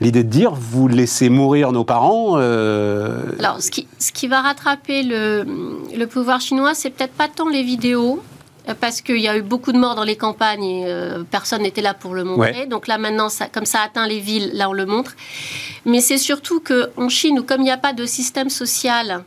L'idée 0.00 0.22
de 0.22 0.28
dire, 0.28 0.52
vous 0.54 0.86
laissez 0.86 1.28
mourir 1.28 1.72
nos 1.72 1.84
parents 1.84 2.34
euh, 2.36 3.32
Alors, 3.40 3.60
ce 3.60 3.70
qui, 3.70 3.88
ce 3.98 4.12
qui 4.12 4.28
va 4.28 4.42
rattraper 4.42 5.02
le, 5.02 5.44
le 5.96 6.06
pouvoir 6.06 6.40
chinois, 6.40 6.74
c'est 6.74 6.90
peut-être 6.90 7.14
pas 7.14 7.28
tant 7.28 7.48
les 7.48 7.64
vidéos, 7.64 8.22
parce 8.80 9.00
qu'il 9.00 9.18
y 9.18 9.28
a 9.28 9.36
eu 9.36 9.42
beaucoup 9.42 9.72
de 9.72 9.78
morts 9.78 9.94
dans 9.94 10.04
les 10.04 10.16
campagnes 10.16 10.62
et 10.62 10.84
euh, 10.86 11.24
personne 11.28 11.62
n'était 11.62 11.82
là 11.82 11.94
pour 11.94 12.14
le 12.14 12.24
montrer. 12.24 12.66
Donc 12.66 12.86
là 12.86 12.98
maintenant, 12.98 13.28
ça, 13.28 13.46
comme 13.46 13.66
ça 13.66 13.80
atteint 13.80 14.06
les 14.06 14.20
villes, 14.20 14.50
là 14.54 14.70
on 14.70 14.72
le 14.72 14.86
montre. 14.86 15.16
Mais 15.84 16.00
c'est 16.00 16.18
surtout 16.18 16.60
qu'en 16.60 17.08
Chine, 17.08 17.40
où 17.40 17.42
comme 17.42 17.60
il 17.62 17.64
n'y 17.64 17.70
a 17.70 17.78
pas 17.78 17.92
de 17.92 18.06
système 18.06 18.50
social, 18.50 19.24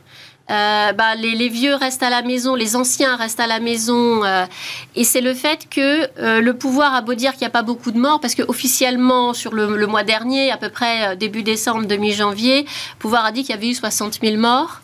euh, 0.50 0.92
bah, 0.92 1.14
les, 1.16 1.48
vieux 1.48 1.74
restent 1.74 2.02
à 2.02 2.10
la 2.10 2.22
maison, 2.22 2.54
les 2.54 2.76
anciens 2.76 3.16
restent 3.16 3.40
à 3.40 3.46
la 3.46 3.58
maison. 3.58 4.24
Euh, 4.24 4.46
et 4.94 5.04
c'est 5.04 5.20
le 5.20 5.34
fait 5.34 5.68
que 5.68 6.08
euh, 6.20 6.40
le 6.40 6.54
pouvoir 6.54 6.94
a 6.94 7.00
beau 7.00 7.14
dire 7.14 7.32
qu'il 7.32 7.40
n'y 7.40 7.46
a 7.48 7.50
pas 7.50 7.62
beaucoup 7.62 7.90
de 7.90 7.98
morts, 7.98 8.20
parce 8.20 8.34
qu'officiellement, 8.34 9.34
sur 9.34 9.52
le, 9.54 9.86
mois 9.86 10.04
dernier, 10.04 10.50
à 10.50 10.56
peu 10.56 10.68
près 10.68 11.16
début 11.16 11.42
décembre, 11.42 11.86
demi-janvier, 11.86 12.62
le 12.62 12.98
pouvoir 12.98 13.24
a 13.24 13.32
dit 13.32 13.42
qu'il 13.42 13.54
y 13.54 13.58
avait 13.58 13.68
eu 13.68 13.74
60 13.74 14.20
000 14.22 14.36
morts. 14.36 14.80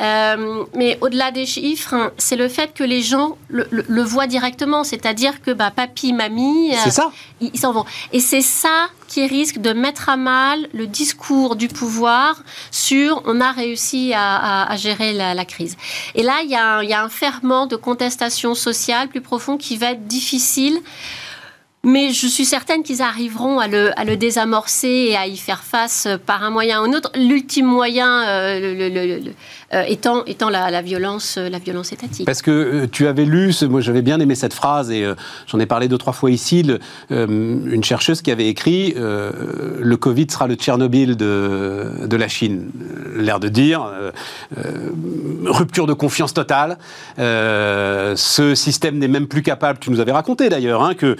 Euh, 0.00 0.64
mais 0.74 0.98
au-delà 1.00 1.30
des 1.30 1.46
chiffres, 1.46 1.94
hein, 1.94 2.12
c'est 2.16 2.36
le 2.36 2.48
fait 2.48 2.72
que 2.74 2.82
les 2.82 3.02
gens 3.02 3.36
le, 3.48 4.02
voient 4.02 4.26
directement, 4.26 4.84
c'est-à-dire 4.84 5.42
que 5.42 5.50
bah, 5.50 5.70
papy, 5.70 6.12
mamie, 6.12 6.72
euh, 6.72 6.90
ça. 6.90 7.12
ils 7.40 7.58
s'en 7.58 7.72
vont. 7.72 7.84
Et 8.12 8.20
c'est 8.20 8.40
ça 8.40 8.88
qui 9.06 9.26
risque 9.26 9.58
de 9.58 9.72
mettre 9.72 10.08
à 10.08 10.16
mal 10.16 10.66
le 10.72 10.86
discours 10.86 11.56
du 11.56 11.68
pouvoir 11.68 12.42
sur 12.70 13.22
on 13.26 13.40
a 13.40 13.52
réussi 13.52 14.12
à, 14.14 14.74
gérer 14.76 15.12
la, 15.12 15.44
crise. 15.44 15.76
Et 16.14 16.22
là, 16.22 16.40
il 16.42 16.50
y, 16.50 16.56
a 16.56 16.82
y, 16.82 16.94
a 16.94 17.02
un 17.02 17.10
ferment 17.10 17.66
de 17.66 17.76
contestation 17.76 18.54
sociale 18.54 19.08
plus 19.08 19.20
profond 19.20 19.58
qui 19.58 19.76
va 19.76 19.92
être 19.92 20.06
difficile 20.06 20.80
mais 21.84 22.12
je 22.12 22.26
suis 22.28 22.44
certaine 22.44 22.82
qu'ils 22.82 23.02
arriveront 23.02 23.58
à 23.58 23.66
le, 23.66 23.98
à 23.98 24.04
le, 24.04 24.16
désamorcer 24.16 25.08
et 25.10 25.16
à 25.16 25.26
y 25.26 25.36
faire 25.36 25.64
face 25.64 26.06
par 26.26 26.44
un 26.44 26.50
moyen 26.50 26.80
ou 26.80 26.84
un 26.84 26.92
autre. 26.92 27.10
L'ultime 27.16 27.66
moyen 27.66 28.22
euh, 28.22 29.20
le, 29.20 29.32
euh, 29.74 29.84
étant, 29.86 30.24
la, 30.50 30.82
violence, 30.82 31.38
la 31.38 31.58
violence 31.58 31.92
étatique. 31.92 32.26
Parce 32.26 32.42
que 32.42 32.50
euh, 32.50 32.86
tu 32.90 33.06
avais 33.06 33.24
lu, 33.24 33.54
moi 33.68 33.80
j'avais 33.80 34.02
bien 34.02 34.20
aimé 34.20 34.34
cette 34.34 34.54
phrase 34.54 34.90
et 34.90 35.06
j'en 35.46 35.58
ai 35.60 35.66
parlé 35.66 35.88
deux, 35.88 35.98
trois 35.98 36.12
fois 36.12 36.30
ici, 36.30 36.64
une 37.10 37.84
chercheuse 37.84 38.22
qui 38.22 38.30
avait 38.30 38.48
écrit 38.48 38.94
Le 38.96 39.96
Covid 39.96 40.26
sera 40.30 40.46
le 40.46 40.54
Tchernobyl 40.54 41.16
de, 41.16 42.06
de 42.06 42.16
la 42.16 42.28
Chine. 42.28 42.70
L'air 43.16 43.40
de 43.40 43.48
dire 43.48 43.86
rupture 45.44 45.86
de 45.86 45.92
confiance 45.92 46.34
totale. 46.34 46.78
ce 47.16 48.52
système 48.54 48.98
n'est 48.98 49.08
même 49.08 49.26
plus 49.26 49.42
capable, 49.42 49.78
tu 49.78 49.90
nous 49.90 50.00
avais 50.00 50.12
raconté 50.12 50.48
d'ailleurs, 50.48 50.82
hein, 50.82 50.94
que 50.94 51.16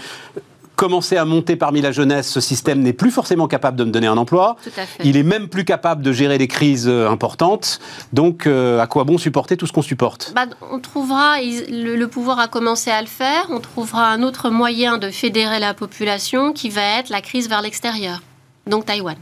commencer 0.77 1.17
à 1.17 1.25
monter 1.25 1.57
parmi 1.57 1.81
la 1.81 1.93
jeunesse, 1.93 2.29
ce 2.29 2.41
système 2.41 2.81
n'est 2.81 2.93
plus 2.93 3.11
forcément 3.11 3.49
capable 3.49 3.77
de 3.77 3.85
me 3.85 3.91
donner 3.91 4.07
un 4.07 4.17
emploi. 4.17 4.57
Il 5.05 5.17
est 5.17 5.23
même 5.23 5.49
plus 5.49 5.65
capable 5.65 6.03
de 6.03 6.13
gérer 6.13 6.39
des 6.39 6.49
crises 6.49 6.89
euh, 6.89 7.09
importantes. 7.09 7.81
Donc, 8.13 8.47
euh, 8.47 8.81
à 8.81 8.87
quoi 8.87 9.05
bon 9.05 9.19
supporter 9.19 9.57
tout 9.57 9.67
ce 9.67 9.73
qu'on 9.73 9.83
supporte? 9.83 10.33
Bah, 10.35 10.47
On 10.71 10.79
trouvera, 10.79 11.37
le, 11.41 12.07
pouvoir 12.07 12.39
a 12.39 12.49
commencé 12.49 12.91
à 12.91 13.01
le 13.01 13.09
faire, 13.09 13.47
on 13.51 13.61
trouvera 13.61 14.09
un 14.09 14.23
autre 14.23 14.51
moyen 14.51 14.99
de 14.99 15.11
fédérer 15.11 15.59
la 15.59 15.75
population 15.75 16.53
qui 16.53 16.69
va 16.69 16.99
être 16.99 17.11
la 17.11 17.21
crise 17.21 17.49
vers 17.49 17.63
l'extérieur, 17.63 18.23
donc 18.67 18.87
Taïwan. 18.87 19.17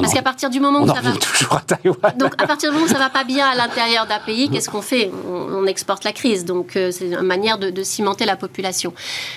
Parce 0.00 0.14
qu'à 0.14 0.22
partir 0.22 0.50
du 0.50 0.60
moment 0.60 0.82
où 0.82 0.86
ça 0.86 1.00
va 1.00 1.12
toujours 1.12 1.54
à 1.54 1.60
Taïwan. 1.60 2.16
Donc 2.16 2.34
à 2.40 2.46
partir 2.46 2.70
du 2.70 2.74
moment 2.74 2.86
où 2.86 2.92
ça 2.92 2.98
va 2.98 3.10
pas 3.10 3.24
bien 3.24 3.48
à 3.48 3.54
l'intérieur 3.60 4.06
d'un 4.06 4.18
pays, 4.18 4.50
qu'est-ce 4.50 4.70
qu'on 4.70 4.82
fait? 4.82 5.10
On, 5.28 5.66
exporte 5.70 6.04
la 6.04 6.12
crise. 6.12 6.44
Donc 6.46 6.74
euh, 6.74 6.90
c'est 6.90 7.06
une 7.06 7.20
manière 7.20 7.58
de, 7.58 7.82
cimenter 7.82 8.24
la 8.24 8.36
population. 8.36 8.92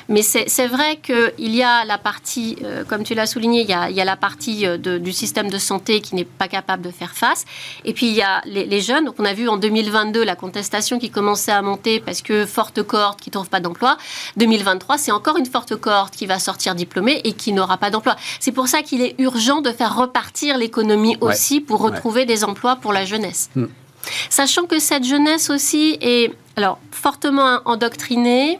Mais 0.07 0.21
c'est 0.23 0.67
vrai 0.67 0.97
qu'il 0.97 1.55
y 1.55 1.61
a 1.61 1.85
la 1.85 1.97
partie, 1.97 2.57
euh, 2.63 2.83
comme 2.85 3.03
tu 3.03 3.13
l'as 3.13 3.27
souligné, 3.27 3.61
il 3.61 3.69
y 3.69 3.73
a, 3.73 3.89
il 3.89 3.95
y 3.95 4.01
a 4.01 4.05
la 4.05 4.15
partie 4.15 4.65
euh, 4.65 4.77
de, 4.77 4.97
du 4.97 5.11
système 5.11 5.49
de 5.49 5.57
santé 5.57 6.01
qui 6.01 6.15
n'est 6.15 6.23
pas 6.23 6.47
capable 6.47 6.81
de 6.81 6.91
faire 6.91 7.11
face. 7.11 7.45
Et 7.85 7.93
puis 7.93 8.07
il 8.07 8.13
y 8.13 8.21
a 8.21 8.41
les, 8.45 8.81
jeunes. 8.81 9.05
Donc 9.05 9.15
on 9.19 9.25
a 9.25 9.33
vu 9.33 9.47
en 9.47 9.57
2022 9.57 10.23
la 10.23 10.35
contestation 10.35 10.97
qui 10.97 11.09
commençait 11.09 11.51
à 11.51 11.61
monter 11.61 11.99
parce 11.99 12.21
que 12.21 12.45
forte 12.45 12.81
cohorte 12.83 13.21
qui 13.21 13.31
trouve 13.31 13.49
pas 13.49 13.59
d'emploi. 13.59 13.97
2023, 14.37 14.97
c'est 14.97 15.11
encore 15.11 15.37
une 15.37 15.45
forte 15.45 15.75
cohorte 15.75 16.15
qui 16.15 16.25
va 16.25 16.39
sortir 16.39 16.75
diplômée 16.75 17.21
et 17.23 17.33
qui 17.33 17.53
n'aura 17.53 17.77
pas 17.77 17.89
d'emploi. 17.89 18.15
C'est 18.39 18.51
pour 18.51 18.67
ça 18.67 18.81
qu'il 18.81 19.01
est 19.01 19.15
urgent 19.19 19.61
de 19.61 19.71
faire 19.71 19.95
repartir 19.95 20.52
l'économie 20.57 21.17
aussi 21.21 21.61
pour 21.61 21.81
retrouver 21.81 22.25
des 22.25 22.43
emplois 22.43 22.75
pour 22.75 22.93
la 22.93 23.05
jeunesse. 23.05 23.49
Hmm. 23.55 23.65
Sachant 24.29 24.65
que 24.65 24.79
cette 24.79 25.05
jeunesse 25.05 25.49
aussi 25.49 25.97
est 26.01 26.33
alors 26.55 26.79
fortement 26.91 27.59
endoctrinée, 27.65 28.59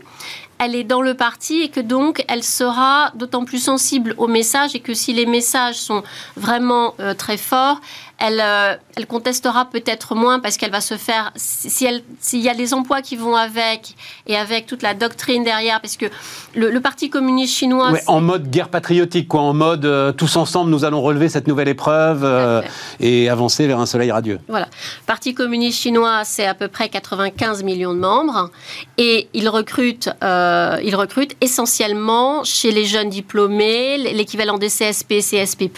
elle 0.60 0.76
est 0.76 0.84
dans 0.84 1.02
le 1.02 1.14
parti 1.14 1.62
et 1.62 1.70
que 1.70 1.80
donc 1.80 2.24
elle 2.28 2.44
sera 2.44 3.12
d'autant 3.16 3.44
plus 3.44 3.60
sensible 3.60 4.16
aux 4.18 4.28
messages 4.28 4.76
et 4.76 4.80
que 4.80 4.94
si 4.94 5.14
les 5.14 5.26
messages 5.26 5.76
sont 5.76 6.04
vraiment 6.38 6.96
euh, 7.00 7.14
très 7.14 7.38
forts, 7.38 7.82
elle, 8.20 8.40
euh, 8.42 8.76
elle 8.96 9.08
contestera 9.08 9.66
peut-être 9.66 10.16
moins 10.16 10.40
parce 10.40 10.58
qu'elle 10.58 10.72
va 10.72 10.82
se 10.82 10.96
faire, 10.96 11.32
si 11.36 11.70
s'il 11.70 12.40
y 12.40 12.50
a 12.50 12.54
les 12.54 12.74
emplois 12.74 13.02
qui 13.02 13.16
vont 13.16 13.36
avec 13.36 13.96
et 14.28 14.38
avec 14.38 14.66
toute 14.66 14.82
la 14.82 14.94
doctrine 14.94 15.44
derrière, 15.44 15.82
parce 15.82 15.98
que 15.98 16.06
le, 16.56 16.80
Parti 16.80 17.10
communiste 17.10 17.56
chinois... 17.56 17.92
en 18.08 18.22
mode 18.22 18.50
guerre 18.50 18.70
patriotique, 18.70 19.28
quoi, 19.28 19.42
en 19.42 19.54
mode 19.54 19.86
euh, 19.86 20.12
tous 20.12 20.36
ensemble 20.36 20.70
nous 20.70 20.86
allons 20.86 21.02
relever 21.02 21.30
cette 21.30 21.48
nouvelle 21.48 21.70
épreuve 21.70 22.24
euh, 22.24 22.62
et 23.00 23.30
avancer 23.30 23.68
vers 23.68 23.80
un 23.80 23.86
soleil 23.86 24.12
radieux. 24.12 24.40
Voilà. 24.48 24.68
Parti 25.06 25.34
communiste 25.34 25.80
chinois, 25.80 26.24
c'est 26.24 26.46
à 26.46 26.54
peu 26.54 26.68
près 26.68 26.90
95 26.90 27.64
millions 27.64 27.94
de 27.94 28.00
membres 28.00 28.52
et 28.98 29.30
il 29.34 29.50
recrute, 29.50 30.10
il 30.22 30.96
recrute 30.96 31.36
essentiellement 31.42 32.44
chez 32.44 32.72
les 32.72 32.86
jeunes 32.86 33.10
diplômés, 33.10 33.98
l'équivalent 33.98 34.58
des 34.58 34.68
CSP, 34.68 35.20
CSP+. 35.20 35.72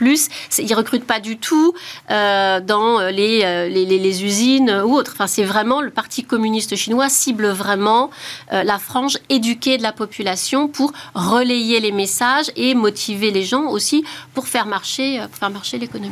Il 0.60 0.74
recrute 0.74 1.06
pas 1.06 1.20
du 1.20 1.38
tout... 1.38 1.74
Euh, 2.12 2.25
dans 2.62 3.00
euh, 3.00 3.12
les, 3.12 3.70
les, 3.70 3.86
les, 3.86 4.24
usines 4.24 4.82
ou 4.86 4.96
autres. 4.96 5.12
Enfin, 5.14 5.28
c'est 5.28 5.44
vraiment 5.44 5.82
le 5.82 5.90
Parti 5.90 6.24
communiste 6.24 6.76
chinois 6.76 7.10
cible 7.10 7.48
vraiment 7.48 8.10
euh, 8.54 8.64
la 8.64 8.80
frange 8.80 9.18
éduquée 9.30 9.78
de 9.78 9.84
la 9.84 9.92
population 9.92 10.68
pour 10.68 10.92
relayer 11.14 11.80
les 11.80 11.92
messages 11.92 12.52
et 12.56 12.76
motiver 12.76 13.32
les 13.32 13.44
gens 13.44 13.68
aussi 13.68 14.04
pour 14.34 14.48
faire 14.48 14.66
marcher, 14.66 15.22
faire 15.32 15.50
marcher 15.50 15.78
l'économie. 15.78 16.12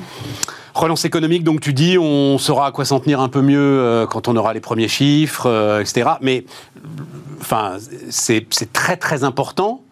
Relance 0.73 1.05
économique, 1.05 1.43
donc 1.43 1.61
tu 1.61 1.73
dis, 1.73 1.97
on 1.99 2.37
saura 2.37 2.67
à 2.67 2.71
quoi 2.71 2.85
s'en 2.85 2.99
tenir 2.99 3.19
un 3.19 3.29
peu 3.29 3.41
mieux 3.41 4.07
quand 4.09 4.27
on 4.27 4.35
aura 4.35 4.53
les 4.53 4.59
premiers 4.59 4.87
chiffres, 4.87 5.79
etc. 5.79 6.11
Mais 6.21 6.45
enfin, 7.39 7.77
c'est 8.09 8.47
très 8.73 8.97
très 8.97 9.23
important 9.23 9.82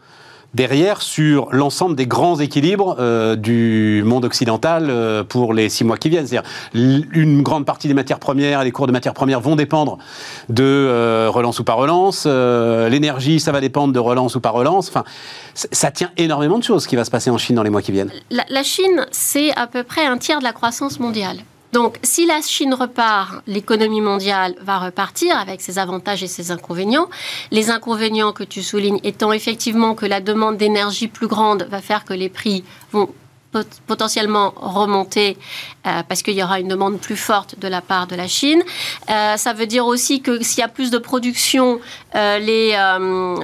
derrière 0.54 1.02
sur 1.02 1.48
l'ensemble 1.52 1.96
des 1.96 2.08
grands 2.08 2.40
équilibres 2.40 2.96
euh, 3.00 3.36
du 3.36 4.04
monde 4.06 4.26
occidental 4.26 4.88
euh, 4.90 5.24
pour 5.24 5.54
les 5.54 5.70
six 5.70 5.84
mois 5.84 5.98
qui 5.98 6.10
viennent. 6.10 6.28
C'est-à-dire 6.28 6.50
une 6.74 7.42
grande 7.42 7.66
partie 7.66 7.88
des 7.88 7.94
matières 7.94 8.20
premières, 8.20 8.64
les 8.64 8.72
cours 8.72 8.88
de 8.88 8.92
matières 8.92 9.14
premières 9.14 9.40
vont 9.40 9.56
dépendre 9.56 9.98
de 10.50 10.64
euh, 10.64 11.30
relance 11.30 11.60
ou 11.60 11.64
pas 11.64 11.74
relance. 11.74 12.26
L'énergie, 12.26 13.40
ça 13.40 13.52
va 13.52 13.62
dépendre 13.62 13.94
de 13.94 14.00
relance 14.00 14.36
ou 14.36 14.42
pas 14.42 14.50
relance. 14.50 14.90
Enfin, 14.90 15.04
ça 15.54 15.92
tient 15.92 16.12
énormément 16.18 16.58
de 16.60 16.64
choses 16.64 16.88
qui 16.88 16.96
va 16.96 17.06
se 17.06 17.12
passer 17.12 17.30
en 17.30 17.38
Chine 17.38 17.56
dans 17.56 17.64
les 17.64 17.70
mois 17.70 17.82
qui 17.82 17.92
viennent. 17.92 18.12
La 18.30 18.64
Chine, 18.64 19.06
c'est 19.12 19.56
à 19.58 19.68
peu 19.68 19.84
près 19.84 20.06
un 20.06 20.18
tiers 20.18 20.40
de 20.40 20.44
la 20.44 20.54
croissance 20.54 21.00
mondiale. 21.00 21.38
Donc, 21.74 21.98
si 22.04 22.26
la 22.26 22.42
Chine 22.42 22.74
repart, 22.74 23.42
l'économie 23.48 24.02
mondiale 24.02 24.56
va 24.62 24.80
repartir 24.80 25.38
avec 25.38 25.62
ses 25.62 25.80
avantages 25.80 26.22
et 26.22 26.28
ses 26.28 26.52
inconvénients. 26.52 27.10
Les 27.50 27.70
inconvénients 27.70 28.34
que 28.34 28.44
tu 28.44 28.62
soulignes 28.62 29.00
étant 29.04 29.32
effectivement 29.32 29.96
que 29.96 30.06
la 30.06 30.20
demande 30.20 30.58
d'énergie 30.58 31.08
plus 31.08 31.28
grande 31.28 31.64
va 31.70 31.82
faire 31.82 32.04
que 32.04 32.14
les 32.14 32.30
prix 32.30 32.64
vont 32.92 33.10
potentiellement 33.88 34.54
remonter 34.56 35.38
euh, 35.86 36.04
parce 36.08 36.22
qu'il 36.22 36.36
y 36.36 36.44
aura 36.44 36.60
une 36.60 36.68
demande 36.68 37.00
plus 37.00 37.18
forte 37.18 37.60
de 37.60 37.68
la 37.68 37.82
part 37.82 38.08
de 38.08 38.16
la 38.16 38.28
Chine. 38.28 38.62
Euh, 39.10 39.38
ça 39.38 39.54
veut 39.54 39.68
dire 39.68 39.86
aussi 39.86 40.22
que 40.22 40.42
s'il 40.44 40.60
y 40.60 40.64
a 40.64 40.68
plus 40.68 40.92
de 40.92 40.98
production, 40.98 41.80
euh, 42.16 42.40
les, 42.40 42.78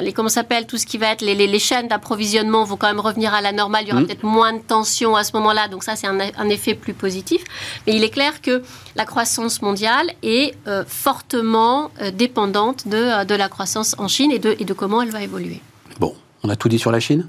les 0.02 0.14
comment 0.14 0.30
s'appelle 0.30 0.66
tout 0.66 0.78
ce 0.78 0.86
qui 0.86 0.98
va 0.98 1.12
être 1.12 1.22
les, 1.22 1.36
les, 1.36 1.60
chaînes 1.60 1.88
d'approvisionnement 1.88 2.64
vont 2.64 2.78
quand 2.78 2.88
même 2.88 3.00
revenir 3.00 3.34
à 3.34 3.42
la 3.42 3.52
normale. 3.52 3.84
Il 3.86 3.90
y 3.90 3.92
aura 3.92 4.02
mmh. 4.02 4.06
peut-être 4.06 4.24
moins 4.24 4.54
de 4.54 4.62
tension 4.62 5.16
à 5.16 5.24
ce 5.24 5.36
moment-là. 5.36 5.68
Donc 5.68 5.84
ça, 5.84 5.96
c'est 5.96 6.08
un, 6.08 6.20
un, 6.20 6.50
effet 6.50 6.74
plus 6.74 6.94
positif. 6.94 7.44
Mais 7.86 7.96
il 7.96 8.04
est 8.04 8.10
clair 8.10 8.42
que 8.42 8.64
la 8.96 9.06
croissance 9.06 9.62
mondiale 9.62 10.12
est 10.24 10.56
fortement 10.88 11.92
dépendante 12.14 12.88
de, 12.88 13.26
de 13.26 13.36
la 13.36 13.50
croissance 13.50 13.96
en 13.98 14.08
Chine 14.08 14.32
et 14.32 14.40
de, 14.40 14.56
et 14.60 14.66
de 14.66 14.74
comment 14.74 15.02
elle 15.02 15.12
va 15.12 15.22
évoluer. 15.22 15.62
Bon, 16.00 16.16
on 16.44 16.50
a 16.50 16.56
tout 16.56 16.70
dit 16.70 16.80
sur 16.80 16.92
la 16.92 17.00
Chine? 17.00 17.28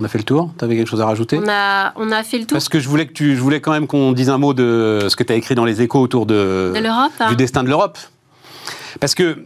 On 0.00 0.04
a 0.04 0.08
fait 0.08 0.18
le 0.18 0.24
tour 0.24 0.50
Tu 0.58 0.64
avais 0.64 0.76
quelque 0.76 0.88
chose 0.88 1.00
à 1.00 1.06
rajouter 1.06 1.38
on 1.42 1.48
a, 1.48 1.92
on 1.96 2.10
a 2.10 2.22
fait 2.22 2.38
le 2.38 2.44
tour. 2.44 2.54
Parce 2.54 2.68
que 2.68 2.78
je 2.80 2.88
voulais, 2.88 3.06
que 3.06 3.12
tu, 3.12 3.34
je 3.36 3.40
voulais 3.40 3.60
quand 3.60 3.72
même 3.72 3.86
qu'on 3.86 4.12
dise 4.12 4.30
un 4.30 4.38
mot 4.38 4.54
de 4.54 5.06
ce 5.08 5.16
que 5.16 5.24
tu 5.24 5.32
as 5.32 5.36
écrit 5.36 5.54
dans 5.54 5.64
les 5.64 5.82
échos 5.82 6.00
autour 6.00 6.26
de, 6.26 6.72
hein. 6.76 7.10
du 7.28 7.36
destin 7.36 7.62
de 7.62 7.68
l'Europe. 7.68 7.98
Parce 9.00 9.14
que, 9.14 9.44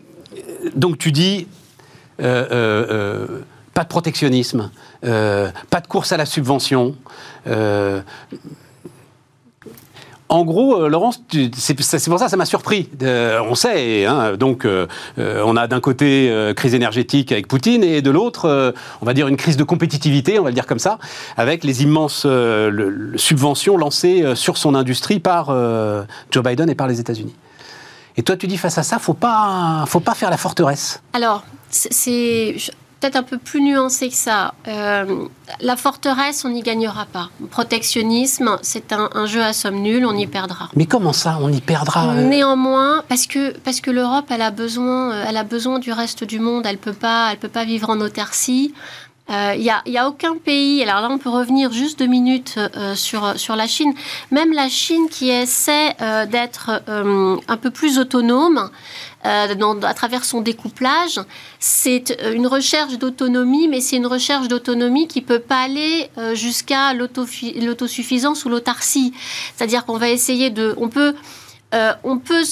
donc 0.74 0.98
tu 0.98 1.12
dis, 1.12 1.46
euh, 2.20 2.46
euh, 2.50 2.86
euh, 2.90 3.26
pas 3.74 3.84
de 3.84 3.88
protectionnisme, 3.88 4.70
pas 5.00 5.80
de 5.80 5.86
course 5.88 6.12
à 6.12 6.18
la 6.18 6.26
subvention, 6.26 6.94
en 10.32 10.44
gros, 10.44 10.82
euh, 10.82 10.88
Laurence, 10.88 11.22
c'est 11.54 11.74
pour 11.74 11.84
ça 11.84 11.98
que 11.98 12.30
ça 12.30 12.36
m'a 12.38 12.46
surpris. 12.46 12.88
on 13.02 13.54
sait, 13.54 14.06
hein, 14.06 14.34
donc 14.38 14.64
euh, 14.64 14.86
euh, 15.18 15.42
on 15.44 15.58
a 15.58 15.66
d'un 15.66 15.80
côté 15.80 16.32
crise 16.56 16.74
énergétique 16.74 17.32
avec 17.32 17.48
Poutine 17.48 17.84
et 17.84 18.00
de 18.00 18.10
l'autre, 18.10 18.74
on 19.02 19.04
va 19.04 19.12
dire 19.12 19.28
une 19.28 19.36
crise 19.36 19.58
de 19.58 19.64
compétitivité, 19.64 20.38
on 20.38 20.44
va 20.44 20.48
le 20.48 20.54
dire 20.54 20.66
comme 20.66 20.78
ça, 20.78 20.98
avec 21.36 21.64
les 21.64 21.82
immenses 21.82 22.26
subventions 23.16 23.76
lancées 23.76 24.34
sur 24.34 24.56
son 24.56 24.74
industrie 24.74 25.20
par 25.20 25.54
Joe 26.30 26.42
Biden 26.42 26.70
et 26.70 26.74
par 26.74 26.88
les 26.88 26.98
États-Unis. 26.98 27.34
Et 28.16 28.22
toi, 28.22 28.36
tu 28.36 28.46
dis 28.46 28.56
face 28.56 28.78
à 28.78 28.82
ça, 28.82 28.98
faut 28.98 29.14
pas, 29.14 29.84
faut 29.86 30.00
pas 30.00 30.14
faire 30.14 30.30
la 30.30 30.38
forteresse. 30.38 31.02
Alors, 31.12 31.44
c'est 31.68 32.56
peut-être 33.02 33.16
un 33.16 33.22
peu 33.24 33.38
plus 33.38 33.60
nuancé 33.60 34.08
que 34.08 34.14
ça. 34.14 34.54
Euh, 34.68 35.24
la 35.60 35.76
forteresse, 35.76 36.44
on 36.44 36.50
n'y 36.50 36.62
gagnera 36.62 37.04
pas. 37.06 37.30
Protectionnisme, 37.50 38.58
c'est 38.62 38.92
un, 38.92 39.26
jeu 39.26 39.42
à 39.42 39.52
somme 39.52 39.80
nulle, 39.80 40.06
on 40.06 40.16
y 40.16 40.26
perdra. 40.26 40.68
Mais 40.76 40.86
comment 40.86 41.12
ça, 41.12 41.38
on 41.40 41.52
y 41.52 41.60
perdra 41.60 42.14
euh? 42.14 42.28
Néanmoins, 42.28 43.02
parce 43.08 43.26
que, 43.26 43.58
parce 43.58 43.80
que 43.80 43.90
l'Europe, 43.90 44.26
elle, 44.30 44.42
a 44.42 44.52
besoin, 44.52 45.12
euh, 45.12 45.24
elle 45.28 45.36
a 45.36 45.42
besoin 45.42 45.80
du 45.80 45.90
reste 45.90 46.22
du 46.22 46.38
monde, 46.38 46.64
elle 46.64 46.76
ne 46.76 46.80
peut, 46.80 46.92
pas, 46.92 47.30
elle 47.32 47.38
peut 47.38 47.48
pas 47.48 47.64
vivre 47.64 47.90
en 47.90 48.00
autarcie. 48.00 48.72
Il 49.28 49.72
n'y 49.87 49.98
a, 49.98 50.08
aucun 50.08 50.37
pays, 50.37 50.82
alors 50.82 51.00
là 51.00 51.08
on 51.11 51.16
peut 51.16 51.30
revenir 51.30 51.72
juste 51.72 51.98
deux 51.98 52.06
minutes 52.06 52.58
sur, 52.94 53.38
sur 53.38 53.56
la 53.56 53.66
Chine, 53.66 53.94
même 54.30 54.52
la 54.52 54.68
Chine 54.68 55.08
qui 55.11 55.30
essaie 55.30 55.94
d'être 56.26 56.82
un 56.88 57.56
peu 57.56 57.70
plus 57.70 57.98
autonome, 57.98 58.70
euh, 59.24 59.82
à 59.82 59.94
travers 59.94 60.24
son 60.24 60.40
découplage. 60.40 61.20
C'est 61.61 62.11
euh, 62.20 62.35
une 62.35 62.48
recherche 62.48 62.98
d'autonomie, 62.98 63.68
mais 63.68 63.80
c'est 63.80 63.96
une 63.96 64.08
recherche 64.08 64.48
d'autonomie 64.48 65.06
qui 65.06 65.22
peut 65.22 65.38
pas 65.38 65.61
aller 65.61 66.11
euh, 66.18 66.35
jusqu'à 66.35 66.92
l'autosuffisance 66.92 68.44
ou 68.44 68.48
l'autarcie. 68.48 69.14
C'est-à-dire 69.54 69.85
qu'on 69.85 69.96
va 69.96 70.08
essayer 70.08 70.50
de, 70.50 70.74
on 70.76 70.88
peut, 70.88 71.14
on 72.02 72.18
peut 72.18 72.42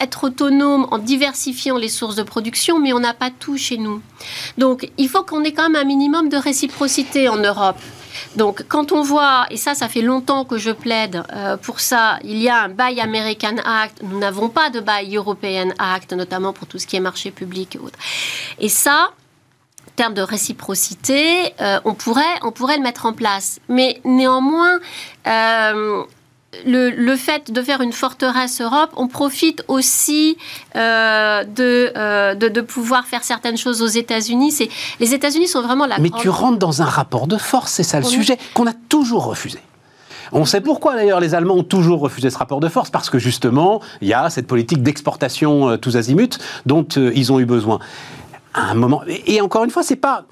être 0.00 0.24
autonome 0.24 0.86
en 0.90 0.98
diversifiant 0.98 1.76
les 1.76 1.88
sources 1.88 2.16
de 2.16 2.22
production, 2.22 2.78
mais 2.78 2.92
on 2.92 3.00
n'a 3.00 3.14
pas 3.14 3.30
tout 3.30 3.56
chez 3.56 3.78
nous. 3.78 4.02
Donc, 4.58 4.90
il 4.98 5.08
faut 5.08 5.22
qu'on 5.22 5.42
ait 5.44 5.52
quand 5.52 5.70
même 5.70 5.76
un 5.76 5.84
minimum 5.84 6.28
de 6.28 6.36
réciprocité 6.36 7.28
en 7.28 7.36
Europe. 7.36 7.78
Donc, 8.36 8.64
quand 8.68 8.92
on 8.92 9.02
voit, 9.02 9.46
et 9.50 9.56
ça, 9.56 9.74
ça 9.74 9.88
fait 9.88 10.02
longtemps 10.02 10.44
que 10.44 10.58
je 10.58 10.70
plaide 10.70 11.22
euh, 11.32 11.56
pour 11.56 11.80
ça, 11.80 12.18
il 12.24 12.38
y 12.38 12.48
a 12.48 12.62
un 12.62 12.68
Buy 12.68 13.00
American 13.00 13.56
Act, 13.64 14.02
nous 14.02 14.18
n'avons 14.18 14.48
pas 14.48 14.70
de 14.70 14.80
Buy 14.80 15.16
European 15.16 15.70
Act, 15.78 16.12
notamment 16.12 16.52
pour 16.52 16.66
tout 16.66 16.78
ce 16.78 16.86
qui 16.86 16.96
est 16.96 17.00
marché 17.00 17.30
public 17.30 17.76
et 17.76 17.78
autres. 17.78 17.98
Et 18.58 18.68
ça, 18.68 19.10
en 19.86 19.90
termes 19.96 20.14
de 20.14 20.22
réciprocité, 20.22 21.54
euh, 21.60 21.80
on, 21.84 21.94
pourrait, 21.94 22.22
on 22.42 22.52
pourrait 22.52 22.76
le 22.76 22.82
mettre 22.82 23.06
en 23.06 23.12
place. 23.12 23.60
Mais 23.68 24.00
néanmoins, 24.04 24.78
euh, 25.26 26.04
le, 26.64 27.16
fait 27.16 27.50
de 27.50 27.62
faire 27.62 27.80
une 27.80 27.92
forteresse 27.92 28.60
Europe, 28.60 28.90
on 28.96 29.08
profite 29.08 29.64
aussi 29.68 30.36
euh, 30.74 31.44
euh, 31.58 32.34
de, 32.34 32.48
de, 32.48 32.60
pouvoir 32.60 33.06
faire 33.06 33.24
certaines 33.24 33.56
choses 33.56 33.82
aux 33.82 33.86
États-Unis. 33.86 34.52
C'est 34.52 34.68
les 35.00 35.14
États-Unis 35.14 35.48
sont 35.48 35.62
vraiment 35.62 35.86
la. 35.86 35.98
Mais 35.98 36.10
tu 36.10 36.28
rentres 36.28 36.58
dans 36.58 36.82
un 36.82 36.86
rapport 36.86 37.26
de 37.26 37.36
force, 37.36 37.72
c'est 37.72 37.82
ça 37.82 38.00
le 38.00 38.06
sujet 38.06 38.38
qu'on 38.54 38.66
a 38.66 38.72
toujours 38.88 39.24
refusé. 39.24 39.58
On 40.32 40.44
sait 40.44 40.60
pourquoi 40.60 40.96
d'ailleurs 40.96 41.20
les 41.20 41.34
Allemands 41.34 41.54
ont 41.54 41.62
toujours 41.62 42.00
refusé 42.00 42.30
ce 42.30 42.38
rapport 42.38 42.60
de 42.60 42.68
force, 42.68 42.90
parce 42.90 43.10
que 43.10 43.18
justement, 43.18 43.80
il 44.00 44.08
y 44.08 44.14
a 44.14 44.28
cette 44.28 44.46
politique 44.46 44.82
d'exportation 44.82 45.70
euh, 45.70 45.76
tous 45.76 45.96
azimuts 45.96 46.38
dont 46.66 46.84
ils 46.84 47.32
ont 47.32 47.38
eu 47.38 47.46
besoin. 47.46 47.78
À 48.54 48.70
un 48.70 48.74
moment, 48.74 49.02
et 49.06 49.40
encore 49.40 49.64
une 49.64 49.70
fois, 49.70 49.82
c'est 49.82 49.96
pas 49.96 50.24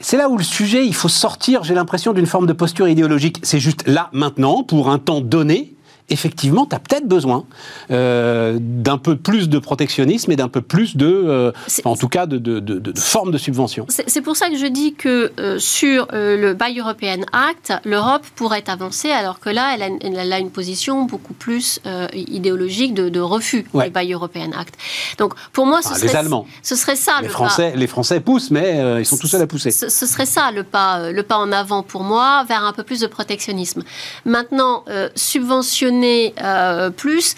c'est 0.00 0.16
là 0.16 0.28
où 0.28 0.38
le 0.38 0.44
sujet, 0.44 0.86
il 0.86 0.94
faut 0.94 1.08
sortir, 1.08 1.62
j'ai 1.62 1.74
l'impression, 1.74 2.12
d'une 2.12 2.26
forme 2.26 2.46
de 2.46 2.52
posture 2.52 2.88
idéologique. 2.88 3.38
C'est 3.42 3.60
juste 3.60 3.86
là, 3.86 4.08
maintenant, 4.12 4.62
pour 4.62 4.90
un 4.90 4.98
temps 4.98 5.20
donné, 5.20 5.74
effectivement, 6.10 6.66
tu 6.66 6.74
as 6.74 6.80
peut-être 6.80 7.06
besoin 7.06 7.44
euh, 7.90 8.58
d'un 8.60 8.98
peu 8.98 9.16
plus 9.16 9.48
de 9.48 9.58
protectionnisme 9.58 10.30
et 10.32 10.36
d'un 10.36 10.48
peu 10.48 10.60
plus 10.60 10.96
de, 10.96 11.06
euh, 11.06 11.52
en 11.84 11.96
tout 11.96 12.08
cas, 12.08 12.26
de, 12.26 12.38
de, 12.38 12.58
de, 12.60 12.98
forme 12.98 13.30
de 13.30 13.38
subvention. 13.38 13.86
C'est 13.88 14.20
pour 14.20 14.36
ça 14.36 14.50
que 14.50 14.56
je 14.56 14.66
dis 14.66 14.94
que 14.94 15.32
euh, 15.38 15.58
sur 15.58 16.08
le 16.12 16.52
Buy 16.54 16.78
European 16.80 17.22
Act, 17.32 17.72
l'Europe 17.84 18.26
pourrait 18.34 18.64
avancer, 18.68 19.10
alors 19.10 19.38
que 19.38 19.48
là, 19.48 19.74
elle 19.74 19.82
a, 19.82 19.88
elle 20.02 20.32
a 20.32 20.38
une 20.38 20.50
position 20.50 21.04
beaucoup 21.04 21.34
plus 21.34 21.80
idéologique 22.12 22.94
de, 22.94 23.20
refus 23.20 23.64
du 23.72 23.90
Buy 23.90 24.12
European 24.12 24.50
Act. 24.58 24.74
Donc, 25.18 25.34
pour 25.52 25.66
moi, 25.66 25.80
ce, 25.82 25.90
ah, 25.92 25.94
serait, 25.94 26.06
les 26.08 26.16
Allemands. 26.16 26.46
ce 26.62 26.74
serait 26.74 26.96
ça 26.96 27.20
les 27.22 27.28
Français, 27.28 27.72
Les 27.76 27.86
Français 27.86 28.20
poussent, 28.20 28.50
mais 28.50 28.98
ils 28.98 29.06
sont 29.06 29.16
tous 29.16 29.28
seuls 29.28 29.42
à 29.42 29.46
pousser. 29.46 29.70
Ce, 29.70 29.88
ce, 29.88 30.06
serait 30.06 30.26
ça 30.26 30.50
le 30.50 30.64
pas, 30.64 31.12
le 31.12 31.22
pas 31.22 31.36
en 31.36 31.52
avant 31.52 31.82
pour 31.82 32.02
moi 32.02 32.44
vers 32.48 32.64
un 32.64 32.72
peu 32.72 32.82
plus 32.82 33.00
de 33.00 33.06
protectionnisme. 33.06 33.84
Maintenant, 34.24 34.84
subventionner 35.14 35.99
euh, 36.42 36.90
plus. 36.90 37.34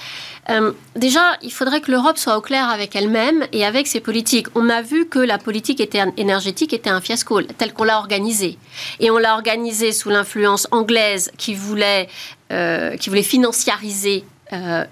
Euh, 0.51 0.73
déjà, 0.97 1.37
il 1.43 1.53
faudrait 1.53 1.81
que 1.81 1.91
l'Europe 1.91 2.19
soit 2.19 2.37
au 2.37 2.41
clair 2.41 2.69
avec 2.69 2.97
elle-même 2.97 3.47
et 3.53 3.65
avec 3.65 3.87
ses 3.87 4.01
politiques. 4.01 4.49
On 4.55 4.69
a 4.69 4.83
vu 4.83 5.07
que 5.07 5.21
la 5.21 5.39
politique 5.39 5.81
était, 5.81 6.03
énergétique 6.17 6.73
était 6.73 6.91
un 6.91 7.01
fiasco, 7.01 7.43
tel 7.43 7.73
qu'on 7.73 7.85
l'a 7.85 7.99
organisé. 7.99 8.59
Et 8.99 9.11
on 9.11 9.19
l'a 9.19 9.35
organisé 9.35 9.93
sous 9.93 10.11
l'influence 10.11 10.67
anglaise 10.73 11.31
qui 11.39 11.55
voulait, 11.55 12.09
euh, 12.53 12.97
qui 12.97 13.09
voulait 13.09 13.23
financiariser 13.23 14.25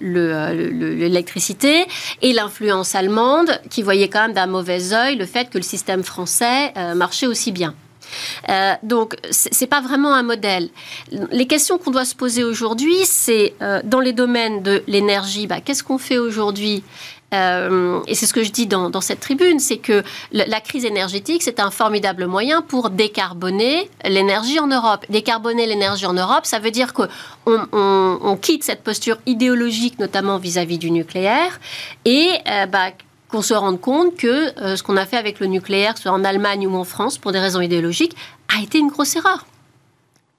l'électricité 0.01 1.85
et 2.23 2.33
l'influence 2.33 2.95
allemande 2.95 3.61
qui 3.69 3.83
voyait 3.83 4.07
quand 4.07 4.21
même 4.21 4.33
d'un 4.33 4.47
mauvais 4.47 4.91
œil 4.91 5.17
le 5.17 5.27
fait 5.27 5.51
que 5.51 5.59
le 5.59 5.63
système 5.63 6.01
français 6.01 6.73
marchait 6.95 7.27
aussi 7.27 7.51
bien. 7.51 7.75
Euh, 8.49 8.73
donc, 8.83 9.15
c'est 9.31 9.67
pas 9.67 9.81
vraiment 9.81 10.13
un 10.13 10.23
modèle. 10.23 10.69
Les 11.31 11.47
questions 11.47 11.77
qu'on 11.77 11.91
doit 11.91 12.05
se 12.05 12.15
poser 12.15 12.43
aujourd'hui, 12.43 13.05
c'est 13.05 13.53
euh, 13.61 13.81
dans 13.83 13.99
les 13.99 14.13
domaines 14.13 14.63
de 14.63 14.83
l'énergie, 14.87 15.47
bah, 15.47 15.61
qu'est-ce 15.61 15.83
qu'on 15.83 15.97
fait 15.97 16.17
aujourd'hui 16.17 16.83
euh, 17.33 18.01
et 18.07 18.13
c'est 18.13 18.25
ce 18.25 18.33
que 18.33 18.43
je 18.43 18.51
dis 18.51 18.67
dans, 18.67 18.99
cette 18.99 19.21
tribune, 19.21 19.59
c'est 19.59 19.77
que 19.77 20.03
la, 20.33 20.59
crise 20.59 20.83
énergétique, 20.83 21.43
c'est 21.43 21.61
un 21.61 21.71
formidable 21.71 22.25
moyen 22.25 22.61
pour 22.61 22.89
décarboner 22.89 23.89
l'énergie 24.03 24.59
en 24.59 24.67
Europe. 24.67 25.05
Décarboner 25.07 25.65
l'énergie 25.65 26.05
en 26.05 26.13
Europe, 26.13 26.45
ça 26.45 26.59
veut 26.59 26.71
dire 26.71 26.91
qu'on 26.91 27.07
on, 27.45 28.35
quitte 28.35 28.65
cette 28.65 28.83
posture 28.83 29.17
idéologique, 29.27 29.97
notamment 29.97 30.39
vis-à-vis 30.39 30.77
du 30.77 30.91
nucléaire, 30.91 31.61
et 32.03 32.31
bah, 32.69 32.91
qu'on 33.31 33.41
se 33.41 33.53
rende 33.53 33.79
compte 33.79 34.15
que 34.15 34.59
euh, 34.61 34.75
ce 34.75 34.83
qu'on 34.83 34.97
a 34.97 35.05
fait 35.05 35.17
avec 35.17 35.39
le 35.39 35.47
nucléaire, 35.47 35.97
soit 35.97 36.11
en 36.11 36.23
Allemagne 36.23 36.67
ou 36.67 36.75
en 36.75 36.83
France, 36.83 37.17
pour 37.17 37.31
des 37.31 37.39
raisons 37.39 37.61
idéologiques, 37.61 38.15
a 38.55 38.61
été 38.61 38.77
une 38.77 38.89
grosse 38.89 39.15
erreur. 39.15 39.45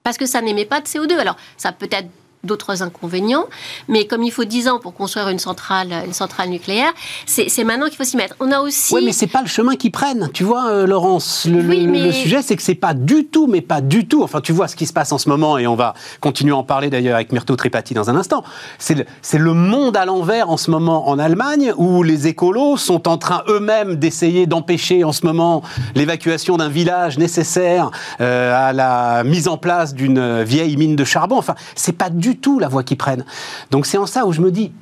Parce 0.04 0.18
que 0.18 0.26
ça 0.26 0.40
n'émet 0.42 0.66
pas 0.66 0.80
de 0.80 0.86
CO2. 0.86 1.18
Alors, 1.18 1.36
ça 1.56 1.72
peut 1.72 1.88
être 1.90 2.08
d'autres 2.44 2.82
inconvénients. 2.82 3.46
Mais 3.88 4.06
comme 4.06 4.22
il 4.22 4.32
faut 4.32 4.44
10 4.44 4.68
ans 4.68 4.78
pour 4.78 4.94
construire 4.94 5.28
une 5.28 5.38
centrale, 5.38 5.92
une 6.06 6.12
centrale 6.12 6.48
nucléaire, 6.48 6.92
c'est 7.26 7.64
maintenant 7.64 7.86
qu'il 7.86 7.96
faut 7.96 8.04
s'y 8.04 8.16
mettre. 8.16 8.34
On 8.40 8.50
a 8.50 8.60
aussi. 8.60 8.94
Oui, 8.94 9.02
mais 9.04 9.12
c'est 9.12 9.26
pas 9.26 9.42
le 9.42 9.48
chemin 9.48 9.76
qu'ils 9.76 9.92
prennent. 9.92 10.30
Tu 10.32 10.44
vois, 10.44 10.70
euh, 10.70 10.86
Laurence, 10.86 11.46
le, 11.48 11.60
le, 11.60 12.12
sujet, 12.12 12.42
c'est 12.42 12.56
que 12.56 12.62
c'est 12.62 12.74
pas 12.74 12.94
du 12.94 13.26
tout, 13.26 13.46
mais 13.46 13.60
pas 13.60 13.80
du 13.80 14.06
tout. 14.06 14.22
Enfin, 14.22 14.40
tu 14.40 14.52
vois 14.52 14.68
ce 14.68 14.76
qui 14.76 14.86
se 14.86 14.92
passe 14.92 15.12
en 15.12 15.18
ce 15.18 15.28
moment, 15.28 15.58
et 15.58 15.66
on 15.66 15.76
va 15.76 15.94
continuer 16.20 16.52
à 16.52 16.56
en 16.56 16.64
parler 16.64 16.90
d'ailleurs 16.90 17.14
avec 17.14 17.32
Myrto 17.32 17.54
Tripati 17.54 17.94
dans 17.94 18.10
un 18.10 18.16
instant. 18.16 18.42
C'est 18.78 18.94
le, 18.94 19.04
le 19.38 19.54
monde 19.54 19.96
à 19.96 20.04
l'envers 20.04 20.50
en 20.50 20.56
ce 20.56 20.70
moment 20.70 21.08
en 21.08 21.18
Allemagne, 21.18 21.72
où 21.76 22.02
les 22.02 22.26
écolos 22.26 22.76
sont 22.76 23.08
en 23.08 23.18
train 23.18 23.42
eux-mêmes 23.48 23.96
d'essayer 23.96 24.46
d'empêcher 24.46 25.04
en 25.04 25.12
ce 25.12 25.24
moment 25.24 25.62
l'évacuation 25.94 26.56
d'un 26.56 26.68
village 26.68 27.18
nécessaire 27.18 27.90
euh, 28.20 28.68
à 28.68 28.72
la 28.72 29.24
mise 29.24 29.48
en 29.48 29.56
place 29.56 29.94
d'une 29.94 30.42
vieille 30.42 30.76
mine 30.76 30.96
de 30.96 31.04
charbon. 31.04 31.36
Enfin, 31.36 31.54
c'est 31.74 31.96
pas 31.96 32.10
du 32.10 32.31
tout 32.36 32.58
la 32.58 32.68
voie 32.68 32.82
qu'ils 32.82 32.96
prennent. 32.96 33.24
Donc 33.70 33.86
c'est 33.86 33.98
en 33.98 34.06
ça 34.06 34.26
où 34.26 34.32
je 34.32 34.40
me 34.40 34.50
dis, 34.50 34.72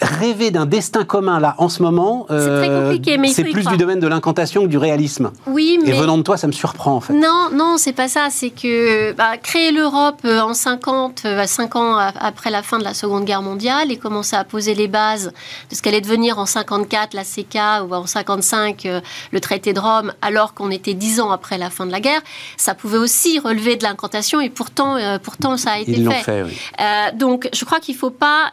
rêver 0.00 0.50
d'un 0.50 0.66
destin 0.66 1.04
commun 1.04 1.40
là 1.40 1.54
en 1.58 1.68
ce 1.68 1.82
moment, 1.82 2.26
euh, 2.30 2.96
c'est 3.26 3.44
plus 3.44 3.66
du 3.66 3.76
domaine 3.76 4.00
de 4.00 4.06
l'incantation 4.06 4.62
que 4.62 4.68
du 4.68 4.78
réalisme. 4.78 5.30
Oui, 5.46 5.78
mais 5.82 5.90
et 5.90 5.92
venant 6.00 6.18
de 6.18 6.22
toi, 6.22 6.36
ça 6.36 6.46
me 6.46 6.52
surprend 6.52 6.94
en 6.94 7.00
fait. 7.00 7.12
Non, 7.12 7.48
non, 7.52 7.76
c'est 7.78 7.92
pas 7.92 8.08
ça. 8.08 8.28
C'est 8.30 8.50
que 8.50 9.12
bah, 9.12 9.36
créer 9.36 9.72
l'Europe 9.72 10.20
euh, 10.24 10.40
en 10.40 10.54
50, 10.54 11.22
5 11.46 11.76
euh, 11.76 11.78
ans 11.78 11.96
après 11.96 12.50
la 12.50 12.62
fin 12.62 12.78
de 12.78 12.84
la 12.84 12.94
Seconde 12.94 13.24
Guerre 13.24 13.42
mondiale 13.42 13.90
et 13.90 13.96
commencer 13.96 14.36
à 14.36 14.44
poser 14.44 14.74
les 14.74 14.88
bases 14.88 15.32
de 15.70 15.74
ce 15.74 15.82
qu'allait 15.82 16.00
devenir 16.00 16.38
en 16.38 16.46
54 16.46 17.14
la 17.14 17.24
CK 17.24 17.88
ou 17.88 17.94
en 17.94 18.06
55 18.06 18.86
le 19.32 19.40
traité 19.40 19.72
de 19.72 19.80
Rome, 19.80 20.12
alors 20.22 20.54
qu'on 20.54 20.70
était 20.70 20.94
10 20.94 21.20
ans 21.20 21.30
après 21.30 21.58
la 21.58 21.70
fin 21.70 21.86
de 21.86 21.92
la 21.92 22.00
guerre, 22.00 22.20
ça 22.56 22.74
pouvait 22.74 22.98
aussi 22.98 23.38
relever 23.38 23.76
de 23.76 23.82
l'incantation 23.82 24.40
et 24.40 24.50
pourtant, 24.50 24.96
pourtant 25.22 25.56
ça 25.56 25.72
a 25.72 25.78
été 25.78 25.92
Ils 25.92 26.10
fait. 26.10 26.22
fait 26.22 26.42
oui. 26.42 27.18
donc, 27.18 27.48
je 27.52 27.64
crois 27.64 27.80
qu'il 27.80 27.96
faut 27.96 28.10
pas, 28.10 28.50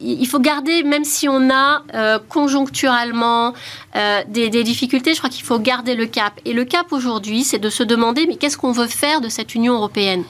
il 0.00 0.26
faut 0.26 0.40
garder, 0.44 0.82
même 0.84 1.04
si 1.04 1.28
on 1.28 1.50
a 1.50 1.82
euh, 1.94 2.18
conjoncturellement 2.28 3.54
euh, 3.96 4.22
des, 4.28 4.50
difficultés, 4.62 5.14
je 5.14 5.18
crois 5.18 5.30
qu'il 5.30 5.44
faut 5.44 5.58
garder 5.58 5.94
le 5.94 6.06
cap. 6.06 6.34
Et 6.44 6.52
le 6.52 6.64
cap 6.64 6.92
aujourd'hui, 6.92 7.42
c'est 7.44 7.58
de 7.58 7.70
se 7.70 7.82
demander, 7.82 8.26
mais 8.28 8.36
qu'est-ce 8.36 8.58
qu'on 8.58 8.72
veut 8.72 8.86
faire 8.86 9.20
de 9.20 9.28
cette 9.28 9.54
Union 9.54 9.74
européenne? 9.74 10.22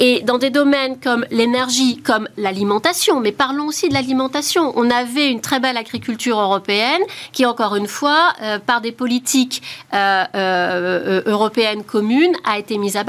Et 0.00 0.22
dans 0.22 0.38
des 0.38 0.50
domaines 0.50 0.98
comme 0.98 1.26
l'énergie, 1.30 1.98
comme 1.98 2.28
l'alimentation, 2.36 3.20
mais 3.20 3.32
parlons 3.32 3.66
aussi 3.66 3.88
de 3.88 3.94
l'alimentation. 3.94 4.72
On 4.76 4.90
avait 4.90 5.30
une 5.30 5.42
très 5.42 5.60
belle 5.60 5.76
agriculture 5.76 6.40
européenne 6.40 7.02
qui, 7.32 7.44
encore 7.44 7.76
une 7.76 7.88
fois, 7.88 8.32
euh, 8.40 8.58
par 8.58 8.80
des 8.80 8.92
politiques 8.92 9.62
européennes 9.92 11.84
communes, 11.84 12.34
a 12.44 12.58
été 12.58 12.78
mise 12.78 12.96
à, 12.96 13.04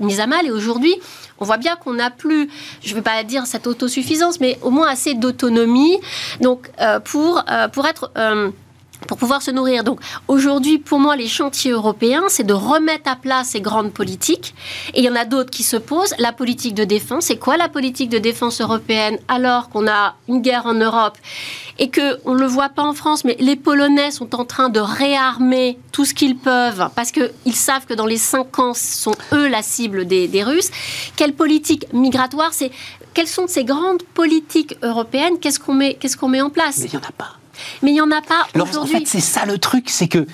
mise 0.00 0.20
à 0.20 0.26
mal. 0.26 0.46
Et 0.46 0.50
aujourd'hui, 0.50 0.94
on 1.38 1.44
voit 1.44 1.56
bien 1.56 1.76
qu'on 1.76 1.94
n'a 1.94 2.10
plus, 2.10 2.48
je 2.82 2.90
ne 2.90 2.94
vais 2.96 3.02
pas 3.02 3.22
dire 3.24 3.46
cette 3.46 3.66
autosuffisance, 3.66 4.40
mais 4.40 4.58
au 4.62 4.70
moins 4.70 4.88
assez 4.88 5.14
d'autonomie 5.14 5.98
donc, 6.40 6.70
euh, 6.80 7.00
pour, 7.00 7.42
euh, 7.50 7.68
pour 7.68 7.86
être... 7.86 8.10
Pour 9.06 9.18
pouvoir 9.18 9.42
se 9.42 9.50
nourrir. 9.50 9.84
Donc 9.84 10.00
aujourd'hui, 10.28 10.78
pour 10.78 10.98
moi, 10.98 11.16
les 11.16 11.28
chantiers 11.28 11.72
européens, 11.72 12.24
c'est 12.28 12.44
de 12.44 12.52
remettre 12.52 13.10
à 13.10 13.16
plat 13.16 13.44
ces 13.44 13.60
grandes 13.60 13.92
politiques. 13.92 14.54
Et 14.94 15.00
il 15.00 15.04
y 15.04 15.10
en 15.10 15.16
a 15.16 15.24
d'autres 15.24 15.50
qui 15.50 15.62
se 15.62 15.76
posent. 15.76 16.14
La 16.18 16.32
politique 16.32 16.74
de 16.74 16.84
défense, 16.84 17.26
c'est 17.26 17.36
quoi 17.36 17.56
la 17.56 17.68
politique 17.68 18.10
de 18.10 18.18
défense 18.18 18.60
européenne 18.60 19.18
alors 19.28 19.68
qu'on 19.68 19.86
a 19.88 20.14
une 20.28 20.40
guerre 20.40 20.66
en 20.66 20.74
Europe 20.74 21.16
et 21.78 21.90
qu'on 21.90 22.34
ne 22.34 22.38
le 22.38 22.46
voit 22.46 22.68
pas 22.68 22.82
en 22.82 22.94
France, 22.94 23.24
mais 23.24 23.36
les 23.38 23.56
Polonais 23.56 24.10
sont 24.10 24.34
en 24.34 24.44
train 24.44 24.68
de 24.68 24.80
réarmer 24.80 25.78
tout 25.92 26.04
ce 26.04 26.14
qu'ils 26.14 26.36
peuvent 26.36 26.88
parce 26.94 27.12
qu'ils 27.12 27.54
savent 27.54 27.86
que 27.86 27.94
dans 27.94 28.06
les 28.06 28.16
cinq 28.16 28.58
ans, 28.58 28.74
ce 28.74 29.02
sont 29.02 29.14
eux 29.32 29.48
la 29.48 29.62
cible 29.62 30.06
des, 30.06 30.42
Russes. 30.42 30.70
Quelle 31.16 31.32
politique 31.34 31.86
migratoire 31.92 32.52
c'est 32.52 32.70
Quelles 33.14 33.26
sont 33.26 33.46
ces 33.46 33.64
grandes 33.64 34.02
politiques 34.02 34.76
européennes? 34.82 35.38
Qu'est-ce 35.40 35.58
qu'on 35.58 35.74
met, 35.74 35.94
qu'est-ce 35.94 36.16
qu'on 36.16 36.28
met 36.28 36.40
en 36.40 36.50
place? 36.50 36.78
Mais 36.78 36.86
il 36.86 36.90
n'y 36.90 37.04
en 37.04 37.08
a 37.08 37.12
pas. 37.12 37.36
Mais 37.82 37.90
il 37.90 37.94
n'y 37.94 38.00
en 38.00 38.10
a 38.10 38.22
pas 38.22 38.46
aujourd'hui. 38.54 38.96
En 38.96 38.98
fait, 38.98 39.06
c'est 39.06 39.20
ça 39.20 39.46
le 39.46 39.58
truc, 39.58 39.90
c'est 39.90 40.08
que 40.08 40.26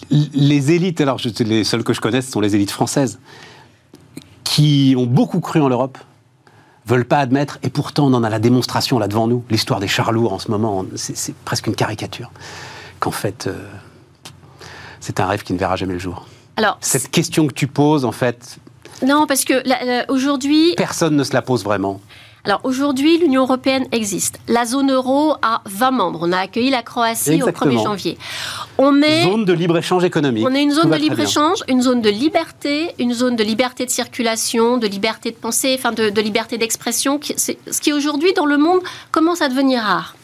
les 0.00 0.72
élites, 0.72 1.00
alors 1.00 1.20
les 1.40 1.64
seules 1.64 1.84
que 1.84 1.92
je 1.92 2.00
connaisse 2.00 2.30
sont 2.30 2.40
les 2.40 2.54
élites 2.54 2.70
françaises, 2.70 3.18
qui 4.44 4.94
ont 4.96 5.06
beaucoup 5.06 5.40
cru 5.40 5.60
en 5.60 5.68
l'Europe, 5.68 5.98
veulent 6.86 7.04
pas 7.04 7.18
admettre, 7.18 7.58
et 7.62 7.68
pourtant 7.68 8.06
on 8.06 8.14
en 8.14 8.22
a 8.22 8.30
la 8.30 8.38
démonstration 8.38 8.98
là 8.98 9.08
devant 9.08 9.26
nous, 9.26 9.44
l'histoire 9.50 9.80
des 9.80 9.88
charlours 9.88 10.32
en 10.32 10.38
ce 10.38 10.50
moment, 10.50 10.86
c'est 10.94 11.34
presque 11.44 11.66
une 11.66 11.74
caricature, 11.74 12.30
qu'en 13.00 13.10
fait, 13.10 13.48
euh, 13.48 13.68
c'est 15.00 15.20
un 15.20 15.26
rêve 15.26 15.42
qui 15.42 15.52
ne 15.52 15.58
verra 15.58 15.76
jamais 15.76 15.94
le 15.94 15.98
jour. 15.98 16.26
Alors, 16.56 16.78
Cette 16.80 17.10
question 17.10 17.46
que 17.46 17.52
tu 17.52 17.66
poses, 17.66 18.04
en 18.04 18.12
fait... 18.12 18.58
Non, 19.06 19.26
parce 19.26 19.44
que 19.44 20.10
aujourd'hui... 20.10 20.74
Personne 20.76 21.16
ne 21.16 21.24
se 21.24 21.34
la 21.34 21.42
pose 21.42 21.64
vraiment. 21.64 22.00
Alors 22.46 22.60
aujourd'hui, 22.62 23.18
l'Union 23.18 23.42
européenne 23.42 23.86
existe. 23.90 24.38
La 24.46 24.64
zone 24.64 24.92
euro 24.92 25.34
a 25.42 25.62
20 25.64 25.90
membres. 25.90 26.20
On 26.22 26.30
a 26.30 26.38
accueilli 26.38 26.70
la 26.70 26.82
Croatie 26.82 27.42
au 27.42 27.48
1er 27.48 27.82
janvier. 27.82 28.18
On 28.78 29.02
est 29.02 29.24
zone 29.24 29.44
de 29.44 29.52
libre-échange 29.52 30.04
économique. 30.04 30.46
On 30.46 30.54
est 30.54 30.62
une 30.62 30.70
zone 30.70 30.90
de 30.90 30.96
libre-échange, 30.96 31.64
une 31.66 31.82
zone 31.82 32.02
de 32.02 32.08
liberté, 32.08 32.92
une 33.00 33.12
zone 33.12 33.34
de 33.34 33.42
liberté 33.42 33.84
de 33.84 33.90
circulation, 33.90 34.78
de 34.78 34.86
liberté 34.86 35.32
de 35.32 35.36
pensée, 35.36 35.74
enfin 35.76 35.90
de, 35.90 36.20
liberté 36.20 36.56
d'expression, 36.56 37.18
ce 37.20 37.80
qui 37.80 37.92
aujourd'hui 37.92 38.32
dans 38.32 38.46
le 38.46 38.58
monde 38.58 38.78
commence 39.10 39.42
à 39.42 39.48
devenir 39.48 39.82
rare. 39.82 40.14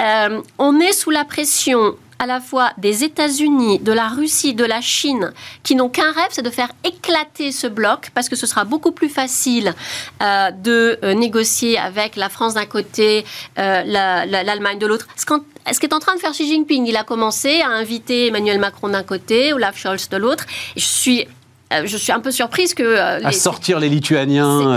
Euh, 0.00 0.42
on 0.58 0.80
est 0.80 0.92
sous 0.92 1.10
la 1.10 1.24
pression 1.24 1.96
à 2.18 2.24
la 2.24 2.40
fois 2.40 2.72
des 2.78 3.04
États-Unis, 3.04 3.78
de 3.80 3.92
la 3.92 4.08
Russie, 4.08 4.54
de 4.54 4.64
la 4.64 4.80
Chine, 4.80 5.32
qui 5.62 5.74
n'ont 5.74 5.90
qu'un 5.90 6.12
rêve, 6.12 6.28
c'est 6.30 6.42
de 6.42 6.50
faire 6.50 6.72
éclater 6.82 7.52
ce 7.52 7.66
bloc, 7.66 8.10
parce 8.14 8.30
que 8.30 8.36
ce 8.36 8.46
sera 8.46 8.64
beaucoup 8.64 8.92
plus 8.92 9.10
facile 9.10 9.74
euh, 10.22 10.50
de 10.50 10.98
euh, 11.02 11.12
négocier 11.12 11.76
avec 11.78 12.16
la 12.16 12.30
France 12.30 12.54
d'un 12.54 12.64
côté, 12.64 13.26
l'Allemagne 13.56 14.78
de 14.78 14.86
l'autre. 14.86 15.08
Ce, 15.16 15.78
qu'est 15.78 15.92
en 15.92 15.98
train 15.98 16.14
de 16.14 16.20
faire 16.20 16.32
Xi 16.32 16.46
Jinping, 16.46 16.86
il 16.86 16.96
a 16.96 17.04
commencé 17.04 17.60
à 17.60 17.68
inviter 17.68 18.28
Emmanuel 18.28 18.58
Macron 18.58 18.88
d'un 18.88 19.02
côté, 19.02 19.52
Olaf 19.52 19.76
Scholz 19.76 20.08
de 20.08 20.16
l'autre. 20.16 20.46
Je 20.74 20.84
suis 20.84 21.26
je 21.84 21.96
suis 21.96 22.12
un 22.12 22.20
peu 22.20 22.30
surprise 22.30 22.74
que... 22.74 22.82
Euh, 22.82 23.20
à 23.24 23.32
sortir 23.32 23.80
les 23.80 23.88
Lituaniens 23.88 24.76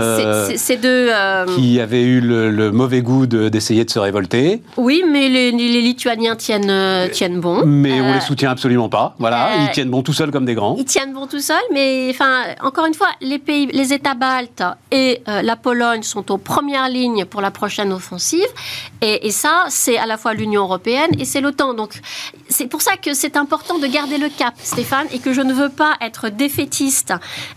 c'est, 0.56 0.76
deux, 0.76 1.08
euh, 1.10 1.46
qui 1.54 1.80
avaient 1.80 2.02
eu 2.02 2.20
le, 2.20 2.72
mauvais 2.72 3.02
goût 3.02 3.26
d'essayer 3.26 3.84
de 3.84 3.90
se 3.90 3.98
révolter. 3.98 4.62
Oui, 4.76 5.04
mais 5.08 5.28
les, 5.28 5.50
Lituaniens 5.52 6.36
tiennent, 6.36 7.08
tiennent 7.10 7.40
bon. 7.40 7.64
Mais 7.64 8.00
on 8.00 8.12
les 8.12 8.20
soutient 8.20 8.50
absolument 8.50 8.88
pas. 8.88 9.14
Voilà, 9.18 9.50
ils 9.62 9.70
tiennent 9.70 9.90
bon 9.90 10.02
tout 10.02 10.12
seuls 10.12 10.30
comme 10.30 10.44
des 10.44 10.54
grands. 10.54 10.76
Ils 10.78 10.84
tiennent 10.84 11.12
bon 11.12 11.26
tout 11.26 11.40
seuls, 11.40 11.56
mais 11.72 12.08
enfin, 12.10 12.42
encore 12.62 12.86
une 12.86 12.94
fois, 12.94 13.08
les 13.20 13.38
pays, 13.38 13.66
les 13.72 13.92
États 13.92 14.14
baltes 14.14 14.62
et 14.90 15.22
la 15.26 15.56
Pologne 15.56 16.02
sont 16.02 16.30
aux 16.32 16.38
premières 16.38 16.88
lignes 16.88 17.24
pour 17.24 17.40
la 17.40 17.50
prochaine 17.50 17.92
offensive. 17.92 18.40
Et, 19.00 19.26
et 19.26 19.30
ça, 19.30 19.66
c'est 19.68 19.96
à 19.96 20.06
la 20.06 20.16
fois 20.16 20.34
l'Union 20.34 20.62
européenne 20.62 21.10
et 21.18 21.24
c'est 21.24 21.40
l'OTAN. 21.40 21.74
Donc, 21.74 22.00
c'est 22.48 22.66
pour 22.66 22.82
ça 22.82 22.96
que 22.96 23.14
c'est 23.14 23.36
important 23.36 23.78
de 23.78 23.86
garder 23.86 24.18
le 24.18 24.28
cap, 24.28 24.54
Stéphane, 24.62 25.06
et 25.12 25.18
que 25.18 25.32
je 25.32 25.40
ne 25.40 25.52
veux 25.52 25.68
pas 25.68 25.94
être 26.00 26.28
défaitiste 26.28 26.79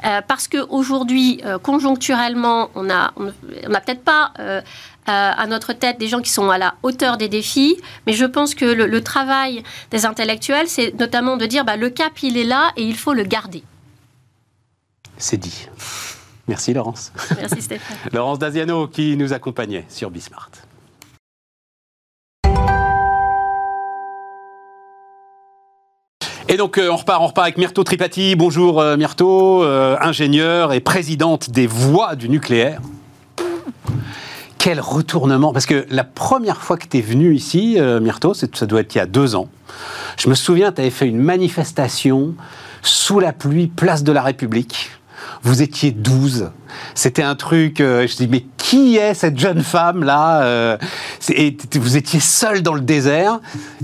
euh, 0.05 0.21
parce 0.27 0.47
qu'aujourd'hui, 0.47 1.41
euh, 1.45 1.57
conjoncturellement, 1.57 2.69
on 2.75 2.83
n'a 2.83 3.13
on, 3.17 3.25
peut-être 3.25 4.03
pas 4.03 4.31
euh, 4.39 4.61
à 5.05 5.45
notre 5.47 5.73
tête 5.73 5.99
des 5.99 6.07
gens 6.07 6.21
qui 6.21 6.31
sont 6.31 6.49
à 6.49 6.57
la 6.57 6.75
hauteur 6.81 7.17
des 7.17 7.27
défis, 7.27 7.77
mais 8.07 8.13
je 8.13 8.25
pense 8.25 8.55
que 8.55 8.65
le, 8.65 9.03
travail 9.03 9.63
des 9.91 10.05
intellectuels, 10.05 10.67
c'est 10.67 10.97
notamment 10.97 11.35
de 11.35 11.45
dire 11.45 11.65
bah, 11.65 11.75
le 11.75 11.89
cap, 11.89 12.23
il 12.23 12.37
est 12.37 12.45
là 12.45 12.71
et 12.77 12.83
il 12.83 12.95
faut 12.95 13.13
le 13.13 13.23
garder. 13.23 13.63
C'est 15.17 15.37
dit. 15.37 15.67
Merci 16.47 16.73
Laurence. 16.73 17.11
Merci 17.37 17.61
Stéphane. 17.61 17.97
Laurence 18.11 18.39
Daziano 18.39 18.87
qui 18.87 19.15
nous 19.17 19.33
accompagnait 19.33 19.85
sur 19.89 20.09
Bismart. 20.09 20.51
Et 26.49 26.57
donc 26.57 26.77
euh, 26.77 26.89
on 26.89 26.97
repart, 26.97 27.21
on 27.21 27.27
repart 27.27 27.45
avec 27.45 27.57
Myrto 27.57 27.83
Tripati. 27.83 28.35
Bonjour 28.35 28.81
euh, 28.81 28.97
Myrto, 28.97 29.63
euh, 29.63 29.95
ingénieure 30.01 30.73
et 30.73 30.81
présidente 30.81 31.49
des 31.49 31.67
Voix 31.67 32.15
du 32.15 32.27
nucléaire. 32.27 32.81
Quel 34.57 34.81
retournement 34.81 35.53
Parce 35.53 35.65
que 35.65 35.85
la 35.89 36.03
première 36.03 36.61
fois 36.61 36.77
que 36.77 36.85
tu 36.85 36.97
es 36.97 37.01
venu 37.01 37.33
ici, 37.33 37.77
Myrto, 38.01 38.33
ça 38.33 38.65
doit 38.65 38.79
être 38.79 38.95
il 38.95 38.97
y 38.97 39.01
a 39.01 39.05
deux 39.05 39.35
ans. 39.35 39.49
Je 40.17 40.29
me 40.29 40.35
souviens, 40.35 40.71
tu 40.71 40.79
avais 40.79 40.89
fait 40.89 41.07
une 41.07 41.17
manifestation 41.17 42.33
sous 42.81 43.19
la 43.19 43.33
pluie, 43.33 43.67
place 43.67 44.03
de 44.03 44.13
la 44.13 44.21
République. 44.21 44.91
Vous 45.43 45.61
étiez 45.61 45.91
12. 45.91 46.51
C'était 46.95 47.23
un 47.23 47.35
truc, 47.35 47.75
je 47.79 48.15
dis, 48.15 48.27
mais 48.27 48.45
qui 48.63 48.97
est 48.97 49.13
cette 49.13 49.37
jeune 49.37 49.61
femme 49.61 50.03
là 50.03 50.41
euh, 50.43 50.77
Vous 51.73 51.97
étiez 51.97 52.19
seul 52.19 52.61
dans 52.61 52.73
le 52.73 52.81
désert, 52.81 53.39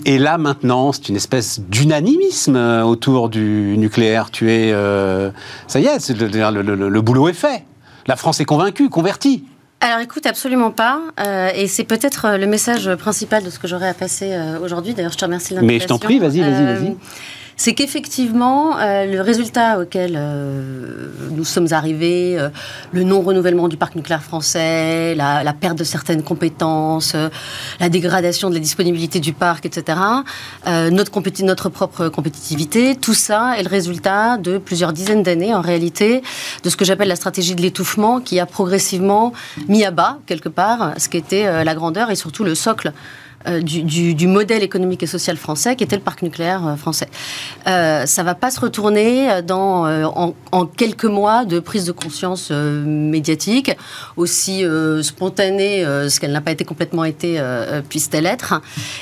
et 0.06 0.18
là 0.18 0.38
maintenant, 0.38 0.92
c'est 0.94 1.10
une 1.10 1.16
espèce 1.16 1.60
d'unanimisme 1.60 2.56
euh, 2.56 2.84
autour 2.84 3.30
du 3.30 3.76
nucléaire. 3.78 4.32
Tu 4.32 4.52
es, 4.52 4.72
euh, 4.72 5.32
ça 5.68 5.80
y 5.80 5.86
est, 5.86 6.10
le, 6.10 7.02
boulot 7.02 7.28
est 7.30 7.34
fait. 7.34 7.66
La 8.08 8.16
France 8.16 8.40
est 8.40 8.46
convaincue, 8.46 8.90
convertie. 8.90 9.44
Alors 9.82 10.00
écoute, 10.00 10.26
absolument 10.26 10.72
pas. 10.72 11.02
et 11.56 11.68
c'est 11.68 11.84
peut-être 11.84 12.38
le 12.38 12.48
message 12.48 12.94
principal 12.96 13.44
de 13.44 13.50
ce 13.50 13.60
que 13.60 13.68
j'aurais 13.68 13.90
à 13.90 13.94
passer 13.94 14.38
aujourd'hui. 14.62 14.94
D'ailleurs, 14.94 15.14
je 15.14 15.18
te 15.18 15.26
remercie 15.26 15.54
de 15.54 15.60
Mais 15.62 15.80
je 15.80 15.88
t'en 15.88 16.00
prie, 16.00 16.20
vas-y, 16.20 16.40
vas-y, 16.40 16.66
vas-y 16.66 16.98
c'est 17.60 17.74
qu'effectivement, 17.74 18.80
euh, 18.80 19.05
le 19.05 19.20
résultat 19.20 19.80
auquel 19.82 20.14
euh, 20.16 21.10
nous 21.32 21.43
sommes 21.43 21.68
arrivés, 21.72 22.39
euh, 22.39 22.47
le 22.93 23.03
non-renouvellement 23.03 23.68
du 23.68 23.76
parc 23.76 23.95
nucléaire 23.95 24.24
français, 24.24 25.14
la, 25.14 25.53
perte 25.60 25.78
de 25.78 25.84
certaines 25.84 26.24
compétences, 26.24 27.18
la 27.82 27.89
dégradation 27.89 28.49
de 28.49 28.53
la 28.53 28.62
disponibilité 28.62 29.20
du 29.20 29.34
parc, 29.34 29.66
etc., 29.66 29.99
notre, 30.66 31.43
notre 31.43 31.68
propre 31.68 32.07
compétitivité, 32.07 32.95
tout 32.95 33.14
ça 33.14 33.55
est 33.57 33.64
le 33.64 33.70
résultat 33.70 34.38
de 34.38 34.57
plusieurs 34.57 34.93
dizaines 34.93 35.24
d'années, 35.24 35.53
en 35.53 35.60
réalité, 35.60 36.22
de 36.64 36.70
ce 36.70 36.78
que 36.78 36.86
j'appelle 36.86 37.10
la 37.10 37.18
stratégie 37.18 37.55
de 37.55 37.62
l'étouffement, 37.62 38.22
qui 38.22 38.39
a 38.39 38.45
progressivement 38.45 39.34
mis 39.68 39.84
à 39.84 39.91
bas, 39.91 40.20
quelque 40.28 40.47
part, 40.47 40.93
ce 40.97 41.10
qui 41.10 41.18
était 41.18 41.66
la 41.66 41.76
grandeur 41.76 42.10
et 42.10 42.16
surtout 42.16 42.45
le 42.45 42.55
socle 42.55 42.93
euh, 43.48 43.62
du, 43.62 44.28
modèle 44.28 44.64
économique 44.64 45.02
et 45.02 45.08
social 45.08 45.38
français 45.38 45.78
qui 45.78 45.84
était 45.86 45.96
le 45.96 46.02
parc 46.02 46.24
nucléaire 46.24 46.68
euh, 46.68 46.76
français. 46.76 47.08
Euh, 47.68 48.06
ça 48.06 48.22
va 48.22 48.36
pas 48.36 48.52
se 48.52 48.60
retourner 48.60 49.42
dans, 49.44 49.86
en, 50.52 50.66
quelques 50.66 51.06
mois 51.06 51.46
de 51.46 51.60
prise 51.60 51.86
de 51.86 51.94
conscience 51.94 52.52
médiatique, 52.52 53.72
aussi 54.18 54.64
spontanée, 55.02 55.84
ce 55.84 56.20
qu'elle 56.20 56.32
n'a 56.32 56.42
pas 56.42 56.52
été 56.52 56.66
complètement 56.66 57.06
été, 57.06 57.42
puisse-t-elle 57.88 58.26
être. 58.26 58.62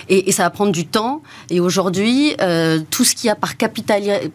Et, 0.09 0.31
ça 0.31 0.43
va 0.43 0.49
prendre 0.49 0.71
du 0.71 0.85
temps. 0.85 1.21
Et 1.49 1.59
aujourd'hui, 1.59 2.35
tout 2.91 3.03
ce 3.03 3.15
qui 3.15 3.29
a 3.29 3.35
par, 3.35 3.53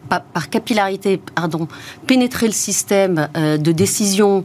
par, 0.08 0.50
capillarité 0.50 1.20
pardon, 1.34 1.68
pénétré 2.06 2.46
le 2.46 2.52
système 2.52 3.28
de 3.34 3.72
décision, 3.72 4.44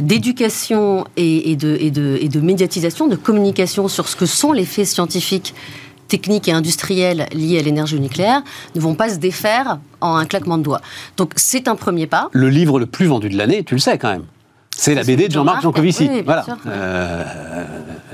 d'éducation 0.00 1.06
et, 1.16 1.56
de, 1.56 1.76
et, 1.80 1.90
de, 1.90 2.18
et 2.20 2.28
de 2.28 2.40
médiatisation, 2.40 3.08
de 3.08 3.16
communication 3.16 3.88
sur 3.88 4.08
ce 4.08 4.16
que 4.16 4.26
sont 4.26 4.52
les 4.52 4.64
faits 4.64 4.83
scientifiques 4.84 5.54
techniques 6.08 6.48
et 6.48 6.52
industriels 6.52 7.26
liés 7.32 7.58
à 7.58 7.62
l'énergie 7.62 7.98
nucléaire 7.98 8.42
ne 8.74 8.80
vont 8.80 8.94
pas 8.94 9.08
se 9.08 9.16
défaire 9.16 9.78
en 10.00 10.16
un 10.16 10.26
claquement 10.26 10.58
de 10.58 10.62
doigts. 10.62 10.80
Donc 11.16 11.32
c'est 11.36 11.66
un 11.68 11.76
premier 11.76 12.06
pas. 12.06 12.28
Le 12.32 12.48
livre 12.48 12.78
le 12.78 12.86
plus 12.86 13.06
vendu 13.06 13.28
de 13.28 13.36
l'année, 13.36 13.64
tu 13.64 13.74
le 13.74 13.80
sais 13.80 13.98
quand 13.98 14.10
même. 14.10 14.24
C'est 14.76 14.94
la 14.94 15.04
BD 15.04 15.28
de 15.28 15.32
Jean-Marc 15.32 15.62
Jancovici. 15.62 16.08
voilà. 16.24 16.44
Euh, 16.66 17.22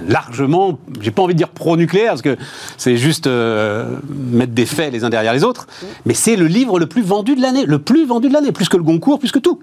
largement, 0.09 0.79
j'ai 1.01 1.11
pas 1.11 1.23
envie 1.23 1.35
de 1.35 1.39
dire 1.39 1.49
pro-nucléaire, 1.49 2.11
parce 2.11 2.23
que 2.23 2.37
c'est 2.77 2.97
juste 2.97 3.27
euh, 3.27 3.97
mettre 4.09 4.53
des 4.53 4.67
faits 4.67 4.93
les 4.93 5.05
uns 5.05 5.11
derrière 5.11 5.33
les 5.33 5.45
autres, 5.45 5.67
mais 6.07 6.15
c'est 6.15 6.37
le 6.37 6.47
livre 6.47 6.79
le 6.79 6.87
plus 6.87 7.03
vendu 7.03 7.35
de 7.35 7.43
l'année, 7.43 7.65
le 7.67 7.79
plus 7.79 8.07
vendu 8.07 8.29
de 8.29 8.35
l'année, 8.35 8.53
plus 8.53 8.69
que 8.69 8.77
le 8.77 8.83
Goncourt, 8.83 9.19
plus 9.19 9.33
que 9.33 9.39
tout. 9.39 9.61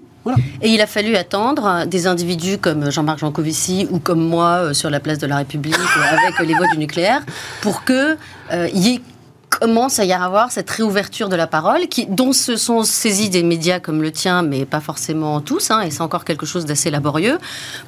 Et 0.60 0.70
il 0.70 0.80
a 0.80 0.86
fallu 0.86 1.16
attendre 1.16 1.86
des 1.86 2.06
individus 2.06 2.58
comme 2.58 2.90
Jean-Marc 2.90 3.20
Jancovici 3.20 3.86
ou 3.90 3.98
comme 3.98 4.20
moi 4.20 4.58
euh, 4.58 4.74
sur 4.74 4.90
la 4.90 5.00
place 5.00 5.18
de 5.18 5.26
la 5.26 5.36
République 5.36 5.74
avec 5.74 6.46
les 6.46 6.54
voix 6.54 6.66
du 6.68 6.78
nucléaire 6.78 7.22
pour 7.62 7.84
que 7.84 8.16
euh, 8.52 8.68
y 8.74 8.94
ait 8.96 9.00
commence 9.48 9.98
à 9.98 10.04
y 10.04 10.12
avoir 10.12 10.52
cette 10.52 10.70
réouverture 10.70 11.28
de 11.28 11.36
la 11.36 11.46
parole, 11.46 11.88
qui, 11.88 12.06
dont 12.06 12.32
se 12.32 12.56
sont 12.56 12.82
saisis 12.82 13.30
des 13.30 13.42
médias 13.42 13.80
comme 13.80 14.02
le 14.02 14.12
tien, 14.12 14.42
mais 14.42 14.64
pas 14.64 14.80
forcément 14.80 15.40
tous, 15.40 15.70
hein, 15.70 15.80
et 15.80 15.90
c'est 15.90 16.02
encore 16.02 16.24
quelque 16.24 16.46
chose 16.46 16.66
d'assez 16.66 16.90
laborieux, 16.90 17.38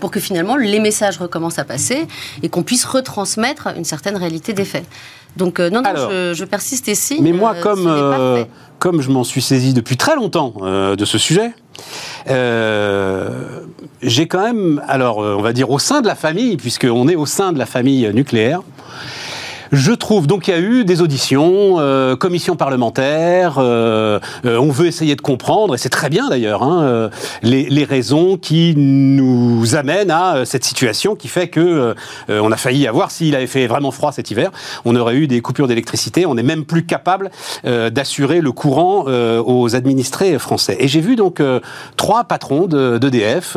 pour 0.01 0.11
que 0.11 0.21
finalement 0.21 0.57
les 0.57 0.81
messages 0.81 1.19
recommencent 1.19 1.59
à 1.59 1.65
passer 1.65 2.07
et 2.43 2.49
qu'on 2.49 2.63
puisse 2.63 2.85
retransmettre 2.85 3.69
une 3.77 3.85
certaine 3.85 4.17
réalité 4.17 4.53
des 4.53 4.65
faits. 4.65 4.87
Donc 5.37 5.61
euh, 5.61 5.71
non, 5.71 5.83
non, 5.83 5.93
je, 6.35 6.45
persiste 6.45 6.89
ici. 6.89 7.19
Mais 7.21 7.33
moi, 7.33 7.55
comme, 7.55 8.47
comme 8.79 9.01
je 9.01 9.11
m'en 9.11 9.23
suis 9.23 9.43
saisi 9.43 9.75
depuis 9.75 9.97
très 9.97 10.17
longtemps 10.17 10.55
de 10.61 11.05
ce 11.05 11.19
sujet, 11.19 11.53
euh, 12.29 13.61
j'ai 14.03 14.27
quand 14.27 14.43
même, 14.43 14.83
alors 14.89 15.23
euh, 15.23 15.35
on 15.37 15.43
va 15.43 15.53
dire 15.53 15.71
au 15.71 15.79
sein 15.79 16.01
de 16.01 16.07
la 16.07 16.15
famille, 16.15 16.57
puisqu'on 16.57 17.09
est 17.09 17.17
au 17.17 17.27
sein 17.27 17.53
de 17.53 17.59
la 17.59 17.67
famille 17.67 18.11
nucléaire, 18.13 18.63
je 19.73 19.93
trouve 19.93 20.27
donc 20.27 20.49
il 20.49 20.51
y 20.51 20.55
a 20.55 20.59
eu 20.59 20.85
des 20.85 21.01
auditions, 21.01 21.77
euh, 21.79 22.17
commission 22.17 22.57
parlementaire. 22.57 23.59
Euh, 23.59 24.19
euh, 24.45 24.59
on 24.59 24.71
veut 24.71 24.87
essayer 24.87 25.15
de 25.15 25.21
comprendre, 25.21 25.75
et 25.75 25.79
c'est 25.79 25.89
très 25.89 26.09
bien 26.09 26.29
d'ailleurs, 26.29 26.63
hein, 26.63 26.83
euh, 26.83 27.09
les, 27.43 27.69
les, 27.69 27.85
raisons 27.85 28.37
qui 28.37 28.75
nous 28.77 29.75
amènent 29.75 30.11
à 30.11 30.45
cette 30.45 30.65
situation 30.65 31.15
qui 31.15 31.29
fait 31.29 31.49
que 31.49 31.95
on 32.29 32.53
a 32.53 32.57
failli 32.57 32.87
avoir, 32.87 33.11
s'il 33.11 33.35
avait 33.35 33.47
fait 33.47 33.67
vraiment 33.67 33.91
froid 33.91 34.13
cet 34.13 34.31
hiver, 34.31 34.51
on 34.85 34.95
aurait 34.97 35.17
eu 35.17 35.27
des 35.27 35.41
coupures 35.41 35.67
d'électricité. 35.67 36.27
On 36.27 36.35
n'est 36.35 36.43
même 36.43 36.65
plus 36.65 36.85
capable 36.85 37.31
d'assurer 37.65 38.41
le 38.41 38.53
courant 38.53 39.07
aux 39.07 39.75
administrés 39.75 40.39
français. 40.39 40.77
Et 40.79 40.89
j'ai 40.89 41.01
vu 41.01 41.17
donc 41.17 41.43
trois 41.97 42.25
patrons 42.25 42.67
d'EDF. 42.67 43.57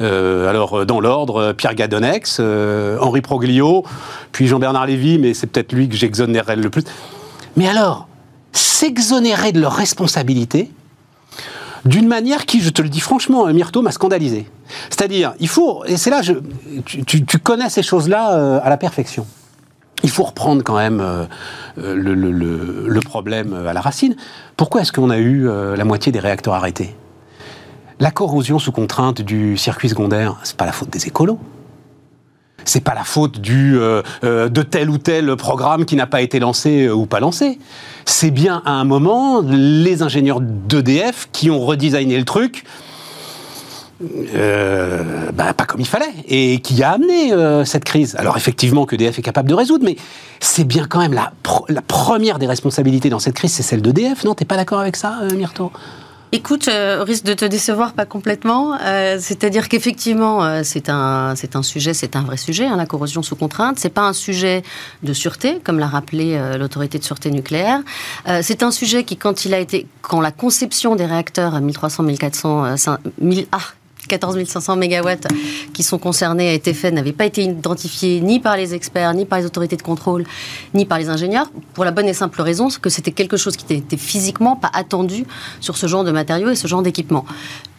alors 0.00 0.84
dans 0.84 1.00
l'ordre, 1.00 1.52
Pierre 1.52 1.74
Gadonex, 1.74 2.40
Henri 2.40 3.20
Proglio, 3.20 3.84
puis 4.32 4.46
Jean-Bernard 4.46 4.86
Lévy, 4.86 5.18
mais 5.18 5.34
c'est 5.34 5.49
peut-être 5.50 5.72
lui 5.72 5.88
que 5.88 5.96
j'exonérerais 5.96 6.56
le 6.56 6.70
plus. 6.70 6.84
Mais 7.56 7.68
alors, 7.68 8.08
s'exonérer 8.52 9.52
de 9.52 9.60
leurs 9.60 9.74
responsabilités 9.74 10.70
d'une 11.84 12.08
manière 12.08 12.46
qui, 12.46 12.60
je 12.60 12.70
te 12.70 12.82
le 12.82 12.88
dis 12.88 13.00
franchement, 13.00 13.46
euh, 13.46 13.52
Myrto 13.52 13.82
m'a 13.82 13.92
scandalisé. 13.92 14.46
C'est-à-dire, 14.90 15.32
il 15.40 15.48
faut, 15.48 15.84
et 15.86 15.96
c'est 15.96 16.10
là, 16.10 16.20
tu, 16.84 17.38
connais 17.38 17.70
ces 17.70 17.82
choses-là 17.82 18.36
euh, 18.36 18.60
à 18.62 18.68
la 18.68 18.76
perfection. 18.76 19.26
Il 20.02 20.10
faut 20.10 20.24
reprendre 20.24 20.62
quand 20.62 20.76
même 20.76 21.00
euh, 21.00 21.26
le, 21.76 22.14
le, 22.14 23.00
problème 23.00 23.54
à 23.54 23.72
la 23.72 23.80
racine. 23.80 24.14
Pourquoi 24.56 24.82
est-ce 24.82 24.92
qu'on 24.92 25.10
a 25.10 25.18
eu 25.18 25.46
la 25.46 25.84
moitié 25.84 26.10
des 26.10 26.20
réacteurs 26.20 26.54
arrêtés? 26.54 26.94
La 27.98 28.10
corrosion 28.10 28.58
sous 28.58 28.72
contrainte 28.72 29.20
du 29.20 29.58
circuit 29.58 29.90
secondaire, 29.90 30.36
c'est 30.42 30.56
pas 30.56 30.64
la 30.64 30.72
faute 30.72 30.88
des 30.88 31.06
écolos 31.06 31.38
c'est 32.70 32.84
pas 32.84 32.94
la 32.94 33.04
faute 33.04 33.40
euh, 33.50 34.02
euh, 34.22 34.48
de 34.48 34.62
tel 34.62 34.90
ou 34.90 34.98
tel 34.98 35.34
programme 35.36 35.84
qui 35.84 35.96
n'a 35.96 36.06
pas 36.06 36.22
été 36.22 36.38
lancé 36.38 36.86
euh, 36.86 36.94
ou 36.94 37.06
pas 37.06 37.18
lancé. 37.18 37.58
C'est 38.04 38.30
bien 38.30 38.62
à 38.64 38.72
un 38.72 38.84
moment 38.84 39.42
les 39.42 40.02
ingénieurs 40.02 40.40
d'EDF 40.40 41.28
qui 41.32 41.50
ont 41.50 41.60
redesigné 41.60 42.16
le 42.16 42.24
truc. 42.24 42.64
Bah, 44.00 45.52
pas 45.52 45.66
comme 45.66 45.80
il 45.80 45.86
fallait, 45.86 46.14
et 46.26 46.60
qui 46.60 46.82
a 46.82 46.92
amené 46.92 47.34
cette 47.66 47.84
crise. 47.84 48.16
Alors 48.16 48.38
effectivement 48.38 48.86
qu'EDF 48.86 49.18
est 49.18 49.22
capable 49.22 49.50
de 49.50 49.54
résoudre, 49.54 49.84
mais 49.84 49.96
c'est 50.40 50.64
bien 50.64 50.86
quand 50.88 51.00
même 51.00 51.12
la, 51.12 51.32
première 51.82 52.38
des 52.38 52.46
responsabilités 52.46 53.10
dans 53.10 53.18
cette 53.18 53.34
crise, 53.34 53.52
c'est 53.52 53.62
celle 53.62 53.82
d'EDF, 53.82 54.24
non? 54.24 54.34
T'es 54.34 54.46
pas 54.46 54.56
d'accord 54.56 54.80
avec 54.80 54.96
ça, 54.96 55.18
Myrto? 55.36 55.70
Écoute, 56.32 56.68
euh, 56.68 57.02
risque 57.02 57.24
de 57.24 57.34
te 57.34 57.44
décevoir 57.44 57.92
pas 57.92 58.06
complètement. 58.06 58.78
Euh, 58.80 59.16
c'est-à-dire 59.18 59.68
qu'effectivement, 59.68 60.44
euh, 60.44 60.60
c'est 60.62 60.88
un 60.88 61.34
c'est 61.34 61.56
un 61.56 61.64
sujet, 61.64 61.92
c'est 61.92 62.14
un 62.14 62.22
vrai 62.22 62.36
sujet, 62.36 62.66
hein, 62.66 62.76
la 62.76 62.86
corrosion 62.86 63.20
sous 63.20 63.34
contrainte. 63.34 63.80
C'est 63.80 63.90
pas 63.90 64.06
un 64.06 64.12
sujet 64.12 64.62
de 65.02 65.12
sûreté, 65.12 65.58
comme 65.64 65.80
l'a 65.80 65.88
rappelé 65.88 66.36
euh, 66.36 66.56
l'autorité 66.56 67.00
de 67.00 67.04
sûreté 67.04 67.32
nucléaire. 67.32 67.80
c'est 68.42 68.62
un 68.62 68.70
sujet 68.70 69.02
qui, 69.02 69.16
quand 69.16 69.44
il 69.44 69.54
a 69.54 69.58
été, 69.58 69.88
quand 70.02 70.20
la 70.20 70.30
conception 70.30 70.94
des 70.94 71.04
réacteurs 71.04 71.56
à 71.56 71.60
1300, 71.60 72.04
1400, 72.04 72.98
1000, 73.20 73.46
ah, 73.50 73.58
14 74.10 74.44
500 74.44 74.76
mégawatts 74.76 75.28
qui 75.72 75.84
sont 75.84 75.98
concernés 75.98 76.48
a 76.48 76.52
été 76.52 76.74
fait 76.74 76.90
n'avait 76.90 77.12
pas 77.12 77.26
été 77.26 77.44
identifié 77.44 78.20
ni 78.20 78.40
par 78.40 78.56
les 78.56 78.74
experts, 78.74 79.14
ni 79.14 79.24
par 79.24 79.38
les 79.38 79.46
autorités 79.46 79.76
de 79.76 79.82
contrôle, 79.82 80.24
ni 80.74 80.84
par 80.84 80.98
les 80.98 81.08
ingénieurs, 81.08 81.50
pour 81.74 81.84
la 81.84 81.92
bonne 81.92 82.08
et 82.08 82.12
simple 82.12 82.42
raison 82.42 82.68
que 82.82 82.90
c'était 82.90 83.12
quelque 83.12 83.36
chose 83.36 83.56
qui 83.56 83.72
n'était 83.72 83.96
physiquement 83.96 84.56
pas 84.56 84.70
attendu 84.74 85.24
sur 85.60 85.76
ce 85.76 85.86
genre 85.86 86.02
de 86.02 86.10
matériaux 86.10 86.50
et 86.50 86.56
ce 86.56 86.66
genre 86.66 86.82
d'équipement. 86.82 87.24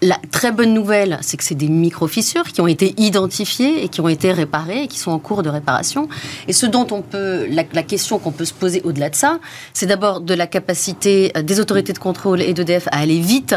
La 0.01 0.17
très 0.31 0.51
bonne 0.51 0.73
nouvelle, 0.73 1.19
c'est 1.21 1.35
que 1.35 1.43
c'est 1.43 1.55
des 1.55 1.67
micro-fissures 1.67 2.45
qui 2.45 2.61
ont 2.61 2.67
été 2.67 2.95
identifiées 2.97 3.83
et 3.83 3.89
qui 3.89 3.99
ont 3.99 4.07
été 4.07 4.31
réparées 4.31 4.83
et 4.83 4.87
qui 4.87 4.99
sont 4.99 5.11
en 5.11 5.19
cours 5.19 5.43
de 5.43 5.49
réparation. 5.49 6.07
Et 6.47 6.53
ce 6.53 6.65
dont 6.65 6.87
on 6.91 7.01
peut, 7.01 7.45
la, 7.49 7.63
la 7.73 7.83
question 7.83 8.19
qu'on 8.19 8.31
peut 8.31 8.45
se 8.45 8.53
poser 8.53 8.81
au-delà 8.83 9.09
de 9.09 9.15
ça, 9.15 9.39
c'est 9.73 9.85
d'abord 9.85 10.21
de 10.21 10.33
la 10.33 10.47
capacité 10.47 11.31
des 11.43 11.59
autorités 11.59 11.93
de 11.93 11.99
contrôle 11.99 12.41
et 12.41 12.53
d'EDF 12.53 12.87
à 12.87 12.99
aller 12.99 13.19
vite 13.19 13.55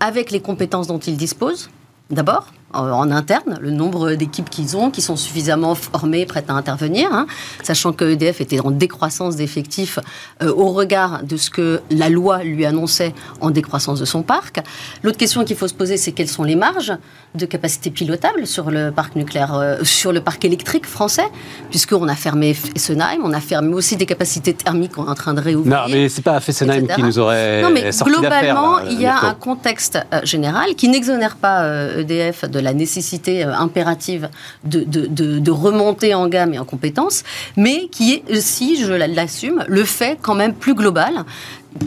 avec 0.00 0.30
les 0.30 0.40
compétences 0.40 0.86
dont 0.86 0.98
ils 0.98 1.16
disposent 1.16 1.68
d'abord, 2.14 2.52
en 2.74 3.10
interne, 3.10 3.58
le 3.60 3.70
nombre 3.70 4.12
d'équipes 4.12 4.50
qu'ils 4.50 4.76
ont, 4.76 4.90
qui 4.90 5.02
sont 5.02 5.16
suffisamment 5.16 5.74
formées, 5.74 6.26
prêtes 6.26 6.50
à 6.50 6.54
intervenir, 6.54 7.08
hein, 7.12 7.26
sachant 7.62 7.92
que 7.92 8.04
EDF 8.04 8.40
était 8.40 8.60
en 8.60 8.70
décroissance 8.70 9.36
d'effectifs 9.36 9.98
euh, 10.42 10.52
au 10.52 10.72
regard 10.72 11.22
de 11.22 11.36
ce 11.36 11.50
que 11.50 11.80
la 11.90 12.08
loi 12.08 12.42
lui 12.42 12.64
annonçait 12.64 13.14
en 13.40 13.50
décroissance 13.50 14.00
de 14.00 14.04
son 14.04 14.22
parc. 14.22 14.60
L'autre 15.02 15.18
question 15.18 15.44
qu'il 15.44 15.56
faut 15.56 15.68
se 15.68 15.74
poser, 15.74 15.96
c'est 15.96 16.12
quelles 16.12 16.28
sont 16.28 16.44
les 16.44 16.56
marges 16.56 16.92
de 17.34 17.46
capacité 17.46 17.90
pilotable 17.90 18.46
sur 18.46 18.70
le 18.70 18.90
parc 18.90 19.16
nucléaire, 19.16 19.54
euh, 19.54 19.76
sur 19.82 20.12
le 20.12 20.20
parc 20.20 20.44
électrique 20.44 20.86
français, 20.86 21.26
puisqu'on 21.70 22.08
a 22.08 22.14
fermé 22.14 22.54
Fessenheim, 22.54 23.20
on 23.24 23.32
a 23.32 23.40
fermé 23.40 23.74
aussi 23.74 23.96
des 23.96 24.06
capacités 24.06 24.54
thermiques 24.54 24.92
qu'on 24.92 25.06
est 25.06 25.10
en 25.10 25.14
train 25.14 25.34
de 25.34 25.40
réouvrir. 25.40 25.74
Non, 25.74 25.82
mais 25.90 26.08
c'est 26.08 26.22
pas 26.22 26.38
Fessenheim 26.40 26.86
qui 26.86 27.02
nous 27.02 27.18
aurait 27.18 27.62
Non, 27.62 27.70
mais 27.70 27.90
globalement, 27.90 28.78
il 28.80 29.00
y 29.00 29.06
a 29.06 29.18
un 29.24 29.34
contexte 29.34 29.98
euh, 30.12 30.20
général 30.24 30.74
qui 30.76 30.88
n'exonère 30.88 31.36
pas 31.36 31.66
EDF 31.98 32.44
e 32.44 32.48
de 32.48 32.60
la 32.64 32.74
nécessité 32.74 33.44
euh, 33.44 33.54
impérative 33.54 34.28
de, 34.64 35.50
remonter 35.50 36.14
en 36.14 36.26
gamme 36.26 36.54
et 36.54 36.58
en 36.58 36.64
compétences, 36.64 37.22
mais 37.56 37.88
qui 37.88 38.14
est 38.14 38.36
aussi, 38.36 38.76
je 38.76 38.92
l'assume, 38.92 39.64
le 39.68 39.84
fait 39.84 40.18
quand 40.20 40.34
même 40.34 40.54
plus 40.54 40.74
global 40.74 41.24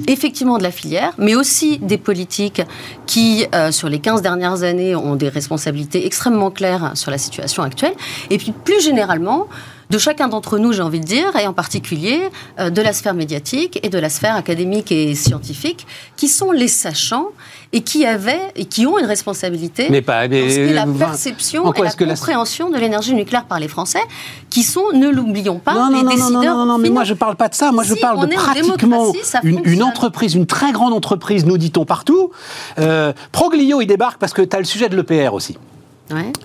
effectivement 0.08 0.58
de 0.58 0.64
la 0.64 0.72
filière, 0.72 1.14
mais 1.18 1.34
aussi 1.36 1.78
des 1.80 1.98
politiques 1.98 2.62
qui, 3.06 3.46
euh, 3.56 3.72
sur 3.72 3.88
les 3.88 4.00
15 4.00 4.22
dernières 4.22 4.64
années, 4.64 4.96
ont 4.96 5.16
des 5.16 5.30
responsabilités 5.30 6.06
extrêmement 6.06 6.52
claires 6.52 6.92
sur 6.96 7.10
la 7.10 7.18
situation 7.18 7.64
actuelle, 7.64 7.94
et 8.30 8.38
puis 8.38 8.52
plus 8.52 8.82
généralement, 8.82 9.48
de 9.90 9.98
chacun 9.98 10.28
d'entre 10.28 10.58
nous, 10.58 10.74
j'ai 10.74 10.82
envie 10.82 11.00
de 11.00 11.06
dire, 11.06 11.36
et 11.36 11.48
en 11.48 11.54
particulier 11.54 12.30
euh, 12.60 12.70
de 12.70 12.82
la 12.82 12.94
sphère 12.94 13.14
médiatique 13.14 13.80
et 13.84 13.90
de 13.90 13.98
la 13.98 14.10
sphère 14.10 14.36
académique 14.36 14.92
et 14.92 15.16
scientifique, 15.16 15.88
qui 16.16 16.28
sont 16.28 16.52
les 16.52 16.68
sachants 16.68 17.30
et 17.74 17.82
qui 17.82 18.06
avaient 18.06 18.52
et 18.56 18.66
qui 18.66 18.86
ont 18.86 18.98
une 18.98 19.06
responsabilité 19.06 19.88
mais 19.90 20.02
pas, 20.02 20.28
mais, 20.28 20.74
la 20.74 20.86
perception 20.86 21.74
et 21.74 21.82
la 21.82 21.92
compréhension 21.92 22.70
de 22.70 22.78
l'énergie 22.78 23.14
nucléaire 23.14 23.46
par 23.46 23.60
les 23.60 23.68
Français, 23.68 24.02
qui 24.50 24.64
sont, 24.64 24.84
ne 24.94 25.10
l'oublions 25.10 25.60
pas, 25.60 25.74
non, 25.74 25.90
les 25.90 26.04
non, 26.04 26.10
décideurs. 26.10 26.56
Non, 26.56 26.66
non, 26.66 26.66
non, 26.66 26.78
mais 26.78 26.90
moi 26.90 27.04
je 27.04 27.14
parle 27.14 27.36
pas 27.36 27.50
de 27.50 27.56
ça. 27.56 27.72
Moi 27.72 27.84
je 27.84 27.96
parle 27.96 28.28
de 28.28 28.34
pratiquement 28.34 29.14
une, 29.44 29.84
entreprise, 29.84 30.36
une 30.36 30.46
très 30.46 30.72
grande 30.72 30.94
entreprise, 30.94 31.46
nous 31.46 31.58
dit-on 31.58 31.86
partout. 31.86 32.32
Euh, 32.80 33.14
Proglio, 33.32 33.82
il 33.82 33.88
débarque 33.88 34.20
parce 34.20 34.34
que 34.34 34.42
tu 34.42 34.56
as 34.56 34.60
le 34.60 34.66
sujet 34.66 34.90
de 34.90 34.96
l'EPR 34.96 35.34
aussi. 35.34 35.58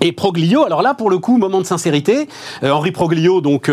Et 0.00 0.12
Proglio, 0.12 0.64
alors 0.64 0.82
là, 0.82 0.94
pour 0.94 1.10
le 1.10 1.18
coup, 1.18 1.36
moment 1.38 1.60
de 1.60 1.66
sincérité, 1.66 2.28
Henri 2.62 2.90
Proglio, 2.90 3.40
donc 3.40 3.70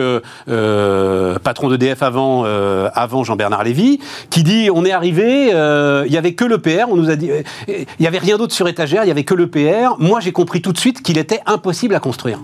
patron 1.43 1.69
d'EDF 1.69 2.03
avant, 2.03 2.43
avant 2.43 3.23
Jean-Bernard 3.23 3.63
Lévy, 3.63 3.99
qui 4.29 4.43
dit 4.43 4.69
on 4.73 4.85
est 4.85 4.91
arrivé, 4.91 5.49
il 5.49 6.11
n'y 6.11 6.17
avait 6.17 6.33
que 6.33 6.45
le 6.45 6.59
PR, 6.59 6.89
on 6.89 6.95
nous 6.95 7.09
a 7.09 7.15
dit, 7.15 7.29
il 7.67 7.85
n'y 7.99 8.07
avait 8.07 8.19
rien 8.19 8.37
d'autre 8.37 8.53
sur 8.53 8.67
étagère, 8.67 9.03
il 9.03 9.07
n'y 9.07 9.11
avait 9.11 9.23
que 9.23 9.33
le 9.33 9.47
PR. 9.47 9.97
Moi, 9.99 10.19
j'ai 10.19 10.31
compris 10.31 10.61
tout 10.61 10.73
de 10.73 10.77
suite 10.77 11.01
qu'il 11.01 11.17
était 11.17 11.41
impossible 11.45 11.95
à 11.95 11.99
construire. 11.99 12.39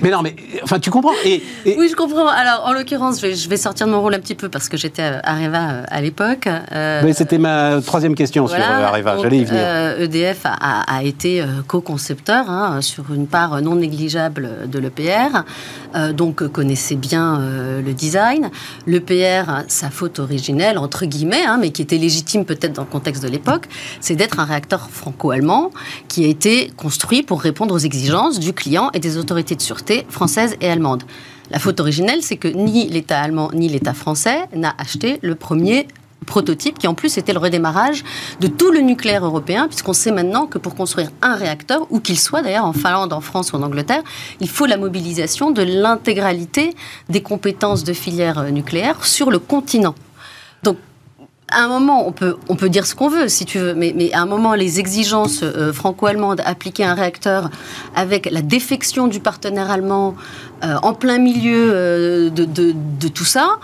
Mais 0.00 0.10
non, 0.10 0.22
mais 0.22 0.34
enfin, 0.62 0.78
tu 0.78 0.90
comprends 0.90 1.12
et, 1.24 1.42
Oui, 1.66 1.88
je 1.88 1.94
comprends. 1.94 2.26
Alors, 2.26 2.64
en 2.64 2.72
l'occurrence, 2.72 3.20
je 3.20 3.48
vais, 3.48 3.56
sortir 3.56 3.86
de 3.86 3.92
mon 3.92 4.00
rôle 4.00 4.14
un 4.14 4.20
petit 4.20 4.34
peu 4.34 4.48
parce 4.48 4.68
que 4.68 4.76
j'étais 4.76 5.02
à 5.02 5.20
Areva 5.24 5.70
euh, 5.70 5.84
à 5.88 6.00
l'époque. 6.00 6.48
Euh, 6.72 7.12
c'était 7.12 7.38
ma 7.38 7.80
troisième 7.82 8.14
question 8.14 8.46
sur 8.46 8.56
euh, 8.56 8.84
Areva. 8.84 9.18
J'allais 9.20 9.38
y 9.38 9.44
venir. 9.44 9.62
EDF 9.98 10.46
e 10.46 10.48
a, 10.48 11.02
été 11.02 11.44
co-concepteur 11.66 12.48
hein, 12.48 12.80
sur 12.80 13.12
une 13.12 13.26
part 13.26 13.60
non 13.60 13.74
négligeable 13.74 14.68
de 14.70 14.78
l'EPR, 14.78 15.44
donc 16.14 16.46
connaissait 16.48 16.94
bien 16.94 17.40
le 17.84 17.92
design. 17.92 18.50
L'EPR, 18.86 19.64
sa 19.68 19.90
faute 19.90 20.18
originelle 20.20 20.78
entre 20.78 21.06
guillemets, 21.06 21.44
hein, 21.44 21.58
mais 21.60 21.70
qui 21.70 21.82
était 21.82 21.98
légitime 21.98 22.44
peut-être 22.44 22.72
dans 22.72 22.82
le 22.82 22.88
contexte 22.88 23.22
de 23.22 23.28
l'époque, 23.28 23.66
c'est 24.00 24.14
d'être 24.14 24.38
un 24.38 24.44
réacteur 24.44 24.88
franco-allemand 24.90 25.70
qui 26.08 26.24
a 26.24 26.28
été 26.28 26.70
construit 26.76 27.22
pour 27.22 27.42
répondre 27.42 27.74
aux 27.74 27.78
exigences 27.78 28.38
du 28.38 28.52
client 28.52 28.90
et 28.94 29.00
des 29.00 29.18
autorités 29.18 29.31
de 29.34 29.60
sûreté 29.60 30.06
française 30.08 30.56
et 30.60 30.68
allemande. 30.70 31.04
La 31.50 31.58
faute 31.58 31.80
originelle, 31.80 32.22
c'est 32.22 32.36
que 32.36 32.48
ni 32.48 32.88
l'État 32.88 33.20
allemand 33.20 33.50
ni 33.52 33.68
l'État 33.68 33.94
français 33.94 34.46
n'a 34.54 34.74
acheté 34.78 35.18
le 35.22 35.34
premier 35.34 35.88
prototype 36.26 36.78
qui 36.78 36.86
en 36.86 36.94
plus 36.94 37.18
était 37.18 37.32
le 37.32 37.40
redémarrage 37.40 38.04
de 38.40 38.46
tout 38.46 38.70
le 38.70 38.80
nucléaire 38.80 39.24
européen 39.24 39.66
puisqu'on 39.66 39.92
sait 39.92 40.12
maintenant 40.12 40.46
que 40.46 40.58
pour 40.58 40.74
construire 40.74 41.10
un 41.20 41.34
réacteur 41.34 41.86
où 41.90 41.98
qu'il 41.98 42.18
soit 42.18 42.42
d'ailleurs 42.42 42.64
en 42.64 42.72
Finlande, 42.72 43.12
en 43.12 43.20
France 43.20 43.52
ou 43.52 43.56
en 43.56 43.62
Angleterre, 43.62 44.02
il 44.40 44.48
faut 44.48 44.66
la 44.66 44.76
mobilisation 44.76 45.50
de 45.50 45.62
l'intégralité 45.62 46.74
des 47.08 47.22
compétences 47.22 47.82
de 47.84 47.92
filière 47.92 48.42
nucléaire 48.52 49.04
sur 49.04 49.30
le 49.30 49.40
continent. 49.40 49.94
Donc 50.62 50.76
à 51.54 51.64
un 51.64 51.68
moment, 51.68 52.06
on 52.06 52.12
peut, 52.12 52.36
on 52.48 52.56
peut 52.56 52.68
dire 52.68 52.86
ce 52.86 52.94
qu'on 52.94 53.08
veut, 53.08 53.28
si 53.28 53.44
tu 53.44 53.58
veux, 53.58 53.74
mais, 53.74 53.92
mais 53.96 54.12
à 54.12 54.20
un 54.20 54.26
moment, 54.26 54.54
les 54.54 54.80
exigences 54.80 55.42
euh, 55.42 55.72
franco-allemandes 55.72 56.42
appliquées 56.44 56.84
à 56.84 56.90
un 56.90 56.94
réacteur 56.94 57.50
avec 57.94 58.28
la 58.30 58.42
défection 58.42 59.06
du 59.06 59.20
partenaire 59.20 59.70
allemand 59.70 60.14
euh, 60.64 60.76
en 60.82 60.94
plein 60.94 61.18
milieu 61.18 61.70
euh, 61.72 62.30
de, 62.30 62.44
de, 62.44 63.08
tout 63.08 63.24
ça, 63.24 63.58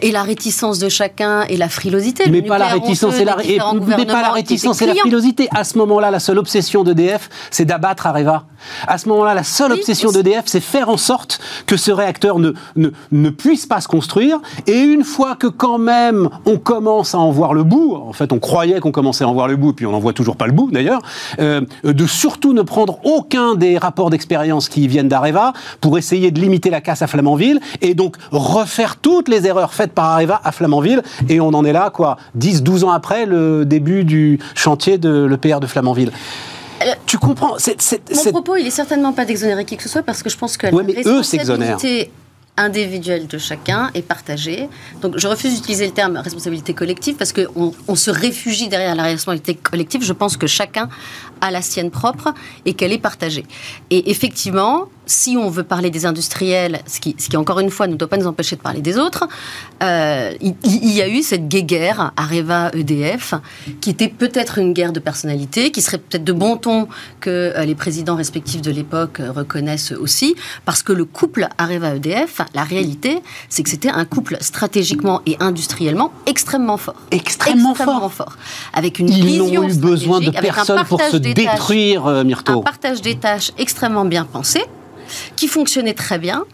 et 0.00 0.10
la 0.10 0.22
réticence 0.22 0.78
de 0.78 0.88
chacun 0.88 1.42
et 1.42 1.56
la 1.56 1.68
frilosité. 1.68 2.28
Mais 2.30 2.42
pas 2.42 2.58
la 2.58 2.66
réticence 2.66 3.18
et 3.18 3.24
la, 3.24 3.36
mais 3.36 4.06
pas 4.06 4.22
la 4.22 4.30
réticence 4.30 4.80
et 4.82 4.86
la 4.86 4.94
frilosité. 4.94 5.48
À 5.54 5.64
ce 5.64 5.76
moment-là, 5.78 6.10
la 6.10 6.20
seule 6.20 6.38
obsession 6.38 6.84
d'EDF, 6.84 7.28
c'est 7.50 7.64
d'abattre 7.64 8.06
Areva. 8.06 8.44
À 8.86 8.98
ce 8.98 9.08
moment-là, 9.08 9.34
la 9.34 9.44
seule 9.44 9.72
obsession 9.72 10.12
d'EDF, 10.12 10.44
c'est 10.46 10.60
faire 10.60 10.88
en 10.88 10.96
sorte 10.96 11.40
que 11.66 11.76
ce 11.76 11.90
réacteur 11.90 12.38
ne, 12.38 12.52
ne, 12.76 12.90
ne 13.10 13.30
puisse 13.30 13.66
pas 13.66 13.80
se 13.80 13.88
construire. 13.88 14.38
Et 14.66 14.78
une 14.78 15.04
fois 15.04 15.34
que 15.34 15.46
quand 15.46 15.78
même 15.78 16.28
on 16.46 16.58
commence 16.58 17.09
à 17.14 17.18
en 17.18 17.30
voir 17.30 17.54
le 17.54 17.62
bout, 17.62 17.94
en 17.94 18.12
fait 18.12 18.32
on 18.32 18.38
croyait 18.38 18.80
qu'on 18.80 18.92
commençait 18.92 19.24
à 19.24 19.28
en 19.28 19.34
voir 19.34 19.48
le 19.48 19.56
bout, 19.56 19.72
puis 19.72 19.86
on 19.86 19.92
n'en 19.92 20.00
voit 20.00 20.12
toujours 20.12 20.36
pas 20.36 20.46
le 20.46 20.52
bout 20.52 20.70
d'ailleurs, 20.70 21.00
euh, 21.40 21.60
de 21.84 22.06
surtout 22.06 22.52
ne 22.52 22.62
prendre 22.62 22.98
aucun 23.04 23.54
des 23.54 23.78
rapports 23.78 24.10
d'expérience 24.10 24.68
qui 24.68 24.88
viennent 24.88 25.08
d'Areva 25.08 25.52
pour 25.80 25.98
essayer 25.98 26.30
de 26.30 26.40
limiter 26.40 26.70
la 26.70 26.80
casse 26.80 27.02
à 27.02 27.06
Flamanville 27.06 27.60
et 27.80 27.94
donc 27.94 28.16
refaire 28.30 28.96
toutes 28.96 29.28
les 29.28 29.46
erreurs 29.46 29.74
faites 29.74 29.92
par 29.92 30.06
Areva 30.06 30.40
à 30.44 30.52
Flamanville. 30.52 31.02
Et 31.28 31.40
on 31.40 31.48
en 31.48 31.64
est 31.64 31.72
là, 31.72 31.90
quoi, 31.90 32.16
10-12 32.38 32.84
ans 32.84 32.90
après 32.90 33.26
le 33.26 33.64
début 33.64 34.04
du 34.04 34.38
chantier 34.54 34.98
de 34.98 35.24
l'EPR 35.24 35.60
de 35.60 35.66
Flamanville. 35.66 36.12
Euh, 36.82 36.92
tu 37.06 37.18
comprends 37.18 37.56
Mon 37.56 38.30
propos, 38.32 38.56
il 38.56 38.66
est 38.66 38.70
certainement 38.70 39.12
pas 39.12 39.24
d'exonérer 39.24 39.64
qui 39.64 39.76
que 39.76 39.82
ce 39.82 39.88
soit 39.88 40.02
parce 40.02 40.22
que 40.22 40.30
je 40.30 40.36
pense 40.38 40.56
que 40.56 40.66
la 40.66 40.72
mais 40.72 41.02
eux 41.06 41.22
individuelle 42.56 43.26
de 43.26 43.38
chacun 43.38 43.90
est 43.94 44.02
partagée. 44.02 44.68
Donc 45.00 45.18
je 45.18 45.26
refuse 45.26 45.54
d'utiliser 45.54 45.86
le 45.86 45.92
terme 45.92 46.16
responsabilité 46.16 46.74
collective 46.74 47.16
parce 47.16 47.32
qu'on 47.32 47.74
on 47.88 47.94
se 47.94 48.10
réfugie 48.10 48.68
derrière 48.68 48.94
la 48.94 49.04
responsabilité 49.04 49.54
collective. 49.54 50.02
Je 50.02 50.12
pense 50.12 50.36
que 50.36 50.46
chacun 50.46 50.88
a 51.40 51.50
la 51.50 51.62
sienne 51.62 51.90
propre 51.90 52.34
et 52.64 52.74
qu'elle 52.74 52.92
est 52.92 52.98
partagée. 52.98 53.46
Et 53.90 54.10
effectivement, 54.10 54.88
si 55.06 55.36
on 55.36 55.50
veut 55.50 55.64
parler 55.64 55.90
des 55.90 56.06
industriels, 56.06 56.80
ce 56.86 57.00
qui, 57.00 57.16
ce 57.18 57.28
qui 57.28 57.36
encore 57.36 57.60
une 57.60 57.70
fois 57.70 57.86
ne 57.86 57.96
doit 57.96 58.08
pas 58.08 58.16
nous 58.16 58.26
empêcher 58.26 58.56
de 58.56 58.60
parler 58.60 58.80
des 58.80 58.98
autres, 58.98 59.26
euh, 59.82 60.32
il, 60.40 60.92
y 60.92 61.02
a 61.02 61.08
eu 61.08 61.22
cette 61.22 61.48
guéguerre 61.48 62.12
Areva-EDF, 62.16 63.34
qui 63.80 63.90
était 63.90 64.08
peut-être 64.08 64.58
une 64.58 64.72
guerre 64.72 64.92
de 64.92 65.00
personnalité, 65.00 65.70
qui 65.70 65.82
serait 65.82 65.98
peut-être 65.98 66.24
de 66.24 66.32
bon 66.32 66.56
ton 66.56 66.88
que 67.20 67.30
euh, 67.30 67.64
les 67.64 67.74
présidents 67.74 68.14
respectifs 68.14 68.62
de 68.62 68.70
l'époque 68.70 69.20
euh, 69.20 69.32
reconnaissent 69.32 69.92
aussi, 69.92 70.36
parce 70.64 70.82
que 70.82 70.92
le 70.92 71.04
couple 71.04 71.48
Areva-EDF, 71.58 72.42
la 72.54 72.62
réalité, 72.62 73.20
c'est 73.48 73.62
que 73.62 73.70
c'était 73.70 73.90
un 73.90 74.04
couple 74.04 74.36
stratégiquement 74.40 75.22
et 75.26 75.36
industriellement 75.40 76.12
extrêmement 76.26 76.76
fort. 76.76 76.94
Extrêmement, 77.10 77.74
fort. 77.74 78.36
Avec 78.74 78.98
une 78.98 79.08
Ils 79.08 79.24
vision 79.24 79.62
n'ont 79.62 79.68
eu 79.68 79.74
besoin 79.74 80.20
de 80.20 80.30
personne 80.30 80.84
pour 80.84 81.00
se 81.02 81.16
détruire, 81.16 82.24
Myrto. 82.24 82.60
Un 82.60 82.62
partage 82.62 83.02
des 83.02 83.16
tâches 83.16 83.50
extrêmement 83.58 84.04
bien 84.04 84.24
pensé 84.24 84.62
qui 85.36 85.48
fonctionnait 85.48 85.94
très 85.94 86.18
bien 86.18 86.44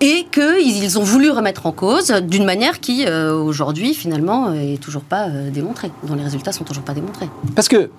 et 0.00 0.26
qu'ils 0.32 0.98
ont 0.98 1.02
voulu 1.02 1.30
remettre 1.30 1.66
en 1.66 1.72
cause 1.72 2.10
d'une 2.10 2.44
manière 2.44 2.80
qui, 2.80 3.04
euh, 3.06 3.34
aujourd'hui, 3.34 3.92
finalement, 3.94 4.52
est 4.52 4.80
toujours 4.80 5.02
pas 5.02 5.28
euh, 5.28 5.50
démontrée, 5.50 5.90
dont 6.04 6.14
les 6.14 6.22
résultats 6.22 6.52
sont 6.52 6.64
toujours 6.64 6.84
pas 6.84 6.94
démontrés. 6.94 7.28
Parce 7.54 7.68
que 7.68 7.90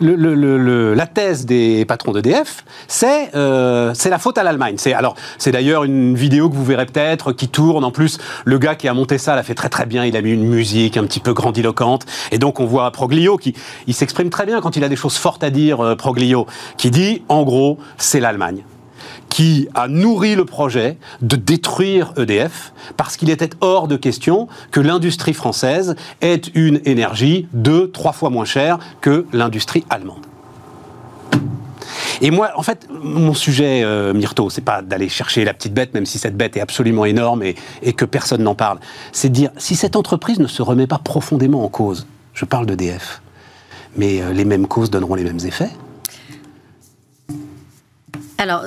la 0.00 1.06
thèse 1.06 1.44
des 1.44 1.84
patrons 1.84 2.12
d'EDF, 2.12 2.64
c'est 2.88 3.34
euh, 3.34 3.92
la 4.02 4.18
faute 4.18 4.38
à 4.38 4.42
l'Allemagne. 4.42 4.76
C'est 4.78 5.52
d'ailleurs 5.52 5.84
une 5.84 6.14
vidéo 6.14 6.48
que 6.48 6.54
vous 6.54 6.64
verrez 6.64 6.86
peut-être 6.86 7.32
qui 7.32 7.48
tourne. 7.48 7.84
En 7.84 7.90
plus, 7.90 8.18
le 8.46 8.58
gars 8.58 8.74
qui 8.74 8.88
a 8.88 8.94
monté 8.94 9.18
ça 9.18 9.36
l'a 9.36 9.42
fait 9.42 9.54
très 9.54 9.68
très 9.68 9.84
bien. 9.84 10.06
Il 10.06 10.16
a 10.16 10.22
mis 10.22 10.32
une 10.32 10.46
musique 10.46 10.96
un 10.96 11.04
petit 11.04 11.20
peu 11.20 11.34
grandiloquente, 11.34 12.06
et 12.32 12.38
donc 12.38 12.60
on 12.60 12.64
voit 12.64 12.90
Proglio 12.90 13.36
qui 13.36 13.54
s'exprime 13.92 14.30
très 14.30 14.46
bien 14.46 14.62
quand 14.62 14.76
il 14.76 14.84
a 14.84 14.88
des 14.88 14.96
choses 14.96 15.16
fortes 15.16 15.44
à 15.44 15.50
dire. 15.50 15.96
Proglio 15.98 16.46
qui 16.78 16.90
dit 16.90 17.22
en 17.28 17.42
gros 17.42 17.78
c'est 17.98 18.20
l'Allemagne 18.20 18.62
qui 19.30 19.68
a 19.74 19.88
nourri 19.88 20.34
le 20.34 20.44
projet 20.44 20.98
de 21.22 21.36
détruire 21.36 22.12
EDF 22.18 22.74
parce 22.98 23.16
qu'il 23.16 23.30
était 23.30 23.50
hors 23.60 23.88
de 23.88 23.96
question 23.96 24.48
que 24.70 24.80
l'industrie 24.80 25.32
française 25.32 25.94
ait 26.20 26.42
une 26.54 26.82
énergie 26.84 27.48
deux, 27.54 27.90
trois 27.90 28.12
fois 28.12 28.28
moins 28.28 28.44
chère 28.44 28.78
que 29.00 29.26
l'industrie 29.32 29.84
allemande. 29.88 30.26
Et 32.20 32.30
moi, 32.30 32.50
en 32.56 32.62
fait, 32.62 32.86
mon 32.90 33.32
sujet, 33.32 33.82
euh, 33.82 34.12
Myrto, 34.12 34.50
c'est 34.50 34.60
pas 34.60 34.82
d'aller 34.82 35.08
chercher 35.08 35.44
la 35.44 35.54
petite 35.54 35.72
bête, 35.72 35.94
même 35.94 36.04
si 36.04 36.18
cette 36.18 36.36
bête 36.36 36.56
est 36.56 36.60
absolument 36.60 37.06
énorme 37.06 37.42
et, 37.42 37.54
que 37.94 38.04
personne 38.04 38.42
n'en 38.42 38.54
parle. 38.54 38.78
C'est 39.12 39.30
de 39.30 39.34
dire, 39.34 39.50
si 39.56 39.74
cette 39.74 39.96
entreprise 39.96 40.38
ne 40.38 40.46
se 40.46 40.60
remet 40.60 40.86
pas 40.86 40.98
profondément 40.98 41.64
en 41.64 41.68
cause, 41.68 42.06
je 42.34 42.44
parle 42.44 42.66
d'EDF, 42.66 43.22
mais 43.96 44.20
euh, 44.20 44.32
les 44.32 44.44
mêmes 44.44 44.66
causes 44.66 44.90
donneront 44.90 45.14
les 45.14 45.24
mêmes 45.24 45.40
effets. 45.46 45.70
Alors, 48.40 48.64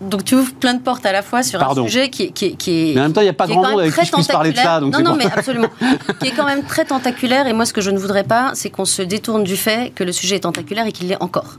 donc 0.00 0.24
tu 0.24 0.34
ouvres 0.34 0.54
plein 0.54 0.72
de 0.72 0.80
portes 0.80 1.04
à 1.04 1.12
la 1.12 1.20
fois 1.20 1.42
sur 1.42 1.62
un 1.62 1.74
sujet 1.74 2.08
qui, 2.08 2.32
qui, 2.32 2.56
qui 2.56 2.70
est. 2.70 2.94
Mais 2.94 3.00
en 3.00 3.02
même 3.02 3.12
temps, 3.12 3.20
il 3.20 3.24
n'y 3.24 3.30
a 3.30 3.34
pas 3.34 3.46
grand 3.46 3.62
monde 3.62 3.80
avec 3.80 3.94
qui 3.94 4.06
je 4.06 4.12
puisse 4.12 4.26
parler 4.28 4.52
de 4.52 4.56
ça. 4.56 4.80
Donc 4.80 4.94
non, 4.94 5.02
non, 5.02 5.14
mais 5.14 5.26
absolument. 5.26 5.68
qui 6.20 6.28
est 6.28 6.30
quand 6.30 6.46
même 6.46 6.62
très 6.62 6.86
tentaculaire. 6.86 7.46
Et 7.46 7.52
moi, 7.52 7.66
ce 7.66 7.74
que 7.74 7.82
je 7.82 7.90
ne 7.90 7.98
voudrais 7.98 8.24
pas, 8.24 8.52
c'est 8.54 8.70
qu'on 8.70 8.86
se 8.86 9.02
détourne 9.02 9.44
du 9.44 9.58
fait 9.58 9.92
que 9.94 10.04
le 10.04 10.12
sujet 10.12 10.36
est 10.36 10.40
tentaculaire 10.40 10.86
et 10.86 10.92
qu'il 10.92 11.08
l'est 11.08 11.22
encore. 11.22 11.58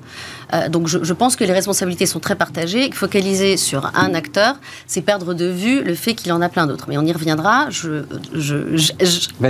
Euh, 0.54 0.70
donc 0.70 0.88
je, 0.88 1.14
pense 1.14 1.36
que 1.36 1.44
les 1.44 1.54
responsabilités 1.54 2.06
sont 2.06 2.20
très 2.20 2.36
partagées. 2.36 2.92
Focaliser 2.92 3.58
sur 3.58 3.92
un 3.96 4.14
acteur, 4.14 4.56
c'est 4.88 5.02
perdre 5.02 5.34
de 5.34 5.46
vue 5.46 5.84
le 5.84 5.96
fait 5.96 6.14
qu'il 6.14 6.32
en 6.32 6.42
a 6.42 6.50
plein 6.50 6.68
d'autres. 6.68 6.86
Mais 6.88 6.98
on 6.98 7.06
y 7.06 7.12
reviendra. 7.12 7.70
Je, 7.70 8.04
je, 8.34 8.92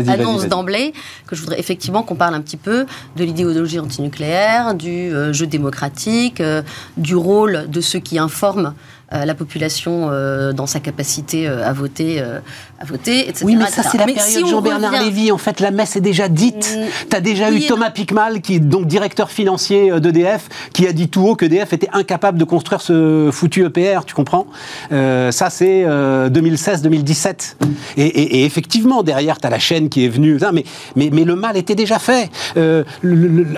annonce 0.10 0.47
d'emblée 0.47 0.93
que 1.28 1.36
je 1.36 1.41
voudrais 1.41 1.60
effectivement 1.60 2.04
qu'on 2.04 2.16
parle 2.16 2.36
un 2.36 2.41
petit 2.41 2.58
peu 2.58 2.86
de 3.16 3.24
l'idéologie 3.24 3.80
antinucléaire, 3.80 4.74
du 4.74 4.89
euh, 4.89 5.34
jeu 5.34 5.47
démocratique, 5.47 6.41
euh, 6.41 6.62
du 6.97 7.16
rôle 7.16 7.70
de 7.70 7.82
ceux 7.82 7.99
qui 7.99 8.20
informent 8.20 8.74
la 9.12 9.36
population 9.36 10.09
euh, 10.09 10.53
dans 10.53 10.68
sa 10.68 10.80
capacité 10.80 11.47
euh, 11.47 11.68
à 11.68 11.74
voter, 11.74 12.22
à 12.22 12.86
voter, 12.86 13.28
etc. 13.28 13.43
Oui, 13.45 13.55
mais 13.55 13.66
ça, 13.68 13.84
c'est 13.84 13.97
la 13.97 14.05
période 14.05 14.47
Jean-Bernard 14.47 15.03
Lévy. 15.03 15.32
En 15.32 15.38
fait, 15.38 15.59
la 15.59 15.72
messe 15.72 15.95
est 15.95 16.01
déjà 16.01 16.30
dite. 16.30 16.78
Mm. 16.78 17.09
tu 17.09 17.16
as 17.16 17.22
déjà 17.22 17.51
eu 17.51 17.66
Thomas 17.66 17.91
Picmal, 17.91 18.41
qui 18.41 18.55
est 18.55 18.59
donc 18.59 18.88
directeur 18.88 19.32
financier 19.32 19.99
d'EDF, 19.99 20.47
qui 20.74 20.88
a 20.88 20.93
dit 20.93 21.09
tout 21.09 21.22
haut 21.22 21.36
qu'EDF 21.36 21.74
était 21.74 21.89
incapable 21.93 22.38
de 22.38 22.43
construire 22.43 22.82
ce 22.82 23.30
foutu 23.32 23.66
EPR, 23.66 24.05
tu 24.05 24.14
comprends? 24.14 24.47
Ça, 24.89 25.49
c'est 25.49 25.84
2016-2017. 25.86 27.55
Et, 27.97 28.45
effectivement, 28.45 29.03
derrière, 29.03 29.39
tu 29.39 29.47
as 29.47 29.49
la 29.49 29.59
chaîne 29.59 29.89
qui 29.89 30.05
est 30.05 30.09
venue. 30.09 30.38
Mais, 30.53 30.64
mais, 30.95 31.09
mais 31.12 31.24
le 31.24 31.36
mal 31.36 31.57
était 31.57 31.76
déjà 31.76 31.99
fait. 31.99 32.30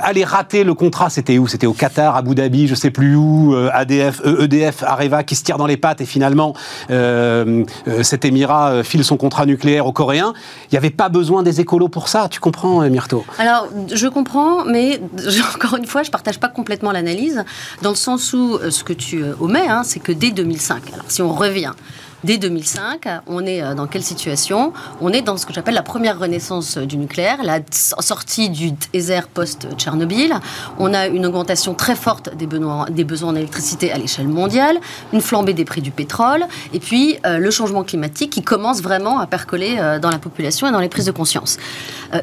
aller 0.01 0.24
rater 0.24 0.64
le 0.64 0.74
contrat, 0.74 1.10
c'était 1.10 1.38
où? 1.38 1.47
C'était 1.47 1.68
au 1.68 1.74
Qatar, 1.74 2.16
Abu 2.16 2.36
Dhabi, 2.36 2.68
je 2.68 2.76
sais 2.76 2.91
plus 2.91 3.16
où, 3.16 3.56
ADF, 3.72 4.22
EDF, 4.26 4.84
Areva, 4.84 5.24
qui 5.24 5.36
se 5.44 5.46
tire 5.46 5.58
dans 5.58 5.68
les 5.68 5.78
pattes 5.78 6.00
et 6.00 6.06
finalement 6.06 6.56
cet 6.89 8.26
émirat 8.26 8.84
file 8.84 9.04
son 9.04 9.18
contrat 9.18 9.46
nucléaire 9.46 9.86
aux 9.86 9.91
Coréens. 9.91 10.34
Il 10.66 10.74
n'y 10.74 10.78
avait 10.78 10.89
pas 10.89 11.10
besoin 11.10 11.44
des 11.44 11.60
écolos 11.60 11.89
pour 11.89 12.08
ça, 12.08 12.30
tu 12.30 12.39
comprends, 12.39 12.80
Myrto? 12.89 13.26
Alors, 13.38 13.68
je 13.94 14.08
comprends, 14.08 14.64
mais 14.64 15.02
encore 15.56 15.78
une 15.78 15.86
fois, 15.86 16.04
je 16.04 16.10
ne 16.10 16.12
partage 16.14 16.39
pas 16.39 16.48
complètement 16.48 16.91
l'analyse, 16.91 17.44
dans 17.82 17.89
le 17.89 17.96
sens 17.96 18.32
où 18.34 18.58
ce 18.70 18.84
que 18.84 18.94
tu 18.94 19.24
omets, 19.41 19.68
hein, 19.68 19.82
c'est 19.84 20.00
que 20.00 20.14
dès 20.14 20.32
2005, 20.32 20.94
alors 20.94 21.06
si 21.10 21.22
on 21.22 21.34
revient 21.34 21.74
Dès 22.24 22.38
2005, 22.38 23.05
on 23.28 23.45
est 23.45 23.61
euh, 23.61 23.74
dans 23.74 23.86
quelle 23.86 24.03
situation? 24.03 24.71
On 25.01 25.09
est 25.09 25.21
dans 25.21 25.36
ce 25.36 25.45
que 25.45 25.51
j'appelle 25.51 25.74
la 25.74 25.84
première 25.84 26.17
renaissance 26.17 26.78
du 26.78 26.95
nucléaire, 26.95 27.43
la 27.43 27.59
sortie 27.69 28.49
du 28.49 28.71
désert 28.93 29.28
post-Tchernobyl. 29.28 30.34
On 30.80 30.93
a 30.93 31.07
une 31.07 31.26
augmentation 31.26 31.74
très 31.74 31.95
forte 31.95 32.34
des 32.34 32.47
besoins, 32.47 33.30
en 33.30 33.36
électricité 33.36 33.91
à 33.91 33.97
l'échelle 33.97 34.30
mondiale, 34.30 34.80
une 35.11 35.19
flambée 35.19 35.53
des 35.53 35.65
prix 35.65 35.82
du 35.82 35.91
pétrole, 35.91 36.45
et 36.74 36.80
puis 36.80 37.17
euh, 37.26 37.39
le 37.39 37.51
changement 37.51 37.84
climatique 37.84 38.32
qui 38.32 38.41
commence 38.41 38.82
vraiment 38.82 39.19
à 39.19 39.28
percoler 39.28 39.76
euh, 39.80 39.99
dans 39.99 40.09
la 40.09 40.19
population 40.19 40.65
et 40.67 40.71
dans 40.71 40.80
les 40.80 40.89
prises 40.89 41.05
de 41.05 41.11
conscience. 41.11 41.57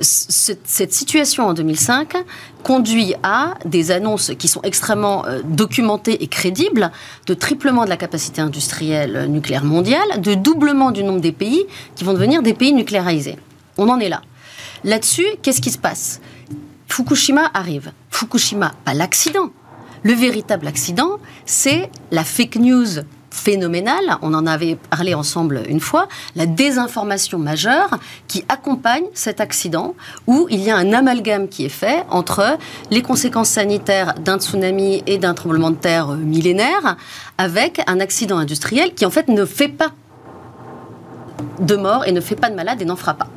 cette 0.01 0.95
situation 0.95 1.49
en 1.49 1.53
2005 1.53 2.15
conduit 2.63 3.15
à 3.23 3.55
des 3.65 3.91
annonces 3.91 4.33
qui 4.39 4.49
sont 4.49 4.63
extrêmement 4.63 5.25
documentées 5.45 6.23
et 6.23 6.27
crédibles 6.27 6.91
de 7.27 7.35
triplement 7.35 7.85
de 7.85 7.91
la 7.91 7.97
capacité 7.97 8.41
industrielle 8.41 9.27
nucléaire 9.29 9.65
mondiale 9.65 9.90
de 10.19 10.35
doublement 10.35 10.93
du 10.93 11.03
nombre 11.03 11.21
des 11.21 11.33
pays 11.33 11.65
qui 11.97 12.05
vont 12.05 12.13
devenir 12.13 12.43
des 12.43 12.55
pays 12.55 12.73
nucléarisés. 12.73 13.37
On 13.77 13.89
en 13.89 13.99
est 13.99 14.09
là. 14.09 14.23
Là-dessus, 14.85 15.27
qu'est-ce 15.43 15.61
qui 15.61 15.71
se 15.71 15.79
passe? 15.79 16.21
Fukushima 16.89 17.51
arrive. 17.55 17.93
Fukushima, 18.11 18.73
pas 18.85 18.95
l'accident. 18.95 19.51
Le 20.03 20.13
véritable 20.13 20.67
accident, 20.67 21.19
c'est 21.45 21.91
la 22.11 22.25
fake 22.25 22.57
news 22.57 23.01
phénoménale, 23.31 24.19
on 24.23 24.35
en 24.35 24.47
avait 24.47 24.77
parlé 24.77 25.15
ensemble 25.15 25.63
une 25.69 25.81
fois, 25.81 26.09
la 26.37 26.47
désinformation 26.47 27.39
majeure 27.39 27.99
qui 28.29 28.45
accompagne 28.49 29.05
cet 29.15 29.41
accident 29.41 29.95
où 30.27 30.47
il 30.51 30.61
y 30.61 30.71
a 30.71 30.77
un 30.77 30.93
amalgame 30.93 31.49
qui 31.49 31.65
est 31.65 31.69
fait 31.69 32.05
entre 32.11 32.59
les 32.91 33.03
conséquences 33.03 33.51
sanitaires 33.51 34.15
d'un 34.15 34.39
tsunami 34.39 35.03
et 35.07 35.19
d'un 35.19 35.35
tremblement 35.35 35.71
de 35.71 35.77
terre 35.77 36.09
millénaire 36.09 36.97
avec 37.39 37.81
un 37.87 38.01
accident 38.01 38.39
industriel 38.39 38.95
qui 38.95 39.07
en 39.07 39.11
fait 39.11 39.29
ne 39.29 39.45
fait 39.45 39.69
pas 39.69 39.93
de 41.61 41.77
morts 41.77 42.07
et 42.07 42.13
ne 42.13 42.21
fait 42.21 42.37
pas 42.37 42.51
de 42.51 42.55
malades 42.55 42.83
et 42.83 42.85
n'en 42.85 42.97
fera 42.97 43.15
pas. 43.15 43.29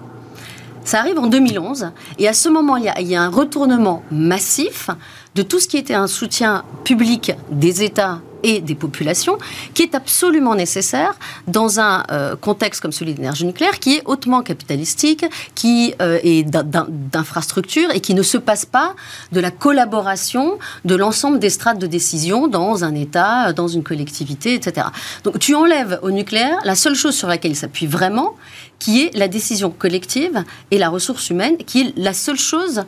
Ça 0.86 1.00
arrive 1.00 1.18
en 1.18 1.28
2011 1.28 1.91
et 2.20 2.28
à 2.28 2.34
ce 2.34 2.50
moment 2.50 2.76
il 2.78 2.91
il 3.00 3.08
y 3.08 3.16
a 3.16 3.22
un 3.22 3.30
retournement 3.30 4.04
massif 4.12 4.89
de 5.36 5.41
tout 5.41 5.60
ce 5.60 5.68
qui 5.68 5.78
était 5.78 5.94
un 5.94 6.08
soutien 6.08 6.64
public 6.84 7.34
des 7.50 7.84
États 7.84 8.20
et 8.44 8.62
des 8.62 8.76
populations, 8.76 9.38
qui 9.74 9.84
est 9.84 9.96
absolument 9.96 10.56
nécessaire 10.56 11.16
dans 11.48 11.80
un 11.80 12.04
euh, 12.12 12.36
contexte 12.36 12.82
comme 12.82 12.91
celui 12.91 13.14
de 13.14 13.18
l'énergie 13.18 13.46
nucléaire, 13.46 13.80
qui 13.80 13.96
est 13.96 14.02
hautement 14.06 14.41
capitalistique, 14.41 15.26
qui 15.56 15.94
euh, 16.02 16.20
est 16.24 16.44
d'infrastructure 16.44 17.89
et 17.91 18.02
qui 18.02 18.14
ne 18.14 18.22
se 18.22 18.38
passe 18.38 18.66
pas 18.66 18.96
de 19.32 19.39
la 19.39 19.52
collaboration 19.52 20.58
de 20.86 20.96
l'ensemble 20.96 21.39
des 21.39 21.50
strates 21.50 21.80
de 21.80 21.88
décision 21.88 22.48
dans 22.48 22.84
un 22.84 22.94
État, 22.96 23.54
dans 23.54 23.68
une 23.68 23.84
collectivité, 23.84 24.54
etc. 24.54 24.88
Donc 25.24 25.39
tu 25.39 25.56
enlèves 25.56 26.00
au 26.02 26.12
nucléaire 26.12 26.58
la 26.64 26.76
seule 26.76 26.96
chose 26.96 27.16
sur 27.16 27.28
laquelle 27.28 27.52
il 27.52 27.56
s'appuie 27.56 27.88
vraiment, 27.88 28.36
qui 28.80 29.04
est 29.04 29.16
la 29.16 29.28
décision 29.28 29.70
collective 29.70 30.44
et 30.72 30.78
la 30.78 30.89
ressource 30.89 31.30
humaine, 31.30 31.58
qui 31.58 31.82
est 31.82 31.94
la 31.98 32.14
seule 32.14 32.38
chose 32.38 32.84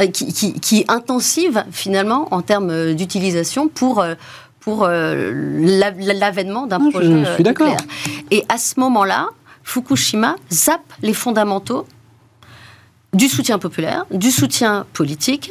euh, 0.00 0.06
qui, 0.06 0.78
est 0.78 0.90
intensive 0.90 1.64
finalement 1.72 2.28
en 2.32 2.42
termes 2.42 2.94
d'utilisation 2.94 3.68
pour 3.68 4.04
pour 4.68 4.84
euh, 4.84 5.32
l'avènement 6.12 6.66
d'un 6.66 6.76
ah, 6.76 6.90
projet 6.90 7.24
je 7.24 7.32
suis 7.32 7.42
nucléaire. 7.42 7.80
Et 8.30 8.44
à 8.50 8.58
ce 8.58 8.78
moment-là, 8.80 9.28
Fukushima 9.64 10.36
zappe 10.52 10.92
les 11.00 11.14
fondamentaux 11.14 11.86
du 13.14 13.28
soutien 13.28 13.58
populaire, 13.58 14.04
du 14.10 14.30
soutien 14.30 14.84
politique, 14.92 15.50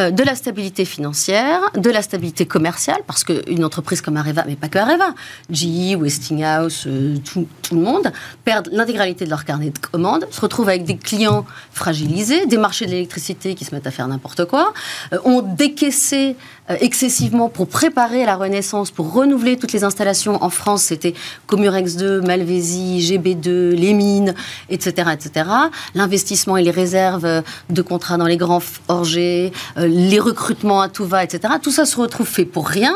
euh, 0.00 0.10
de 0.10 0.22
la 0.22 0.34
stabilité 0.34 0.86
financière, 0.86 1.60
de 1.76 1.90
la 1.90 2.00
stabilité 2.00 2.46
commerciale, 2.46 3.00
parce 3.06 3.24
qu'une 3.24 3.62
entreprise 3.62 4.00
comme 4.00 4.16
Areva, 4.16 4.44
mais 4.46 4.56
pas 4.56 4.68
que 4.68 4.78
Areva, 4.78 5.14
GE, 5.50 5.96
Westinghouse, 5.96 6.84
euh, 6.86 7.18
tout, 7.18 7.46
le 7.72 7.80
monde, 7.80 8.10
perdent 8.44 8.70
l'intégralité 8.72 9.26
de 9.26 9.30
leur 9.30 9.44
carnet 9.44 9.68
de 9.68 9.78
commandes, 9.78 10.26
se 10.30 10.40
retrouvent 10.40 10.70
avec 10.70 10.84
des 10.84 10.96
clients 10.96 11.44
fragilisés, 11.72 12.46
des 12.46 12.56
marchés 12.56 12.86
de 12.86 12.92
l'électricité 12.92 13.54
qui 13.54 13.66
se 13.66 13.74
mettent 13.74 13.86
à 13.86 13.90
faire 13.90 14.08
n'importe 14.08 14.46
quoi, 14.46 14.72
euh, 15.12 15.18
ont 15.26 15.42
décaissé 15.42 16.36
excessivement 16.68 17.48
pour 17.48 17.68
préparer 17.68 18.24
la 18.24 18.36
renaissance, 18.36 18.90
pour 18.90 19.12
renouveler 19.12 19.56
toutes 19.56 19.72
les 19.72 19.84
installations. 19.84 20.42
En 20.42 20.50
France, 20.50 20.82
c'était 20.82 21.14
Comurex 21.46 21.96
2, 21.96 22.22
Malvésie, 22.22 23.00
GB2, 23.00 23.70
les 23.70 23.92
mines, 23.92 24.34
etc. 24.70 25.10
etc. 25.12 25.50
L'investissement 25.94 26.56
et 26.56 26.62
les 26.62 26.70
réserves 26.70 27.42
de 27.70 27.82
contrats 27.82 28.16
dans 28.16 28.26
les 28.26 28.36
grands 28.36 28.62
orgés, 28.88 29.52
euh, 29.76 29.86
les 29.86 30.18
recrutements 30.18 30.80
à 30.80 30.88
tout 30.88 31.04
va, 31.04 31.22
etc. 31.24 31.54
Tout 31.62 31.70
ça 31.70 31.84
se 31.84 31.96
retrouve 31.96 32.26
fait 32.26 32.44
pour 32.44 32.68
rien, 32.68 32.94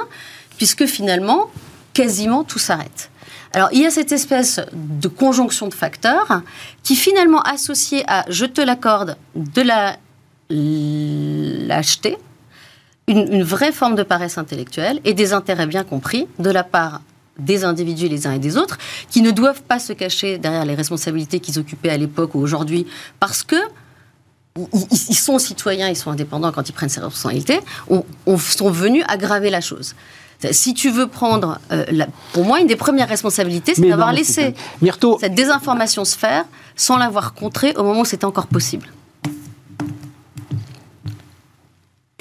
puisque 0.57 0.87
finalement, 0.87 1.51
quasiment 1.93 2.45
tout 2.45 2.59
s'arrête. 2.59 3.11
Alors, 3.53 3.69
il 3.73 3.81
y 3.81 3.87
a 3.87 3.91
cette 3.91 4.13
espèce 4.13 4.61
de 4.73 5.09
conjonction 5.09 5.69
de 5.69 5.75
facteurs 5.75 6.43
qui, 6.83 6.97
finalement, 6.97 7.41
associée 7.43 8.05
à, 8.07 8.25
je 8.29 8.45
te 8.45 8.61
l'accorde, 8.61 9.17
de 9.35 9.63
la 9.63 9.97
l'acheter, 10.51 12.17
une, 13.09 13.33
une, 13.33 13.43
vraie 13.43 13.73
forme 13.73 13.97
de 13.97 14.03
paresse 14.05 14.39
intellectuelle 14.39 15.01
et 15.05 15.15
des 15.15 15.33
intérêts 15.33 15.67
bien 15.67 15.85
compris 15.85 16.29
de 16.39 16.51
la 16.51 16.63
part 16.63 17.01
des 17.39 17.65
individus 17.65 18.09
les 18.09 18.27
uns 18.27 18.33
et 18.33 18.39
des 18.39 18.57
autres, 18.57 18.79
qui 19.11 19.23
ne 19.23 19.31
doivent 19.31 19.63
pas 19.63 19.79
se 19.79 19.93
cacher 19.93 20.39
derrière 20.39 20.65
les 20.65 20.75
responsabilités 20.75 21.41
qu'ils 21.41 21.59
occupaient 21.59 21.91
à 21.91 21.97
l'époque 21.97 22.35
ou 22.35 22.41
aujourd'hui, 22.41 22.87
parce 23.21 23.43
que 23.43 23.57
ils, 24.91 25.15
sont 25.15 25.39
citoyens, 25.39 25.89
ils 25.89 25.97
sont 25.97 26.11
indépendants 26.11 26.51
quand 26.51 26.69
ils 26.69 26.73
prennent 26.73 26.89
ces 26.89 27.01
responsabilités, 27.01 27.61
on, 27.89 28.03
sont 28.39 28.71
venus 28.71 29.05
aggraver 29.07 29.51
la 29.51 29.61
chose. 29.61 29.95
Si 30.51 30.75
tu 30.75 30.91
veux 30.91 31.07
prendre, 31.07 31.61
euh, 31.71 31.85
pour 32.33 32.45
moi, 32.45 32.61
une 32.61 32.67
des 32.67 32.77
premières 32.77 33.09
responsabilités, 33.09 33.75
c'est 33.77 33.89
d'avoir 33.89 34.13
laissé 34.13 34.55
cette 35.21 35.35
désinformation 35.35 36.05
se 36.05 36.17
faire 36.17 36.45
sans 36.75 36.97
l'avoir 36.97 37.35
contrée 37.35 37.73
au 37.77 37.85
moment 37.85 38.01
où 38.01 38.05
c'était 38.05 38.25
encore 38.25 38.49
possible. 38.49 38.89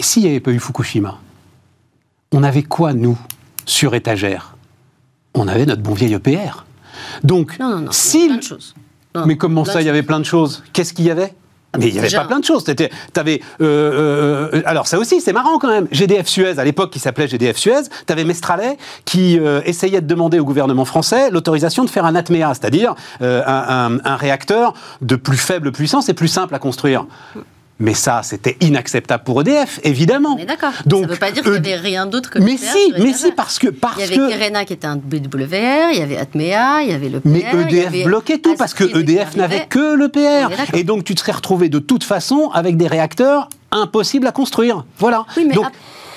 S'il 0.08 0.24
n'y 0.24 0.30
avait 0.30 0.40
pas 0.40 0.52
eu 0.52 0.60
Fukushima, 0.60 1.20
on 2.32 2.44
avait 2.44 2.64
quoi, 2.64 2.94
nous, 2.94 3.18
sur 3.66 3.94
étagère? 3.94 4.56
On 5.34 5.48
avait 5.48 5.66
notre 5.66 5.82
bon 5.82 5.94
vieil 5.94 6.14
EPR. 6.14 6.66
Donc, 7.24 7.60
non, 7.60 7.70
non, 7.70 7.80
non, 7.82 7.92
si... 7.92 8.28
plein 8.28 8.38
de 8.38 8.44
choses. 8.44 8.74
mais 9.26 9.38
comment 9.38 9.66
ça, 9.66 9.82
il 9.82 9.86
y 9.86 9.90
avait 9.90 10.04
plein 10.04 10.20
de 10.20 10.26
choses 10.26 10.64
Qu'est-ce 10.74 10.94
qu'il 10.94 11.06
y 11.06 11.12
avait? 11.12 11.34
Ah, 11.74 11.80
mais 11.80 11.90
il 11.90 11.96
y 11.96 12.00
avait 12.00 12.10
pas 12.10 12.24
plein 12.24 12.40
de 12.40 12.46
choses. 12.46 12.64
Avais, 13.18 13.42
euh, 13.60 14.50
euh, 14.54 14.62
alors 14.66 14.88
ça 14.88 14.98
aussi, 14.98 15.20
c'est 15.20 15.34
marrant 15.34 15.60
quand 15.60 15.68
même. 15.68 15.88
GDF 15.92 16.28
Suez, 16.28 16.58
à 16.58 16.64
l'époque 16.64 16.92
qui 16.92 17.00
s'appelait 17.00 17.28
GDF 17.28 17.58
Suez, 17.58 17.84
tu 18.06 18.14
avais 18.14 18.24
Mestralet 18.24 18.78
qui 19.04 19.38
euh, 19.38 19.62
essayait 19.66 20.00
de 20.00 20.08
demander 20.08 20.40
au 20.40 20.46
gouvernement 20.46 20.86
français 20.86 21.30
l'autorisation 21.30 21.84
de 21.84 21.90
faire 21.90 22.06
un 22.06 22.16
ATMEA, 22.16 22.54
c'est-à-dire 22.54 22.96
un, 23.20 23.98
un, 24.04 24.16
réacteur 24.16 24.74
de 25.02 25.18
plus 25.18 25.38
faible 25.38 25.74
puissance 25.74 26.08
et 26.08 26.14
plus 26.14 26.30
simple 26.30 26.56
à 26.56 26.60
construire. 26.60 27.06
Mais 27.80 27.94
ça, 27.94 28.22
c'était 28.24 28.58
inacceptable 28.62 29.24
pour 29.24 29.42
EDF, 29.42 29.80
évidemment. 29.84 30.36
Mais 30.36 30.46
d'accord. 30.46 30.74
Donc, 30.86 31.02
ça 31.02 31.08
ne 31.08 31.12
veut 31.12 31.20
pas 31.20 31.32
dire 31.32 31.44
qu'il 31.44 31.52
n'y 31.52 31.58
avait 31.58 31.76
rien 31.76 32.08
d'autre 32.08 32.32
que 32.32 32.40
Mais 32.40 32.58
si, 32.58 32.94
mais 32.98 33.14
si, 33.14 33.32
parce 33.32 33.60
que 33.60 33.68
parce 33.68 33.98
il 33.98 34.16
y 34.16 34.34
avait 34.34 34.52
que... 34.52 34.64
qui 34.66 34.74
était 34.74 34.88
un 34.88 34.96
BWR, 34.96 35.92
il 35.94 36.00
y 36.00 36.02
avait 36.02 36.18
Atmea, 36.18 36.82
il 36.82 36.90
y 36.90 36.94
avait 36.94 37.10
le 37.10 37.20
PR. 37.20 37.30
Mais 37.30 37.46
EDF 37.54 38.04
bloquait 38.06 38.40
tout 38.40 38.56
parce 38.56 38.74
que 38.74 38.84
EDF 38.84 39.36
n'avait 39.36 39.68
que 39.68 39.96
le 39.96 40.10
PR. 40.10 40.76
Et 40.76 40.84
donc 40.84 41.04
tu 41.04 41.14
te 41.14 41.20
serais 41.20 41.34
retrouvé 41.34 41.70
de 41.70 41.80
toute 41.80 42.04
façon 42.04 42.50
avec 42.54 42.78
des 42.78 42.88
réacteurs 42.88 43.50
impossibles 43.72 44.26
à 44.26 44.32
construire. 44.32 44.86
Voilà. 44.98 45.26
Oui, 45.36 45.46
mais 45.48 45.58
à 45.58 45.72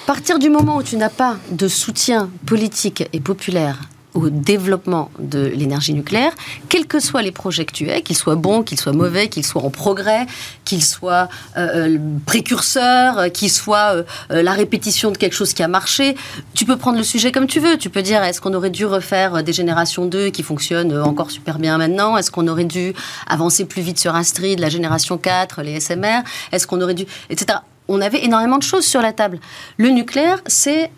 partir 0.06 0.38
du 0.38 0.48
moment 0.48 0.76
où 0.76 0.82
tu 0.82 0.96
n'as 0.96 1.10
pas 1.10 1.36
de 1.50 1.68
soutien 1.68 2.30
politique 2.46 3.04
et 3.12 3.20
populaire 3.20 3.78
au 4.14 4.28
développement 4.30 5.10
de 5.18 5.46
l'énergie 5.46 5.94
nucléaire, 5.94 6.32
quels 6.68 6.86
que 6.86 7.00
soient 7.00 7.22
les 7.22 7.30
projets 7.30 7.64
que 7.64 7.72
tu 7.72 7.88
aies, 7.88 8.02
qu'ils 8.02 8.16
soient 8.16 8.34
bons, 8.34 8.62
qu'ils 8.62 8.80
soient 8.80 8.92
mauvais, 8.92 9.28
qu'ils 9.28 9.46
soient 9.46 9.62
en 9.62 9.70
progrès, 9.70 10.26
qu'ils 10.64 10.84
soient 10.84 11.28
euh, 11.56 11.94
euh 11.94 11.98
précurseurs, 12.26 13.18
euh, 13.18 13.28
qu'ils 13.28 13.50
soient 13.50 13.94
la 14.30 14.52
répétition 14.52 15.10
de 15.10 15.16
quelque 15.16 15.34
chose 15.34 15.52
qui 15.52 15.62
a 15.62 15.68
marché, 15.68 16.16
tu 16.54 16.64
peux 16.64 16.76
prendre 16.76 16.98
le 16.98 17.04
sujet 17.04 17.32
comme 17.32 17.46
tu 17.46 17.60
veux. 17.60 17.76
Tu 17.76 17.90
peux 17.90 18.02
dire 18.02 18.22
est-ce 18.22 18.40
qu'on 18.40 18.54
aurait 18.54 18.70
dû 18.70 18.86
refaire 18.86 19.42
des 19.42 19.52
générations 19.52 20.06
2 20.06 20.30
qui 20.30 20.42
fonctionnent 20.42 20.96
encore 21.00 21.30
super 21.30 21.58
bien 21.58 21.78
maintenant? 21.78 22.16
Est-ce 22.16 22.30
qu'on 22.30 22.48
aurait 22.48 22.64
dû 22.64 22.92
avancer 23.26 23.64
plus 23.64 23.82
vite 23.82 23.98
sur 23.98 24.14
Astrid, 24.14 24.58
la 24.58 24.68
génération 24.68 25.18
4, 25.18 25.62
les 25.62 25.80
SMR 25.80 26.22
Est-ce 26.52 26.66
qu'on 26.66 26.80
aurait 26.80 26.94
dû... 26.94 27.06
etc. 27.28 27.60
On 27.88 28.00
avait 28.00 28.24
énormément 28.24 28.58
de 28.58 28.62
choses 28.62 28.86
sur 28.86 29.02
la 29.02 29.12
table. 29.12 29.40
Le 29.76 29.88
nucléaire, 29.88 30.40
c'est 30.46 30.90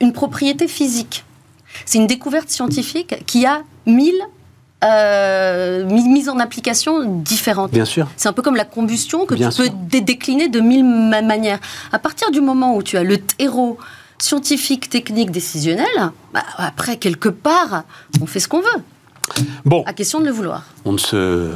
une 0.00 0.12
propriété 0.12 0.68
physique 0.68 1.24
c'est 1.84 1.98
une 1.98 2.06
découverte 2.06 2.50
scientifique 2.50 3.24
qui 3.26 3.46
a 3.46 3.62
mille 3.86 4.20
euh, 4.84 5.84
mises 5.86 6.28
en 6.28 6.38
application 6.38 7.04
différentes. 7.04 7.72
Bien 7.72 7.84
sûr. 7.84 8.06
C'est 8.16 8.28
un 8.28 8.32
peu 8.32 8.42
comme 8.42 8.54
la 8.54 8.64
combustion 8.64 9.26
que 9.26 9.34
tu 9.34 9.44
peux 9.56 10.00
décliner 10.00 10.48
de 10.48 10.60
mille 10.60 10.84
manières. 10.84 11.58
À 11.92 11.98
partir 11.98 12.30
du 12.30 12.40
moment 12.40 12.76
où 12.76 12.82
tu 12.82 12.96
as 12.96 13.02
le 13.02 13.18
terreau 13.18 13.78
scientifique, 14.18 14.88
technique, 14.88 15.30
décisionnel, 15.30 15.86
bah, 16.32 16.44
après, 16.56 16.96
quelque 16.96 17.28
part, 17.28 17.84
on 18.20 18.26
fait 18.26 18.40
ce 18.40 18.48
qu'on 18.48 18.60
veut. 18.60 18.82
Bon. 19.64 19.82
À 19.86 19.92
question 19.92 20.20
de 20.20 20.26
le 20.26 20.32
vouloir. 20.32 20.64
On 20.84 20.96
se, 20.96 21.50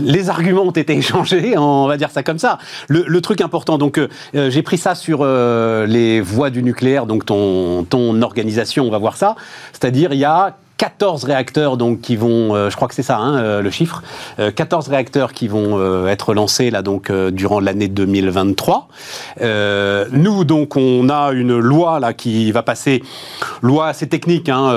les 0.00 0.28
arguments 0.30 0.62
ont 0.62 0.70
été 0.70 0.92
échangés, 0.96 1.56
on 1.58 1.86
va 1.86 1.96
dire 1.96 2.10
ça 2.10 2.22
comme 2.22 2.38
ça. 2.38 2.58
Le, 2.88 3.20
truc 3.20 3.40
important, 3.40 3.78
donc 3.78 3.98
euh, 3.98 4.08
j'ai 4.32 4.62
pris 4.62 4.76
ça 4.76 4.94
sur 4.94 5.20
euh, 5.22 5.86
les 5.86 6.20
voies 6.20 6.50
du 6.50 6.62
nucléaire, 6.62 7.06
donc 7.06 7.24
ton, 7.24 7.84
ton 7.84 8.20
organisation, 8.22 8.84
on 8.84 8.90
va 8.90 8.98
voir 8.98 9.16
ça. 9.16 9.36
C'est-à-dire, 9.72 10.12
il 10.12 10.18
y 10.18 10.24
a 10.24 10.56
14 10.76 11.24
réacteurs 11.24 11.76
donc 11.76 12.00
qui 12.00 12.16
vont, 12.16 12.54
euh, 12.54 12.68
je 12.68 12.76
crois 12.76 12.88
que 12.88 12.94
c'est 12.94 13.02
ça 13.02 13.18
hein, 13.18 13.36
euh, 13.36 13.62
le 13.62 13.70
chiffre, 13.70 14.02
14 14.54 14.88
euh, 14.88 14.90
réacteurs 14.90 15.32
qui 15.32 15.48
vont 15.48 15.64
être 16.08 16.34
lancés 16.34 16.70
là 16.70 16.82
donc 16.82 17.10
durant 17.12 17.60
l'année 17.60 17.88
2023. 17.88 18.88
nous 20.12 20.44
donc 20.44 20.76
on 20.76 21.08
a 21.08 21.32
une 21.32 21.58
loi 21.58 22.00
là 22.00 22.12
qui 22.12 22.50
va 22.52 22.62
passer, 22.62 23.02
loi 23.62 23.86
assez 23.86 24.08
technique 24.08 24.48
hein, 24.48 24.72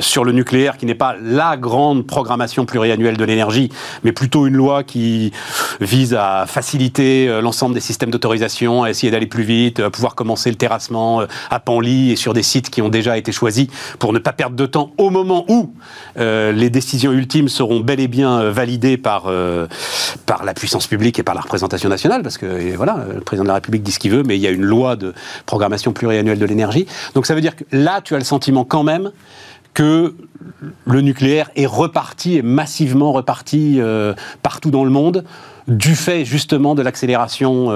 sur 0.00 0.24
le 0.24 0.32
nucléaire 0.32 0.76
qui 0.76 0.86
n'est 0.86 0.94
pas 0.94 1.14
la 1.22 1.56
grande 1.56 2.06
programmation 2.06 2.64
pluriannuelle 2.64 3.16
de 3.16 3.24
l'énergie, 3.24 3.70
mais 4.04 4.12
plutôt 4.12 4.46
une 4.46 4.56
loi 4.56 4.82
qui 4.82 5.32
vise 5.80 6.14
à 6.14 6.46
faciliter 6.46 7.40
l'ensemble 7.40 7.74
des 7.74 7.80
systèmes 7.80 8.10
d'autorisation, 8.10 8.82
à 8.82 8.90
essayer 8.90 9.10
d'aller 9.10 9.26
plus 9.26 9.44
vite, 9.44 9.80
à 9.80 9.90
pouvoir 9.90 10.14
commencer 10.14 10.50
le 10.50 10.56
terrassement 10.56 11.22
à 11.50 11.60
Panly 11.60 12.12
et 12.12 12.16
sur 12.16 12.34
des 12.34 12.42
sites 12.42 12.70
qui 12.70 12.82
ont 12.82 12.88
déjà 12.88 13.16
été 13.16 13.32
choisis 13.32 13.68
pour 13.98 14.12
ne 14.12 14.18
pas 14.18 14.32
perdre 14.32 14.56
de 14.56 14.66
temps 14.66 14.90
au 14.98 15.11
moment 15.12 15.44
où 15.48 15.72
euh, 16.18 16.50
les 16.52 16.70
décisions 16.70 17.12
ultimes 17.12 17.48
seront 17.48 17.80
bel 17.80 18.00
et 18.00 18.08
bien 18.08 18.40
euh, 18.40 18.50
validées 18.50 18.96
par, 18.96 19.24
euh, 19.26 19.68
par 20.26 20.44
la 20.44 20.54
puissance 20.54 20.86
publique 20.86 21.18
et 21.18 21.22
par 21.22 21.34
la 21.34 21.40
représentation 21.40 21.88
nationale, 21.88 22.22
parce 22.22 22.38
que 22.38 22.74
voilà, 22.76 23.06
le 23.14 23.20
président 23.20 23.44
de 23.44 23.48
la 23.48 23.54
République 23.54 23.82
dit 23.82 23.92
ce 23.92 23.98
qu'il 23.98 24.10
veut, 24.10 24.24
mais 24.24 24.36
il 24.36 24.40
y 24.40 24.46
a 24.46 24.50
une 24.50 24.64
loi 24.64 24.96
de 24.96 25.14
programmation 25.46 25.92
pluriannuelle 25.92 26.38
de 26.38 26.46
l'énergie. 26.46 26.86
Donc 27.14 27.26
ça 27.26 27.34
veut 27.34 27.40
dire 27.40 27.54
que 27.54 27.64
là, 27.70 28.00
tu 28.00 28.14
as 28.14 28.18
le 28.18 28.24
sentiment 28.24 28.64
quand 28.64 28.82
même 28.82 29.12
que 29.74 30.14
le 30.86 31.00
nucléaire 31.00 31.50
est 31.56 31.66
reparti, 31.66 32.36
est 32.36 32.42
massivement 32.42 33.12
reparti 33.12 33.80
partout 34.42 34.70
dans 34.70 34.84
le 34.84 34.90
monde, 34.90 35.24
du 35.66 35.94
fait 35.94 36.26
justement 36.26 36.74
de 36.74 36.82
l'accélération 36.82 37.72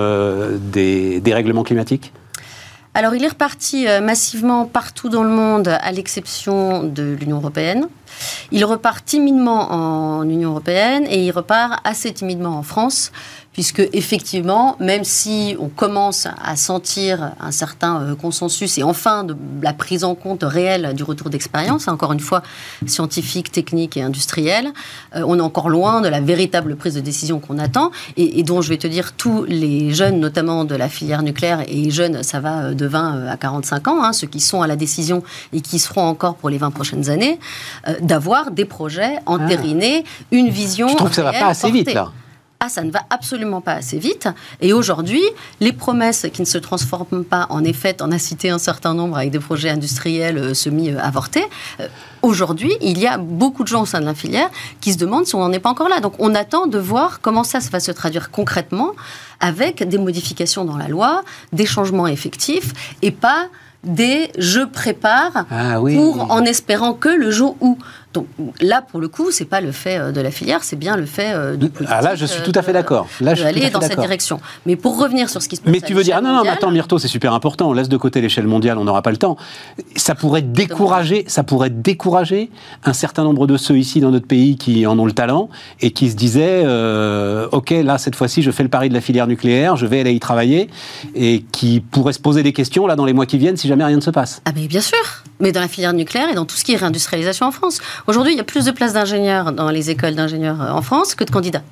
des, 0.72 1.20
des 1.20 1.34
règlements 1.34 1.62
climatiques? 1.62 2.12
Alors, 2.97 3.15
il 3.15 3.23
est 3.23 3.29
reparti 3.29 3.87
euh, 3.87 4.01
massivement 4.01 4.65
partout 4.65 5.11
dans 5.11 5.23
le 5.23 5.29
monde, 5.29 5.69
à 5.69 5.93
l'exception 5.93 6.83
de 6.83 7.15
l'Union 7.21 7.37
européenne. 7.37 7.89
Il 8.53 8.65
repart 8.65 9.05
timidement 9.05 9.71
en 9.71 10.27
Union 10.27 10.53
européenne 10.53 11.07
et 11.11 11.23
il 11.23 11.31
repart 11.31 11.79
assez 11.85 12.11
timidement 12.15 12.57
en 12.57 12.63
France, 12.63 13.13
puisque 13.57 13.89
effectivement, 13.95 14.77
même 14.81 15.03
si 15.03 15.57
on 15.59 15.69
commence 15.69 16.29
à 16.45 16.57
sentir 16.57 17.33
un 17.41 17.51
certain 17.51 18.03
euh, 18.03 18.15
consensus 18.15 18.77
et 18.77 18.83
enfin 18.83 19.25
de 19.25 19.35
la 19.63 19.73
prise 19.73 20.05
en 20.05 20.15
compte 20.15 20.43
réelle 20.43 20.93
du 20.95 21.03
retour 21.03 21.31
d'expérience, 21.31 21.89
encore 21.89 22.13
une 22.13 22.21
fois 22.21 22.43
scientifique, 22.85 23.51
technique 23.51 23.97
et 23.97 24.03
industrielle, 24.03 24.75
euh, 25.15 25.25
on 25.27 25.39
est 25.39 25.43
encore 25.43 25.71
loin 25.71 26.03
de 26.03 26.09
la 26.09 26.21
véritable 26.21 26.77
prise 26.77 26.97
de 26.97 27.01
décision 27.01 27.41
qu'on 27.41 27.59
attend. 27.59 27.93
Et, 28.19 28.43
dont 28.43 28.61
je 28.61 28.69
vais 28.69 28.77
te 28.77 28.87
dire 28.87 29.15
tous 29.15 29.45
les 29.49 29.95
jeunes, 29.95 30.21
notamment 30.21 30.67
de 30.67 30.75
la 30.75 30.91
filière 30.91 31.23
nucléaire 31.23 31.65
et 31.67 31.91
jeunes, 31.91 32.23
ça 32.23 32.41
va 32.41 32.59
euh, 32.59 32.75
de 32.75 32.85
20 32.85 33.27
à 33.27 33.39
45 33.39 33.89
ans, 33.89 34.05
hein, 34.05 34.13
ceux 34.13 34.27
qui 34.27 34.41
sont 34.41 34.61
à 34.61 34.67
la 34.67 34.77
décision 34.77 35.23
et 35.55 35.63
qui 35.63 35.79
seront 35.79 36.03
encore 36.03 36.35
pour 36.35 36.51
les 36.51 36.59
20 36.59 36.73
prochaines 36.73 37.09
années, 37.09 37.41
d'avoir 38.03 38.51
des 38.51 38.67
projets 38.67 39.17
entérinés, 39.25 40.05
une 40.31 40.51
vision. 40.51 40.89
Je 40.89 40.97
trouve 40.97 41.09
que 41.09 41.17
ça 41.17 41.23
va 41.23 41.33
pas 41.33 41.47
assez 41.47 41.71
vite 41.71 41.95
là 41.95 42.13
ah, 42.59 42.69
ça 42.71 42.83
ne 42.83 42.91
va 42.91 43.01
absolument 43.11 43.61
pas 43.61 43.75
assez 43.75 43.99
vite. 43.99 44.29
Et 44.63 44.73
aujourd'hui, 44.73 45.23
les 45.61 45.73
promesses 45.73 46.27
qui 46.33 46.41
ne 46.41 46.47
se 46.47 46.57
transforment 46.57 47.25
pas 47.25 47.47
en 47.51 47.63
effet, 47.65 47.97
on 48.01 48.11
a 48.13 48.19
cité 48.19 48.49
un 48.49 48.59
certain 48.59 48.95
nombre 48.95 49.19
avec 49.19 49.31
des 49.31 49.39
projets 49.39 49.69
industriels 49.69 50.39
euh, 50.39 50.55
semi-avortés. 50.55 51.45
Euh, 51.81 51.89
aujourd'hui, 52.23 52.73
il 52.81 52.99
y 52.99 53.07
a 53.07 53.19
beaucoup 53.19 53.63
de 53.63 53.69
gens 53.69 53.83
au 53.83 53.87
sein 53.87 54.01
de 54.01 54.07
la 54.07 54.15
filière 54.15 54.49
qui 54.81 54.93
se 54.93 54.99
demandent 54.99 55.27
si 55.27 55.35
on 55.35 55.41
n'en 55.41 55.53
est 55.53 55.59
pas 55.59 55.69
encore 55.69 55.91
là. 55.91 56.01
Donc, 56.01 56.15
on 56.19 56.35
attend 56.35 56.67
de 56.67 56.79
voir 56.79 57.21
comment 57.21 57.45
ça 57.45 57.59
va 57.59 57.79
se 57.79 57.93
traduire 57.93 58.31
concrètement 58.31 58.93
avec 59.41 59.87
des 59.87 59.99
modifications 59.99 60.65
dans 60.65 60.79
la 60.79 60.89
loi, 60.89 61.23
des 61.53 61.67
changements 61.67 62.07
effectifs 62.07 62.73
et 63.03 63.11
pas 63.11 63.49
des 63.85 64.31
je 64.37 64.61
prépare 64.65 65.47
ah 65.51 65.79
pour 65.79 66.31
en 66.31 66.45
espérant 66.45 66.93
que 66.93 67.09
le 67.09 67.31
jour 67.31 67.57
où 67.61 67.79
donc 68.17 68.27
là, 68.62 68.81
pour 68.81 68.99
le 68.99 69.09
coup, 69.09 69.31
c'est 69.31 69.45
pas 69.45 69.61
le 69.61 69.73
fait 69.73 69.99
euh, 69.99 70.11
de 70.11 70.23
la 70.23 70.31
filière, 70.31 70.64
c'est 70.64 70.77
bien 70.77 70.97
le 70.97 71.05
fait 71.05 71.35
euh, 71.35 71.55
de. 71.57 71.71
Ah 71.87 72.01
là, 72.01 72.14
je 72.14 72.25
suis 72.25 72.43
tout 72.43 72.53
à 72.55 72.62
fait 72.62 72.73
d'accord. 72.73 73.09
Là, 73.21 73.35
je 73.35 73.45
aller 73.45 73.69
dans 73.69 73.81
cette 73.83 74.01
direction. 74.01 74.41
Mais 74.64 74.75
pour 74.75 74.99
revenir 74.99 75.29
sur 75.29 75.43
ce 75.43 75.49
qui 75.49 75.57
se 75.57 75.61
passe. 75.61 75.71
Mais 75.71 75.83
tu 75.83 75.93
veux 75.93 76.03
dire, 76.03 76.23
non, 76.23 76.33
non, 76.33 76.43
mais 76.43 76.49
attends, 76.49 76.71
Myrto, 76.71 76.99
c'est 76.99 77.09
super 77.09 77.35
important. 77.35 77.69
On 77.69 77.75
laisse 77.75 77.91
de 77.91 77.97
côté 77.99 78.23
l'échelle 78.23 78.47
mondiale, 78.47 78.79
on 78.79 78.85
n'aura 78.85 79.03
pas 79.03 79.11
le 79.11 79.19
temps. 79.19 79.37
Ça 79.97 80.14
pourrait 80.14 80.41
décourager, 80.41 81.25
ça 81.29 81.45
pourrait 81.45 81.69
décourager 81.69 82.51
un 82.85 82.95
certain 82.95 83.23
nombre 83.23 83.47
de 83.47 83.59
ceux 83.59 83.77
ici 83.77 84.01
dans 84.01 84.11
notre 84.11 84.27
pays 84.27 84.57
qui 84.57 84.87
en 84.87 84.99
ont 84.99 85.05
le 85.05 85.12
talent 85.12 85.51
et 85.83 85.91
qui 85.91 86.11
se 86.11 86.17
disaient, 86.17 86.62
euh, 86.64 87.49
ok, 87.53 87.71
là 87.71 87.99
cette 87.99 88.17
fois-ci, 88.17 88.41
je 88.41 88.51
fais 88.51 88.62
le 88.62 88.71
pari 88.71 88.89
de 88.89 88.95
la 88.95 89.03
filière 89.03 89.27
nucléaire, 89.27 89.77
je 89.77 89.85
vais 89.85 90.01
aller 90.01 90.12
y 90.12 90.21
travailler, 90.21 90.71
et 91.14 91.45
qui 91.53 91.81
pourraient 91.81 92.14
se 92.14 92.21
poser 92.21 92.43
des 92.43 92.55
questions 92.55 92.87
là 92.87 92.97
dans 92.97 93.05
les 93.05 93.12
mois 93.12 93.27
qui 93.27 93.37
viennent 93.37 93.59
si 93.59 93.69
jamais 93.69 93.85
rien 93.85 93.97
ne 93.97 94.01
se 94.01 94.11
passe. 94.11 94.41
Ah 94.47 94.53
mais 94.55 94.69
bien 94.69 94.81
sûr, 94.81 94.97
mais 95.41 95.53
dans 95.53 95.61
la 95.61 95.68
filière 95.68 95.93
nucléaire 95.93 96.28
et 96.28 96.34
dans 96.34 96.45
tout 96.45 96.57
ce 96.57 96.64
qui 96.64 96.72
est 96.72 96.76
réindustrialisation 96.76 97.47
en 97.47 97.53
France. 97.53 97.80
Aujourd'hui, 98.07 98.32
il 98.32 98.37
y 98.37 98.41
a 98.41 98.45
plus 98.45 98.64
de 98.64 98.70
places 98.70 98.93
d'ingénieurs 98.93 99.53
dans 99.53 99.70
les 99.70 99.91
écoles 99.91 100.14
d'ingénieurs 100.14 100.61
euh, 100.61 100.70
en 100.70 100.82
France 100.82 101.14
que 101.14 101.24
de 101.24 101.30
candidats. 101.30 101.62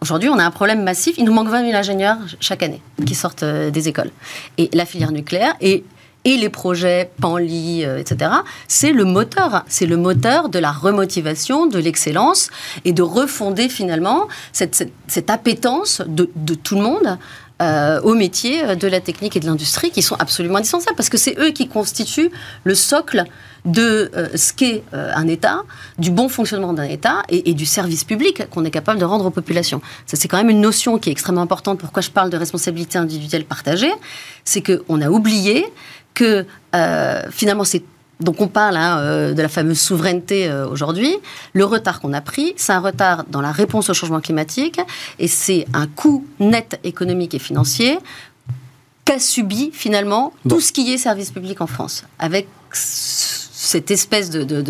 Aujourd'hui, 0.00 0.28
on 0.28 0.38
a 0.38 0.44
un 0.44 0.50
problème 0.50 0.82
massif. 0.82 1.14
Il 1.16 1.24
nous 1.24 1.32
manque 1.32 1.48
20 1.48 1.64
000 1.66 1.76
ingénieurs 1.76 2.18
chaque 2.40 2.64
année 2.64 2.82
qui 3.06 3.14
sortent 3.14 3.44
euh, 3.44 3.70
des 3.70 3.86
écoles. 3.86 4.10
Et 4.58 4.68
la 4.72 4.84
filière 4.84 5.12
nucléaire 5.12 5.54
et, 5.60 5.84
et 6.24 6.36
les 6.36 6.48
projets 6.48 7.10
PANLI, 7.20 7.84
euh, 7.84 7.98
etc., 7.98 8.32
c'est 8.66 8.92
le 8.92 9.04
moteur. 9.04 9.64
C'est 9.68 9.86
le 9.86 9.96
moteur 9.96 10.48
de 10.48 10.58
la 10.58 10.72
remotivation, 10.72 11.66
de 11.66 11.78
l'excellence 11.78 12.50
et 12.84 12.92
de 12.92 13.02
refonder 13.02 13.68
finalement 13.68 14.26
cette, 14.52 14.88
cette, 15.06 15.30
appétence 15.30 16.02
de, 16.06 16.28
de, 16.34 16.54
tout 16.54 16.74
le 16.74 16.82
monde 16.82 17.18
euh, 17.62 18.00
aux 18.00 18.14
métiers 18.14 18.74
de 18.74 18.88
la 18.88 19.00
technique 19.00 19.36
et 19.36 19.40
de 19.40 19.46
l'industrie 19.46 19.92
qui 19.92 20.02
sont 20.02 20.16
absolument 20.16 20.56
indispensables 20.56 20.96
parce 20.96 21.08
que 21.08 21.16
c'est 21.16 21.38
eux 21.38 21.50
qui 21.50 21.68
constituent 21.68 22.32
le 22.64 22.74
socle 22.74 23.24
de 23.64 24.10
euh, 24.16 24.36
ce 24.36 24.52
qu'est 24.52 24.82
euh, 24.94 25.12
un 25.14 25.28
État, 25.28 25.62
du 25.96 26.10
bon 26.10 26.28
fonctionnement 26.28 26.72
d'un 26.72 26.82
État 26.82 27.22
et, 27.28 27.54
du 27.54 27.64
service 27.64 28.02
public 28.02 28.48
qu'on 28.50 28.64
est 28.64 28.72
capable 28.72 28.98
de 28.98 29.04
rendre 29.04 29.26
aux 29.26 29.30
populations. 29.30 29.80
Ça, 30.06 30.16
c'est 30.16 30.26
quand 30.26 30.38
même 30.38 30.50
une 30.50 30.60
notion 30.60 30.98
qui 30.98 31.10
est 31.10 31.12
extrêmement 31.12 31.42
importante. 31.42 31.78
Pourquoi 31.78 32.02
je 32.02 32.10
parle 32.10 32.30
de 32.30 32.36
responsabilité 32.36 32.98
individuelle 32.98 33.44
partagée? 33.44 33.92
C'est 34.44 34.62
qu'on 34.62 35.00
a 35.00 35.08
oublié 35.08 35.64
que 36.14 36.44
finalement 37.30 37.64
c'est 37.64 37.82
donc 38.22 38.40
on 38.40 38.48
parle 38.48 38.76
hein, 38.76 39.32
de 39.32 39.42
la 39.42 39.48
fameuse 39.48 39.80
souveraineté 39.80 40.50
aujourd'hui. 40.70 41.16
Le 41.52 41.64
retard 41.64 42.00
qu'on 42.00 42.12
a 42.12 42.20
pris, 42.20 42.54
c'est 42.56 42.72
un 42.72 42.80
retard 42.80 43.24
dans 43.28 43.40
la 43.40 43.52
réponse 43.52 43.90
au 43.90 43.94
changement 43.94 44.20
climatique 44.20 44.80
et 45.18 45.28
c'est 45.28 45.66
un 45.74 45.86
coût 45.86 46.26
net 46.40 46.80
économique 46.84 47.34
et 47.34 47.38
financier 47.38 47.98
qu'a 49.04 49.18
subi 49.18 49.70
finalement 49.72 50.32
tout 50.48 50.60
ce 50.60 50.72
qui 50.72 50.92
est 50.92 50.98
service 50.98 51.30
public 51.30 51.60
en 51.60 51.66
France, 51.66 52.04
avec 52.18 52.46
cette 53.62 53.90
espèce 53.92 54.28
de, 54.28 54.42
de, 54.42 54.60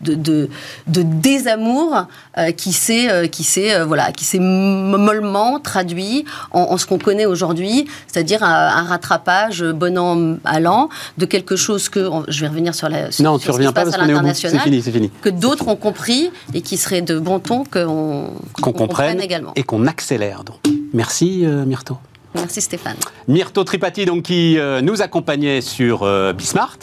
de, 0.00 0.48
de, 0.86 1.02
désamour 1.02 2.06
euh, 2.38 2.52
qui 2.52 2.72
s'est 2.72 3.10
euh, 3.10 3.26
qui 3.26 3.42
s'est 3.42 3.74
euh, 3.74 3.84
voilà 3.84 4.12
qui 4.12 4.24
s'est 4.24 4.38
mollement 4.38 5.58
traduit 5.58 6.24
en, 6.52 6.76
ce 6.78 6.86
qu'on 6.86 6.98
connaît 6.98 7.26
aujourd'hui, 7.26 7.86
c'est-à-dire 8.06 8.42
un, 8.44 8.84
rattrapage 8.84 9.64
bon 9.64 9.98
an 9.98 10.36
à 10.44 10.60
l'an 10.60 10.88
de 11.18 11.26
quelque 11.26 11.56
chose 11.56 11.88
que 11.88 12.08
je 12.28 12.40
vais 12.40 12.48
revenir 12.48 12.74
sur 12.74 12.88
la 12.88 13.10
sur, 13.10 13.24
non 13.24 13.38
tu 13.38 13.50
reviens 13.50 13.72
pas 13.72 13.84
parce 13.84 13.96
qu'on 13.96 14.06
est 14.24 14.34
c'est 14.34 14.58
fini 14.58 14.80
c'est 14.80 14.92
fini. 14.92 15.10
que 15.22 15.28
d'autres 15.28 15.66
ont 15.66 15.76
compris 15.76 16.30
et 16.54 16.62
qui 16.62 16.76
serait 16.76 17.02
de 17.02 17.18
bon 17.18 17.40
ton 17.40 17.64
qu'on 17.64 18.32
qu'on 18.62 18.72
comprenne 18.72 19.20
également. 19.20 19.52
et 19.56 19.64
qu'on 19.64 19.86
accélère 19.86 20.44
donc. 20.44 20.56
Merci 20.92 21.44
Myrto. 21.66 21.98
Merci 22.34 22.60
Stéphane. 22.60 22.96
Myrto 23.28 23.64
Tripati, 23.64 24.04
donc, 24.04 24.24
qui 24.24 24.58
nous 24.82 25.02
accompagnait 25.02 25.60
sur 25.60 26.06
Bismart. 26.34 26.78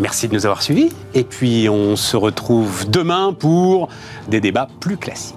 Merci 0.00 0.28
de 0.28 0.34
nous 0.34 0.46
avoir 0.46 0.62
suivis. 0.62 0.90
Et 1.14 1.24
puis, 1.24 1.68
on 1.68 1.96
se 1.96 2.16
retrouve 2.16 2.88
demain 2.88 3.32
pour 3.32 3.88
des 4.28 4.40
débats 4.40 4.68
plus 4.80 4.96
classiques. 4.96 5.36